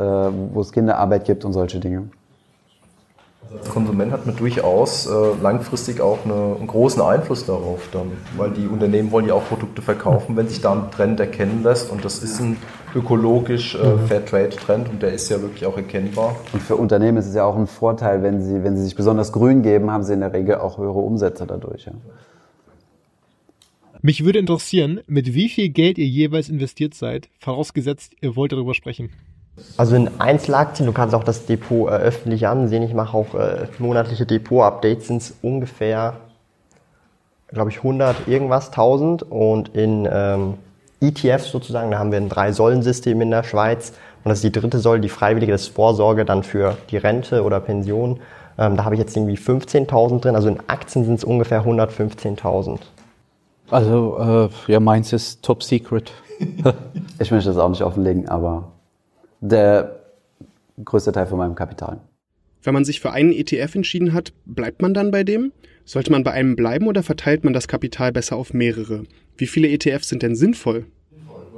[0.53, 2.03] wo es Kinderarbeit gibt und solche Dinge.
[3.46, 8.12] Also als Konsument hat man durchaus äh, langfristig auch eine, einen großen Einfluss darauf, dann,
[8.38, 11.91] weil die Unternehmen wollen ja auch Produkte verkaufen, wenn sich da ein Trend erkennen lässt
[11.91, 12.58] und das ist ein
[12.96, 14.08] ökologisch äh, mhm.
[14.08, 16.36] Fairtrade-Trend und der ist ja wirklich auch erkennbar.
[16.54, 19.32] Und für Unternehmen ist es ja auch ein Vorteil, wenn sie, wenn sie sich besonders
[19.32, 21.86] grün geben, haben sie in der Regel auch höhere Umsätze dadurch.
[21.86, 21.93] Ja.
[24.02, 28.74] Mich würde interessieren, mit wie viel Geld ihr jeweils investiert seid, vorausgesetzt, ihr wollt darüber
[28.74, 29.10] sprechen.
[29.78, 32.84] Also in Einzelaktien, du kannst auch das Depot äh, öffentlich ansehen.
[32.84, 36.18] Ich mache auch äh, monatliche Depot-Updates, sind es ungefähr,
[37.47, 39.24] glaube ich, 100 irgendwas, 1000.
[39.24, 40.56] Und in ähm,
[41.02, 43.94] ETFs sozusagen, da haben wir ein Drei-Säulen-System in der Schweiz.
[44.23, 47.44] Und das ist die dritte Säule, die freiwillige, das ist Vorsorge dann für die Rente
[47.44, 48.19] oder Pension.
[48.57, 50.36] Ähm, da habe ich jetzt irgendwie 15.000 drin.
[50.36, 52.80] Also in Aktien sind es ungefähr 115.000.
[53.69, 56.11] Also äh, ja, meins ist top secret.
[57.19, 58.72] ich möchte das auch nicht offenlegen, aber
[59.49, 59.99] der
[60.84, 61.99] größte Teil von meinem Kapital.
[62.63, 65.51] Wenn man sich für einen ETF entschieden hat, bleibt man dann bei dem?
[65.85, 69.03] Sollte man bei einem bleiben oder verteilt man das Kapital besser auf mehrere?
[69.38, 70.85] Wie viele ETFs sind denn sinnvoll?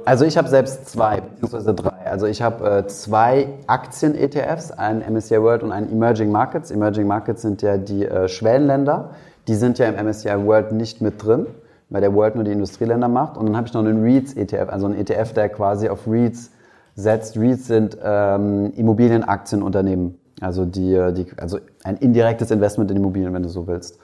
[0.04, 2.06] Also ich habe selbst zwei, beziehungsweise drei.
[2.06, 6.70] Also ich habe äh, zwei Aktien-ETFs, einen MSCI World und einen Emerging Markets.
[6.70, 9.10] Emerging Markets sind ja die äh, Schwellenländer.
[9.48, 11.46] Die sind ja im MSCI World nicht mit drin,
[11.88, 13.36] weil der World nur die Industrieländer macht.
[13.36, 16.50] Und dann habe ich noch einen REITs-ETF, also einen ETF, der quasi auf REITs
[16.98, 17.36] setzt.
[17.36, 23.48] REITs sind ähm, Immobilienaktienunternehmen, also, die, die, also ein indirektes Investment in Immobilien, wenn du
[23.48, 23.98] so willst.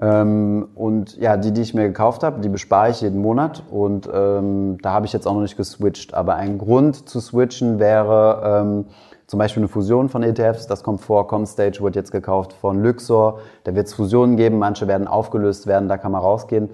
[0.00, 4.08] Ähm, und ja, die, die ich mir gekauft habe, die bespare ich jeden Monat und
[4.12, 6.14] ähm, da habe ich jetzt auch noch nicht geswitcht.
[6.14, 8.84] Aber ein Grund zu switchen wäre ähm,
[9.28, 11.28] zum Beispiel eine Fusion von ETFs, das kommt vor.
[11.28, 15.88] Comstage wird jetzt gekauft von Luxor, da wird es Fusionen geben, manche werden aufgelöst werden,
[15.88, 16.70] da kann man rausgehen.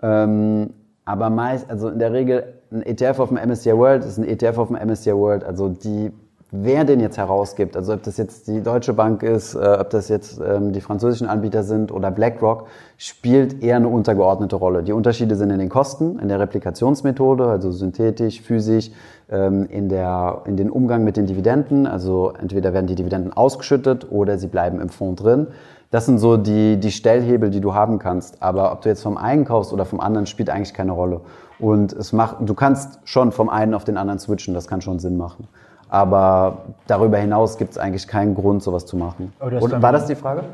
[0.00, 0.70] Ähm,
[1.08, 4.58] aber meist, also in der Regel, ein ETF auf dem MSCI World ist ein ETF
[4.58, 5.42] auf dem MSCI World.
[5.42, 6.12] Also die
[6.50, 10.08] wer den jetzt herausgibt, also ob das jetzt die Deutsche Bank ist, äh, ob das
[10.08, 12.66] jetzt ähm, die französischen Anbieter sind oder BlackRock,
[12.96, 14.82] spielt eher eine untergeordnete Rolle.
[14.82, 18.90] Die Unterschiede sind in den Kosten, in der Replikationsmethode, also synthetisch, physisch,
[19.30, 24.10] ähm, in, der, in den Umgang mit den Dividenden, also entweder werden die Dividenden ausgeschüttet
[24.10, 25.48] oder sie bleiben im Fonds drin.
[25.90, 28.42] Das sind so die, die Stellhebel, die du haben kannst.
[28.42, 31.20] Aber ob du jetzt vom einen kaufst oder vom anderen, spielt eigentlich keine Rolle.
[31.58, 34.98] Und es macht, du kannst schon vom einen auf den anderen switchen, das kann schon
[34.98, 35.48] Sinn machen.
[35.88, 39.32] Aber darüber hinaus gibt es eigentlich keinen Grund, sowas zu machen.
[39.40, 40.44] Und, war das die Frage?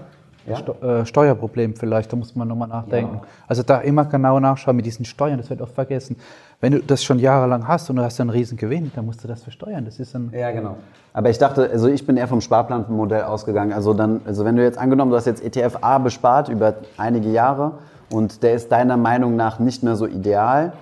[0.47, 0.61] Ja?
[1.01, 3.17] Äh, Steuerproblem vielleicht, da muss man nochmal nachdenken.
[3.17, 3.29] Ja.
[3.49, 6.17] Also da immer genau nachschauen mit diesen Steuern, das wird oft vergessen.
[6.61, 9.29] Wenn du das schon jahrelang hast und du hast einen riesen Gewinn, dann musst du
[9.29, 9.85] das versteuern.
[9.85, 10.77] Das ist ein ja, genau.
[11.13, 13.73] Aber ich dachte, also ich bin eher vom Sparplanmodell ausgegangen.
[13.73, 17.31] Also dann, also wenn du jetzt angenommen, du hast jetzt ETF A bespart über einige
[17.31, 17.73] Jahre
[18.11, 20.73] und der ist deiner Meinung nach nicht mehr so ideal,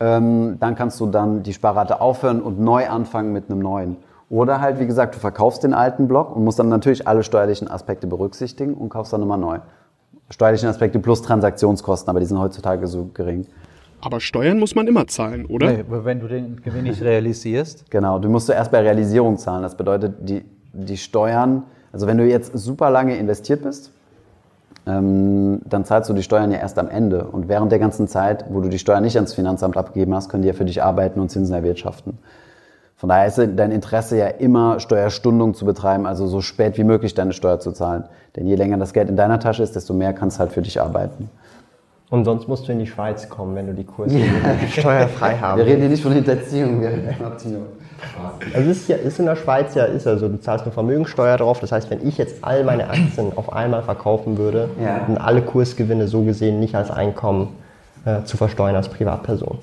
[0.00, 3.96] ähm, dann kannst du dann die Sparrate aufhören und neu anfangen mit einem neuen.
[4.30, 7.70] Oder halt, wie gesagt, du verkaufst den alten Block und musst dann natürlich alle steuerlichen
[7.70, 9.58] Aspekte berücksichtigen und kaufst dann nochmal neu.
[10.30, 13.46] Steuerlichen Aspekte plus Transaktionskosten, aber die sind heutzutage so gering.
[14.04, 15.72] Aber Steuern muss man immer zahlen, oder?
[15.72, 17.90] Nee, wenn du den Gewinn nicht realisierst.
[17.90, 19.62] Genau, du musst zuerst bei Realisierung zahlen.
[19.62, 21.62] Das bedeutet, die, die Steuern,
[21.92, 23.90] also wenn du jetzt super lange investiert bist,
[24.86, 27.24] ähm, dann zahlst du die Steuern ja erst am Ende.
[27.24, 30.42] Und während der ganzen Zeit, wo du die Steuern nicht ans Finanzamt abgegeben hast, können
[30.42, 32.18] die ja für dich arbeiten und Zinsen erwirtschaften.
[32.96, 37.14] Von daher ist dein Interesse ja immer, Steuerstundung zu betreiben, also so spät wie möglich
[37.14, 38.04] deine Steuer zu zahlen.
[38.36, 40.80] Denn je länger das Geld in deiner Tasche ist, desto mehr kannst halt für dich
[40.80, 41.28] arbeiten.
[42.10, 44.26] Und sonst musst du in die Schweiz kommen, wenn du die Kurse ja.
[44.70, 47.66] steuerfrei haben Wir reden hier nicht von Hinterziehung, wir reden von Erziehung.
[48.54, 51.60] Also ist, ja, ist in der Schweiz ja, ist also du zahlst eine Vermögensteuer drauf.
[51.60, 55.04] Das heißt, wenn ich jetzt all meine Aktien auf einmal verkaufen würde, ja.
[55.08, 57.48] und alle Kursgewinne so gesehen nicht als Einkommen
[58.04, 59.58] äh, zu versteuern als Privatperson.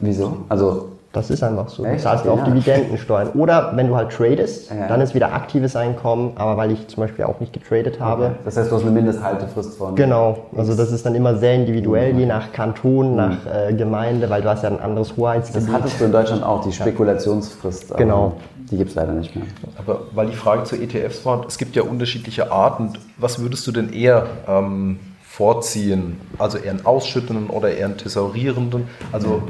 [0.00, 0.44] Wieso?
[0.48, 1.84] Also das ist einfach so.
[1.84, 2.00] Echt?
[2.00, 3.30] Du zahlst auf Dividendensteuern.
[3.30, 4.86] Oder wenn du halt tradest, ja.
[4.86, 8.26] dann ist wieder aktives Einkommen, aber weil ich zum Beispiel auch nicht getradet habe.
[8.26, 8.34] Okay.
[8.44, 9.94] Das heißt, du hast eine Mindesthaltefrist von.
[9.96, 10.38] Genau.
[10.54, 12.18] Also das ist dann immer sehr individuell, mhm.
[12.18, 13.16] je nach Kanton, mhm.
[13.16, 15.68] nach äh, Gemeinde, weil du hast ja ein anderes Hoheitsgebiet.
[15.68, 17.96] Das hattest du in Deutschland auch, die Spekulationsfrist.
[17.96, 18.34] Genau.
[18.70, 19.46] Die gibt es leider nicht mehr.
[19.78, 22.92] Aber weil die Frage zu ETFs war, es gibt ja unterschiedliche Arten.
[23.16, 26.20] Was würdest du denn eher ähm, vorziehen?
[26.38, 28.88] Also eher einen ausschüttenden oder eher einen thesaurierenden?
[29.12, 29.42] Also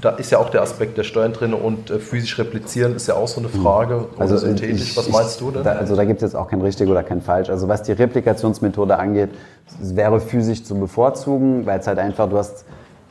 [0.00, 3.14] da ist ja auch der Aspekt der Steuern drin und äh, physisch replizieren ist ja
[3.14, 4.06] auch so eine Frage.
[4.18, 5.62] Also synthetisch, was meinst du denn?
[5.62, 7.50] Da, also da gibt es jetzt auch kein richtig oder kein falsch.
[7.50, 9.30] Also was die Replikationsmethode angeht,
[9.80, 12.64] wäre physisch zu bevorzugen, weil es halt einfach, du hast,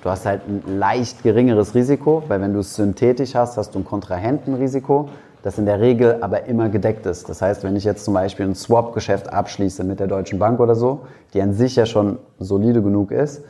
[0.04, 3.80] du hast halt ein leicht geringeres Risiko, weil wenn du es synthetisch hast, hast du
[3.80, 5.10] ein Kontrahentenrisiko,
[5.44, 7.30] das in der Regel aber immer gedeckt ist.
[7.30, 10.76] Das heißt, wenn ich jetzt zum Beispiel ein Swap-Geschäft abschließe mit der Deutschen Bank oder
[10.76, 11.02] so,
[11.34, 13.42] die an sich ja schon solide genug ist,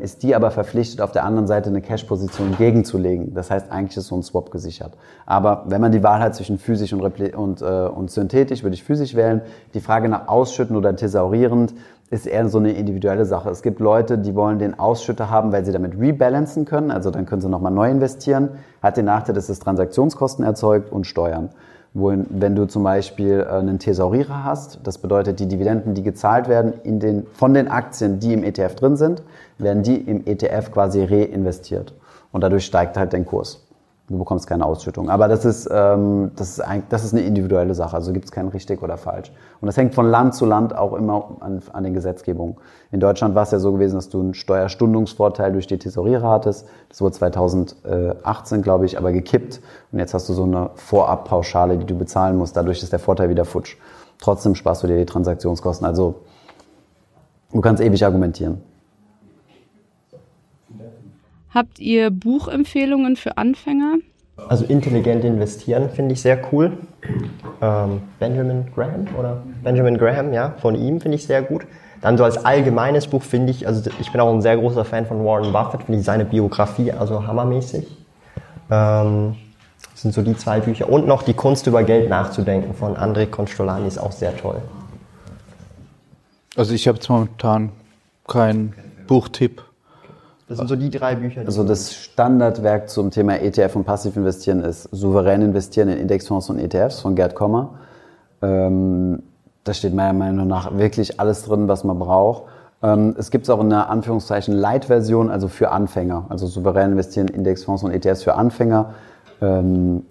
[0.00, 3.34] ist die aber verpflichtet, auf der anderen Seite eine Cash-Position gegenzulegen.
[3.34, 4.94] Das heißt, eigentlich ist so ein Swap gesichert.
[5.26, 8.82] Aber wenn man die Wahl hat zwischen physisch und, und, äh, und synthetisch, würde ich
[8.82, 9.42] physisch wählen.
[9.74, 11.74] Die Frage nach ausschütten oder thesaurierend
[12.08, 13.50] ist eher so eine individuelle Sache.
[13.50, 16.90] Es gibt Leute, die wollen den Ausschütter haben, weil sie damit rebalancen können.
[16.90, 18.50] Also dann können sie nochmal neu investieren.
[18.82, 21.50] Hat den Nachteil, dass es Transaktionskosten erzeugt und Steuern.
[21.98, 26.46] Wohin, wenn du zum Beispiel äh, einen Thesaurierer hast, das bedeutet, die Dividenden, die gezahlt
[26.46, 29.22] werden in den, von den Aktien, die im ETF drin sind,
[29.56, 31.94] werden die im ETF quasi reinvestiert.
[32.32, 33.65] Und dadurch steigt halt dein Kurs.
[34.08, 35.10] Du bekommst keine Ausschüttung.
[35.10, 37.96] Aber das ist, ähm, das ist, ein, das ist eine individuelle Sache.
[37.96, 39.32] Also gibt es kein richtig oder falsch.
[39.60, 42.56] Und das hängt von Land zu Land auch immer an, an den Gesetzgebungen.
[42.92, 46.68] In Deutschland war es ja so gewesen, dass du einen Steuerstundungsvorteil durch die Tesorierer hattest.
[46.88, 49.60] Das wurde 2018, glaube ich, aber gekippt.
[49.90, 52.56] Und jetzt hast du so eine Vorabpauschale, die du bezahlen musst.
[52.56, 53.76] Dadurch ist der Vorteil wieder futsch.
[54.20, 55.84] Trotzdem sparst du dir die Transaktionskosten.
[55.84, 56.14] Also
[57.52, 58.60] du kannst ewig argumentieren.
[61.56, 63.94] Habt ihr Buchempfehlungen für Anfänger?
[64.36, 66.76] Also intelligent investieren finde ich sehr cool.
[67.62, 71.62] Ähm, Benjamin Graham oder Benjamin Graham, ja, von ihm finde ich sehr gut.
[72.02, 75.06] Dann so als allgemeines Buch finde ich, also ich bin auch ein sehr großer Fan
[75.06, 77.86] von Warren Buffett, finde ich seine Biografie also hammermäßig.
[78.70, 79.36] Ähm,
[79.92, 80.90] das sind so die zwei Bücher.
[80.90, 84.60] Und noch Die Kunst über Geld nachzudenken von André Constolani ist auch sehr toll.
[86.54, 87.72] Also ich habe jetzt momentan
[88.26, 88.74] keinen
[89.06, 89.65] Buchtipp.
[90.48, 91.40] Das sind so die drei Bücher.
[91.40, 96.58] Die also das Standardwerk zum Thema ETF und Passivinvestieren ist Souverän investieren in Indexfonds und
[96.58, 97.74] ETFs von Gerd Kommer.
[98.42, 99.22] Ähm,
[99.64, 102.44] da steht meiner Meinung nach wirklich alles drin, was man braucht.
[102.82, 106.26] Ähm, es gibt es auch in einer Anführungszeichen Light-Version, also für Anfänger.
[106.28, 108.94] Also souverän investieren, Indexfonds und ETFs für Anfänger.
[109.40, 110.04] Ähm,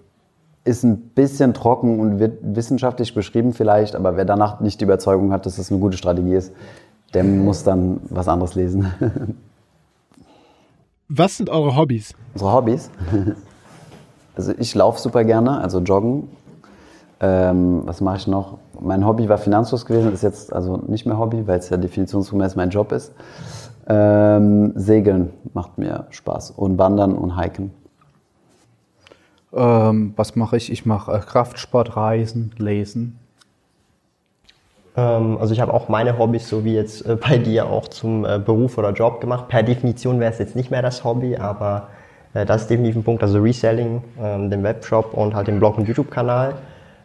[0.64, 5.32] ist ein bisschen trocken und wird wissenschaftlich beschrieben vielleicht, aber wer danach nicht die Überzeugung
[5.32, 6.52] hat, dass das eine gute Strategie ist,
[7.14, 8.92] der muss dann was anderes lesen.
[11.08, 12.14] Was sind eure Hobbys?
[12.34, 12.90] Unsere Hobbys?
[14.38, 16.28] Also ich laufe super gerne, also joggen.
[17.20, 18.58] Ähm, was mache ich noch?
[18.78, 22.54] Mein Hobby war Finanzfluss gewesen, ist jetzt also nicht mehr Hobby, weil es ja definitionsgemäß
[22.54, 23.14] mein Job ist.
[23.88, 27.70] Ähm, Segeln macht mir Spaß und Wandern und Hiken.
[29.54, 30.70] Ähm, was mache ich?
[30.70, 33.18] Ich mache äh, Kraftsport, Reisen, Lesen.
[34.96, 38.24] Ähm, also ich habe auch meine Hobbys, so wie jetzt äh, bei dir, auch zum
[38.24, 39.48] äh, Beruf oder Job gemacht.
[39.48, 41.88] Per Definition wäre es jetzt nicht mehr das Hobby, aber
[42.34, 43.22] äh, das ist definitiv ein Punkt.
[43.22, 46.54] Also Reselling, ähm, den Webshop und halt den Blog und YouTube-Kanal.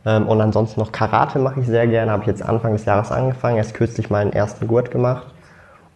[0.06, 2.12] Ähm, und ansonsten noch Karate mache ich sehr gerne.
[2.12, 3.58] Habe ich jetzt Anfang des Jahres angefangen.
[3.58, 5.28] Erst kürzlich meinen ersten Gurt gemacht.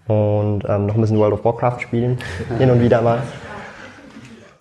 [0.07, 2.17] Und ähm, noch ein bisschen World of Warcraft spielen.
[2.59, 3.23] Hin und wieder mal.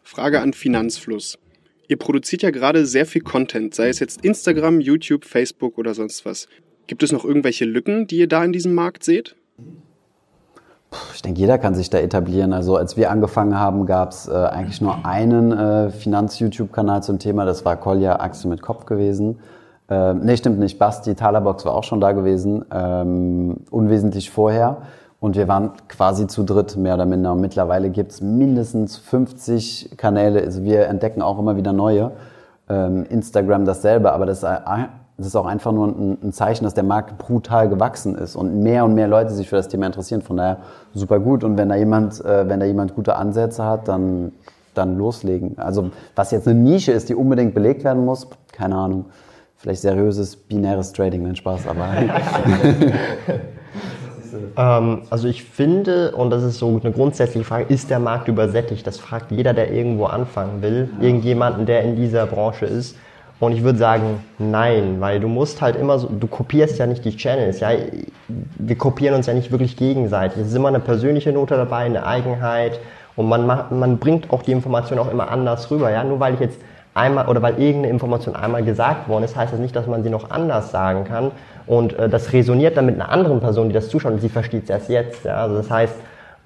[0.02, 1.38] Frage an Finanzfluss.
[1.86, 6.24] Ihr produziert ja gerade sehr viel Content, sei es jetzt Instagram, YouTube, Facebook oder sonst
[6.24, 6.48] was.
[6.86, 9.36] Gibt es noch irgendwelche Lücken, die ihr da in diesem Markt seht?
[11.14, 12.52] Ich denke, jeder kann sich da etablieren.
[12.52, 17.44] Also als wir angefangen haben, gab es äh, eigentlich nur einen äh, Finanz-YouTube-Kanal zum Thema.
[17.44, 19.38] Das war Kolja Axel mit Kopf gewesen.
[19.88, 20.78] Ähm, nee, stimmt nicht.
[20.78, 24.82] Basti Talerbox war auch schon da gewesen, ähm, unwesentlich vorher.
[25.20, 27.32] Und wir waren quasi zu dritt, mehr oder minder.
[27.32, 30.42] Und mittlerweile gibt es mindestens 50 Kanäle.
[30.42, 32.12] Also wir entdecken auch immer wieder neue.
[32.68, 34.44] Ähm, Instagram dasselbe, aber das ist
[35.16, 38.62] es ist auch einfach nur ein, ein, Zeichen, dass der Markt brutal gewachsen ist und
[38.62, 40.22] mehr und mehr Leute sich für das Thema interessieren.
[40.22, 40.58] Von daher
[40.92, 41.44] super gut.
[41.44, 44.32] Und wenn da jemand, äh, wenn da jemand gute Ansätze hat, dann,
[44.74, 45.56] dann loslegen.
[45.58, 49.04] Also was jetzt eine Nische ist, die unbedingt belegt werden muss, keine Ahnung.
[49.56, 51.88] Vielleicht seriöses binäres Trading, nein Spaß, aber.
[54.56, 58.84] ähm, also ich finde, und das ist so eine grundsätzliche Frage, ist der Markt übersättigt?
[58.84, 60.90] Das fragt jeder, der irgendwo anfangen will.
[61.00, 62.96] Irgendjemanden, der in dieser Branche ist.
[63.40, 67.04] Und ich würde sagen, nein, weil du musst halt immer so, du kopierst ja nicht
[67.04, 67.70] die Channels, ja.
[68.28, 70.38] Wir kopieren uns ja nicht wirklich gegenseitig.
[70.40, 72.78] Es ist immer eine persönliche Note dabei, eine Eigenheit
[73.16, 76.04] und man, man bringt auch die Information auch immer anders rüber, ja.
[76.04, 76.60] Nur weil ich jetzt
[76.94, 80.10] einmal oder weil irgendeine Information einmal gesagt worden ist, heißt das nicht, dass man sie
[80.10, 81.32] noch anders sagen kann.
[81.66, 84.64] Und äh, das resoniert dann mit einer anderen Person, die das zuschaut und sie versteht
[84.64, 85.36] es erst jetzt, ja.
[85.36, 85.94] Also das heißt,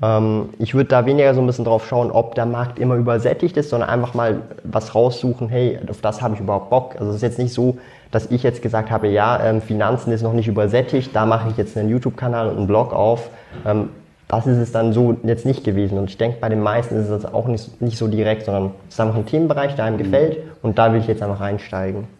[0.03, 3.57] ähm, ich würde da weniger so ein bisschen drauf schauen, ob der Markt immer übersättigt
[3.57, 6.95] ist, sondern einfach mal was raussuchen, hey, auf das habe ich überhaupt Bock.
[6.99, 7.79] Also es ist jetzt nicht so,
[8.11, 11.57] dass ich jetzt gesagt habe, ja, ähm, Finanzen ist noch nicht übersättigt, da mache ich
[11.57, 13.31] jetzt einen YouTube-Kanal und einen Blog auf.
[13.67, 13.91] Ähm,
[14.29, 15.99] das ist es dann so jetzt nicht gewesen.
[15.99, 18.95] Und ich denke, bei den meisten ist es auch nicht, nicht so direkt, sondern es
[18.95, 20.03] ist einfach ein Themenbereich, der einem mhm.
[20.03, 22.18] gefällt und da will ich jetzt einfach reinsteigen.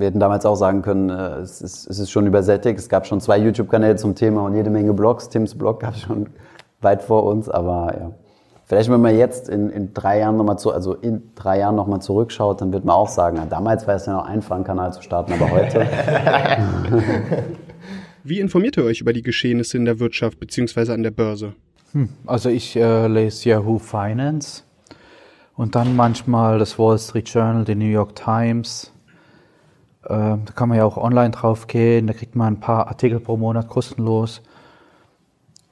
[0.00, 2.78] Wir hätten damals auch sagen können, äh, es ist, es ist schon übersättigt.
[2.78, 5.28] Es gab schon zwei YouTube-Kanäle zum Thema und jede Menge Blogs.
[5.28, 6.30] Tims Blog gab es schon
[6.80, 8.10] weit vor uns, aber ja.
[8.64, 12.00] Vielleicht, wenn man jetzt in, in drei Jahren nochmal zu, also in drei Jahren nochmal
[12.00, 14.92] zurückschaut, dann wird man auch sagen, ja, damals war es ja noch einfach, einen Kanal
[14.92, 15.86] zu starten, aber heute.
[18.24, 20.92] Wie informiert ihr euch über die Geschehnisse in der Wirtschaft bzw.
[20.92, 21.52] an der Börse?
[21.92, 24.62] Hm, also ich äh, lese Yahoo Finance
[25.56, 28.92] und dann manchmal das Wall Street Journal, die New York Times,
[30.02, 33.36] da kann man ja auch online drauf gehen, da kriegt man ein paar Artikel pro
[33.36, 34.42] Monat kostenlos.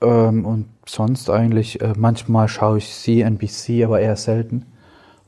[0.00, 4.66] Ähm, und sonst eigentlich, äh, manchmal schaue ich CNBC, aber eher selten.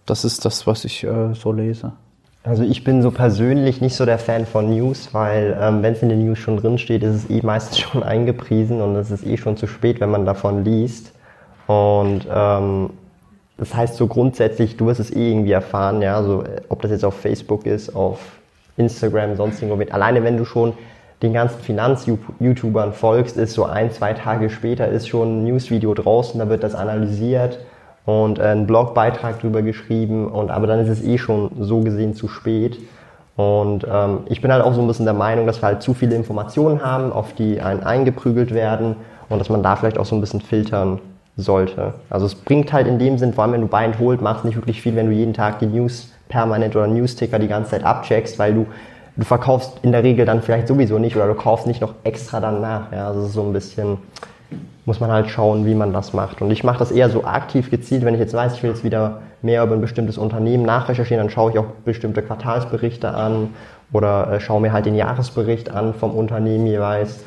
[0.07, 1.93] Das ist das, was ich äh, so lese.
[2.43, 6.03] Also ich bin so persönlich nicht so der Fan von News, weil ähm, wenn es
[6.03, 9.27] in den News schon drin steht, ist es eh meistens schon eingepriesen und es ist
[9.27, 11.13] eh schon zu spät, wenn man davon liest.
[11.67, 12.91] Und ähm,
[13.59, 17.05] das heißt so grundsätzlich, du wirst es eh irgendwie erfahren, ja, so ob das jetzt
[17.05, 18.40] auf Facebook ist, auf
[18.81, 19.93] Instagram, sonst irgendwo mit.
[19.93, 20.73] Alleine wenn du schon
[21.23, 26.39] den ganzen Finanz-YouTubern folgst, ist so ein, zwei Tage später ist schon ein Newsvideo draußen,
[26.39, 27.59] da wird das analysiert
[28.07, 32.15] und äh, ein Blogbeitrag drüber geschrieben und aber dann ist es eh schon so gesehen
[32.15, 32.79] zu spät.
[33.37, 35.95] Und ähm, ich bin halt auch so ein bisschen der Meinung, dass wir halt zu
[35.95, 38.97] viele Informationen haben, auf die einen eingeprügelt werden
[39.29, 40.99] und dass man da vielleicht auch so ein bisschen filtern
[41.37, 41.95] sollte.
[42.11, 44.45] Also es bringt halt in dem Sinn, vor allem wenn du Buy and Hold machst,
[44.45, 47.85] nicht wirklich viel, wenn du jeden Tag die News permanent oder Newsticker die ganze Zeit
[47.85, 48.67] abcheckst, weil du,
[49.17, 52.41] du verkaufst in der Regel dann vielleicht sowieso nicht oder du kaufst nicht noch extra
[52.41, 52.91] dann nach.
[52.91, 53.99] Ja, also so ein bisschen
[54.87, 56.41] muss man halt schauen, wie man das macht.
[56.41, 58.83] Und ich mache das eher so aktiv gezielt, wenn ich jetzt weiß, ich will jetzt
[58.83, 63.51] wieder mehr über ein bestimmtes Unternehmen nachrecherchieren, dann schaue ich auch bestimmte Quartalsberichte an
[63.93, 67.21] oder äh, schaue mir halt den Jahresbericht an vom Unternehmen jeweils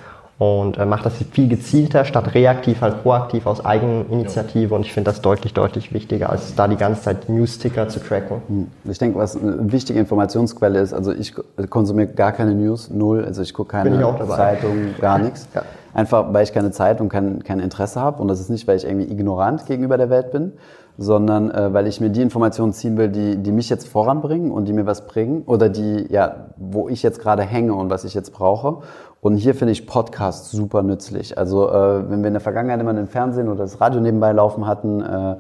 [0.44, 4.76] und äh, macht das viel gezielter, statt reaktiv halt proaktiv aus Eigeninitiative.
[4.76, 8.42] Und ich finde das deutlich, deutlich wichtiger, als da die ganze Zeit News-Ticker zu tracken.
[8.48, 8.68] Hm.
[8.92, 11.34] Ich denke, was eine wichtige Informationsquelle ist, also ich
[11.70, 13.98] konsumiere gar keine News, null, also ich gucke keine
[14.28, 15.48] Zeitung, gar nichts.
[15.56, 15.62] ja.
[15.94, 18.22] einfach weil ich keine Zeit und kein, kein Interesse habe.
[18.22, 20.54] Und das ist nicht, weil ich irgendwie ignorant gegenüber der Welt bin,
[20.98, 24.66] sondern äh, weil ich mir die Informationen ziehen will, die, die mich jetzt voranbringen und
[24.66, 28.14] die mir was bringen oder die, ja, wo ich jetzt gerade hänge und was ich
[28.14, 28.84] jetzt brauche.
[29.24, 31.38] Und hier finde ich Podcasts super nützlich.
[31.38, 34.68] Also äh, wenn wir in der Vergangenheit immer den Fernsehen oder das Radio nebenbei laufen
[34.68, 35.36] hatten, äh,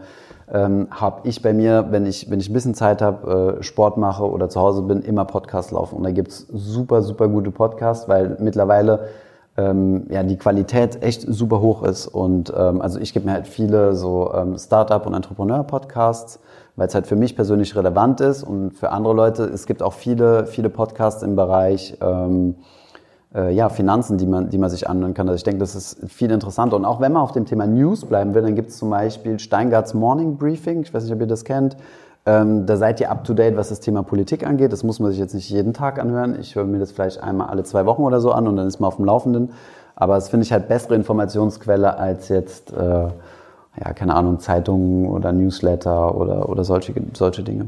[0.53, 3.97] ähm, habe ich bei mir, wenn ich, wenn ich ein bisschen Zeit habe, äh, Sport
[3.97, 5.97] mache oder zu Hause bin, immer Podcasts laufen.
[5.97, 9.09] Und da gibt's super, super gute Podcasts, weil mittlerweile
[9.57, 12.07] ähm, ja, die Qualität echt super hoch ist.
[12.07, 16.39] Und ähm, also ich gebe mir halt viele so ähm, Startup- und Entrepreneur-Podcasts,
[16.77, 19.43] weil es halt für mich persönlich relevant ist und für andere Leute.
[19.43, 22.55] Es gibt auch viele, viele Podcasts im Bereich ähm,
[23.35, 25.27] äh, ja, Finanzen, die man, die man sich anhören kann.
[25.27, 26.75] Also ich denke, das ist viel interessanter.
[26.75, 29.39] Und auch wenn man auf dem Thema News bleiben will, dann gibt es zum Beispiel
[29.39, 30.81] Steingarts Morning Briefing.
[30.83, 31.75] Ich weiß nicht, ob ihr das kennt.
[32.25, 34.71] Ähm, da seid ihr up to date, was das Thema Politik angeht.
[34.71, 36.37] Das muss man sich jetzt nicht jeden Tag anhören.
[36.39, 38.79] Ich höre mir das vielleicht einmal alle zwei Wochen oder so an und dann ist
[38.79, 39.49] man auf dem Laufenden.
[39.95, 45.33] Aber das finde ich halt bessere Informationsquelle als jetzt, äh, ja, keine Ahnung, Zeitungen oder
[45.33, 47.67] Newsletter oder, oder solche, solche Dinge.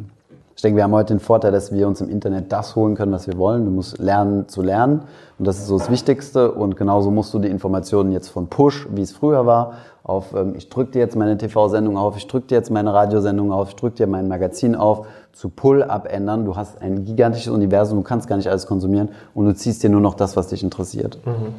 [0.55, 3.11] Ich denke, wir haben heute den Vorteil, dass wir uns im Internet das holen können,
[3.11, 3.65] was wir wollen.
[3.65, 5.01] Du musst lernen zu lernen
[5.37, 6.51] und das ist so das Wichtigste.
[6.51, 9.73] Und genauso musst du die Informationen jetzt von Push, wie es früher war,
[10.03, 13.51] auf ähm, ich drücke dir jetzt meine TV-Sendung auf, ich drücke dir jetzt meine Radiosendung
[13.51, 16.45] auf, ich drücke dir mein Magazin auf, zu Pull abändern.
[16.45, 19.89] Du hast ein gigantisches Universum, du kannst gar nicht alles konsumieren und du ziehst dir
[19.89, 21.19] nur noch das, was dich interessiert.
[21.25, 21.53] Mhm.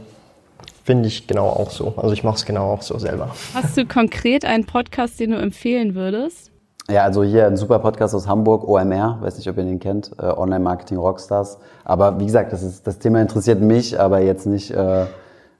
[0.85, 1.93] Finde ich genau auch so.
[1.98, 3.28] Also ich mache es genau auch so selber.
[3.52, 6.51] Hast du konkret einen Podcast, den du empfehlen würdest?
[6.88, 10.12] Ja, also hier ein super Podcast aus Hamburg, OMR, weiß nicht, ob ihr den kennt,
[10.20, 11.58] äh, Online Marketing Rockstars.
[11.84, 15.06] Aber wie gesagt, das, ist, das Thema interessiert mich, aber jetzt nicht, äh,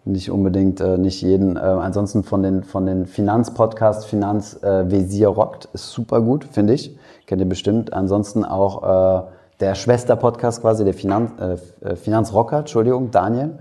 [0.05, 1.57] nicht unbedingt, äh, nicht jeden.
[1.57, 6.97] Äh, ansonsten von den, von den Finanzpodcasts, Finanzvisier äh, rockt, ist super gut, finde ich.
[7.27, 7.93] Kennt ihr bestimmt.
[7.93, 9.27] Ansonsten auch äh,
[9.59, 13.59] der Schwester-Podcast quasi, der Finanz, äh, Finanzrocker, Entschuldigung, Daniel.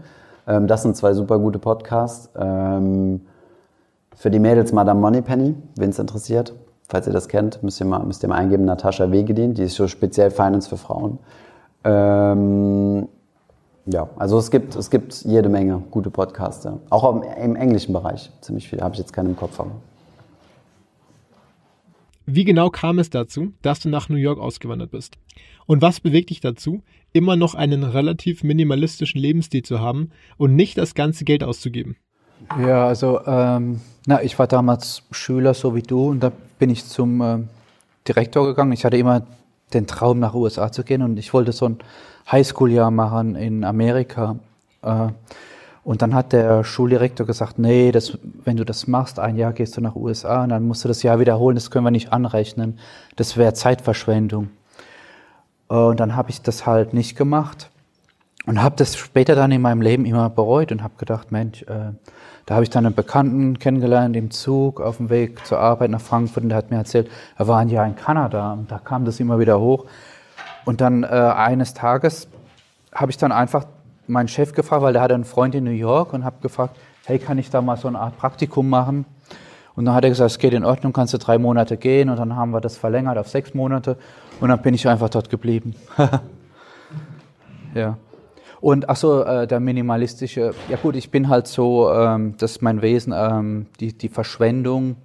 [0.47, 2.29] Ähm, das sind zwei super gute Podcasts.
[2.37, 3.21] Ähm,
[4.15, 6.53] für die Mädels Madame Moneypenny, wen es interessiert.
[6.87, 9.75] Falls ihr das kennt, müsst ihr mal, müsst ihr mal eingeben, Natascha Wegedin, die ist
[9.75, 11.17] so speziell Finance für Frauen.
[11.83, 13.07] Ähm,
[13.87, 16.79] ja, also es gibt, es gibt jede Menge gute Podcaster.
[16.89, 19.59] Auch im, im englischen Bereich ziemlich viele, habe ich jetzt keinen im Kopf.
[19.59, 19.71] Aber.
[22.27, 25.17] Wie genau kam es dazu, dass du nach New York ausgewandert bist?
[25.67, 26.81] Und was bewegt dich dazu,
[27.13, 31.95] immer noch einen relativ minimalistischen Lebensstil zu haben und nicht das ganze Geld auszugeben?
[32.59, 36.85] Ja, also ähm, na, ich war damals Schüler, so wie du, und da bin ich
[36.85, 37.39] zum äh,
[38.07, 38.71] Direktor gegangen.
[38.71, 39.23] Ich hatte immer
[39.73, 41.79] den Traum, nach USA zu gehen und ich wollte so ein
[42.31, 44.37] Highschool-Jahr machen in Amerika.
[44.81, 45.09] Äh,
[45.83, 49.77] und dann hat der Schuldirektor gesagt, nee, das, wenn du das machst, ein Jahr gehst
[49.77, 52.79] du nach USA und dann musst du das Jahr wiederholen, das können wir nicht anrechnen.
[53.15, 54.49] Das wäre Zeitverschwendung.
[55.67, 57.69] Und dann habe ich das halt nicht gemacht
[58.45, 61.93] und habe das später dann in meinem Leben immer bereut und habe gedacht, Mensch, äh,
[62.45, 66.01] da habe ich dann einen Bekannten kennengelernt im Zug auf dem Weg zur Arbeit nach
[66.01, 69.05] Frankfurt und der hat mir erzählt, er war ein Jahr in Kanada und da kam
[69.05, 69.85] das immer wieder hoch.
[70.63, 72.27] Und dann äh, eines Tages
[72.93, 73.65] habe ich dann einfach
[74.07, 77.17] meinen Chef gefragt, weil der hatte einen Freund in New York und habe gefragt, hey,
[77.19, 79.05] kann ich da mal so eine Art Praktikum machen?
[79.75, 82.09] Und dann hat er gesagt, es geht in Ordnung, kannst du drei Monate gehen.
[82.09, 83.97] Und dann haben wir das verlängert auf sechs Monate.
[84.39, 85.75] Und dann bin ich einfach dort geblieben.
[87.73, 87.97] ja.
[88.65, 92.81] Und ach so, äh, der minimalistische, ja gut, ich bin halt so, ähm, das mein
[92.81, 94.95] Wesen, ähm, die, die Verschwendung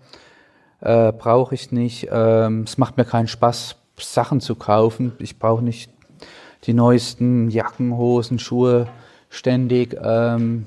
[0.81, 2.09] äh, brauche ich nicht.
[2.11, 5.13] Ähm, es macht mir keinen Spaß, Sachen zu kaufen.
[5.19, 5.91] Ich brauche nicht
[6.65, 8.87] die neuesten Jacken, Hosen, Schuhe
[9.29, 10.65] ständig ähm,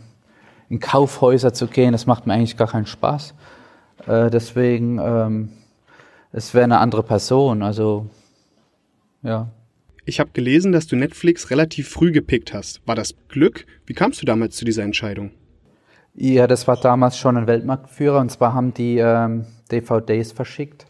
[0.70, 1.94] in Kaufhäuser zu gehen.
[1.94, 3.34] Das macht mir eigentlich gar keinen Spaß.
[4.06, 5.50] Äh, deswegen, ähm,
[6.32, 7.64] es wäre eine andere Person.
[7.64, 8.06] Also,
[9.24, 9.48] ja.
[10.06, 12.86] Ich habe gelesen, dass du Netflix relativ früh gepickt hast.
[12.86, 13.66] War das Glück?
[13.86, 15.32] Wie kamst du damals zu dieser Entscheidung?
[16.14, 18.20] Ja, das war damals schon ein Weltmarktführer.
[18.20, 20.86] Und zwar haben die ähm, DVDs verschickt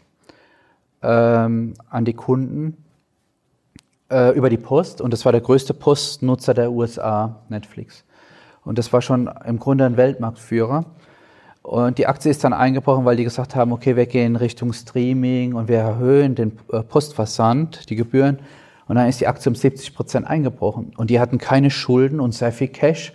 [1.00, 2.76] ähm, an die Kunden
[4.10, 5.00] äh, über die Post.
[5.00, 8.04] Und das war der größte Postnutzer der USA, Netflix.
[8.64, 10.86] Und das war schon im Grunde ein Weltmarktführer.
[11.62, 15.54] Und die Aktie ist dann eingebrochen, weil die gesagt haben, okay, wir gehen Richtung Streaming
[15.54, 18.40] und wir erhöhen den äh, Postversand, die Gebühren.
[18.86, 20.92] Und dann ist die Aktie um 70 Prozent eingebrochen.
[20.96, 23.12] Und die hatten keine Schulden und sehr viel Cash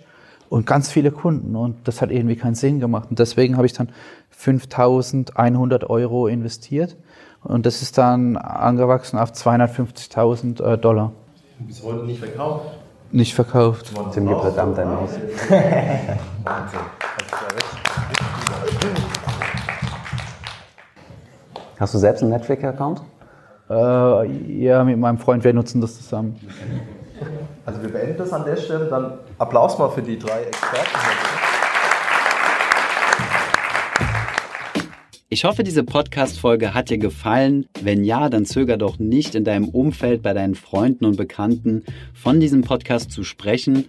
[0.48, 1.54] und ganz viele Kunden.
[1.56, 3.08] Und das hat irgendwie keinen Sinn gemacht.
[3.10, 3.90] Und deswegen habe ich dann
[4.30, 6.96] 5100 Euro investiert.
[7.42, 11.12] Und das ist dann angewachsen auf 250.000 äh, Dollar.
[11.60, 12.66] Bis heute nicht verkauft?
[13.12, 13.92] Nicht verkauft.
[14.12, 15.10] Tim gibt verdammt ein Haus.
[21.78, 23.02] Hast du selbst einen Netflix-Account?
[23.70, 26.34] Äh, ja, mit meinem Freund, wir nutzen das zusammen.
[27.64, 28.86] Also wir beenden das an der Stelle.
[28.86, 30.90] Dann Applaus mal für die drei Experten.
[35.28, 37.66] Ich hoffe, diese Podcast-Folge hat dir gefallen.
[37.80, 42.40] Wenn ja, dann zöger doch nicht, in deinem Umfeld bei deinen Freunden und Bekannten von
[42.40, 43.88] diesem Podcast zu sprechen.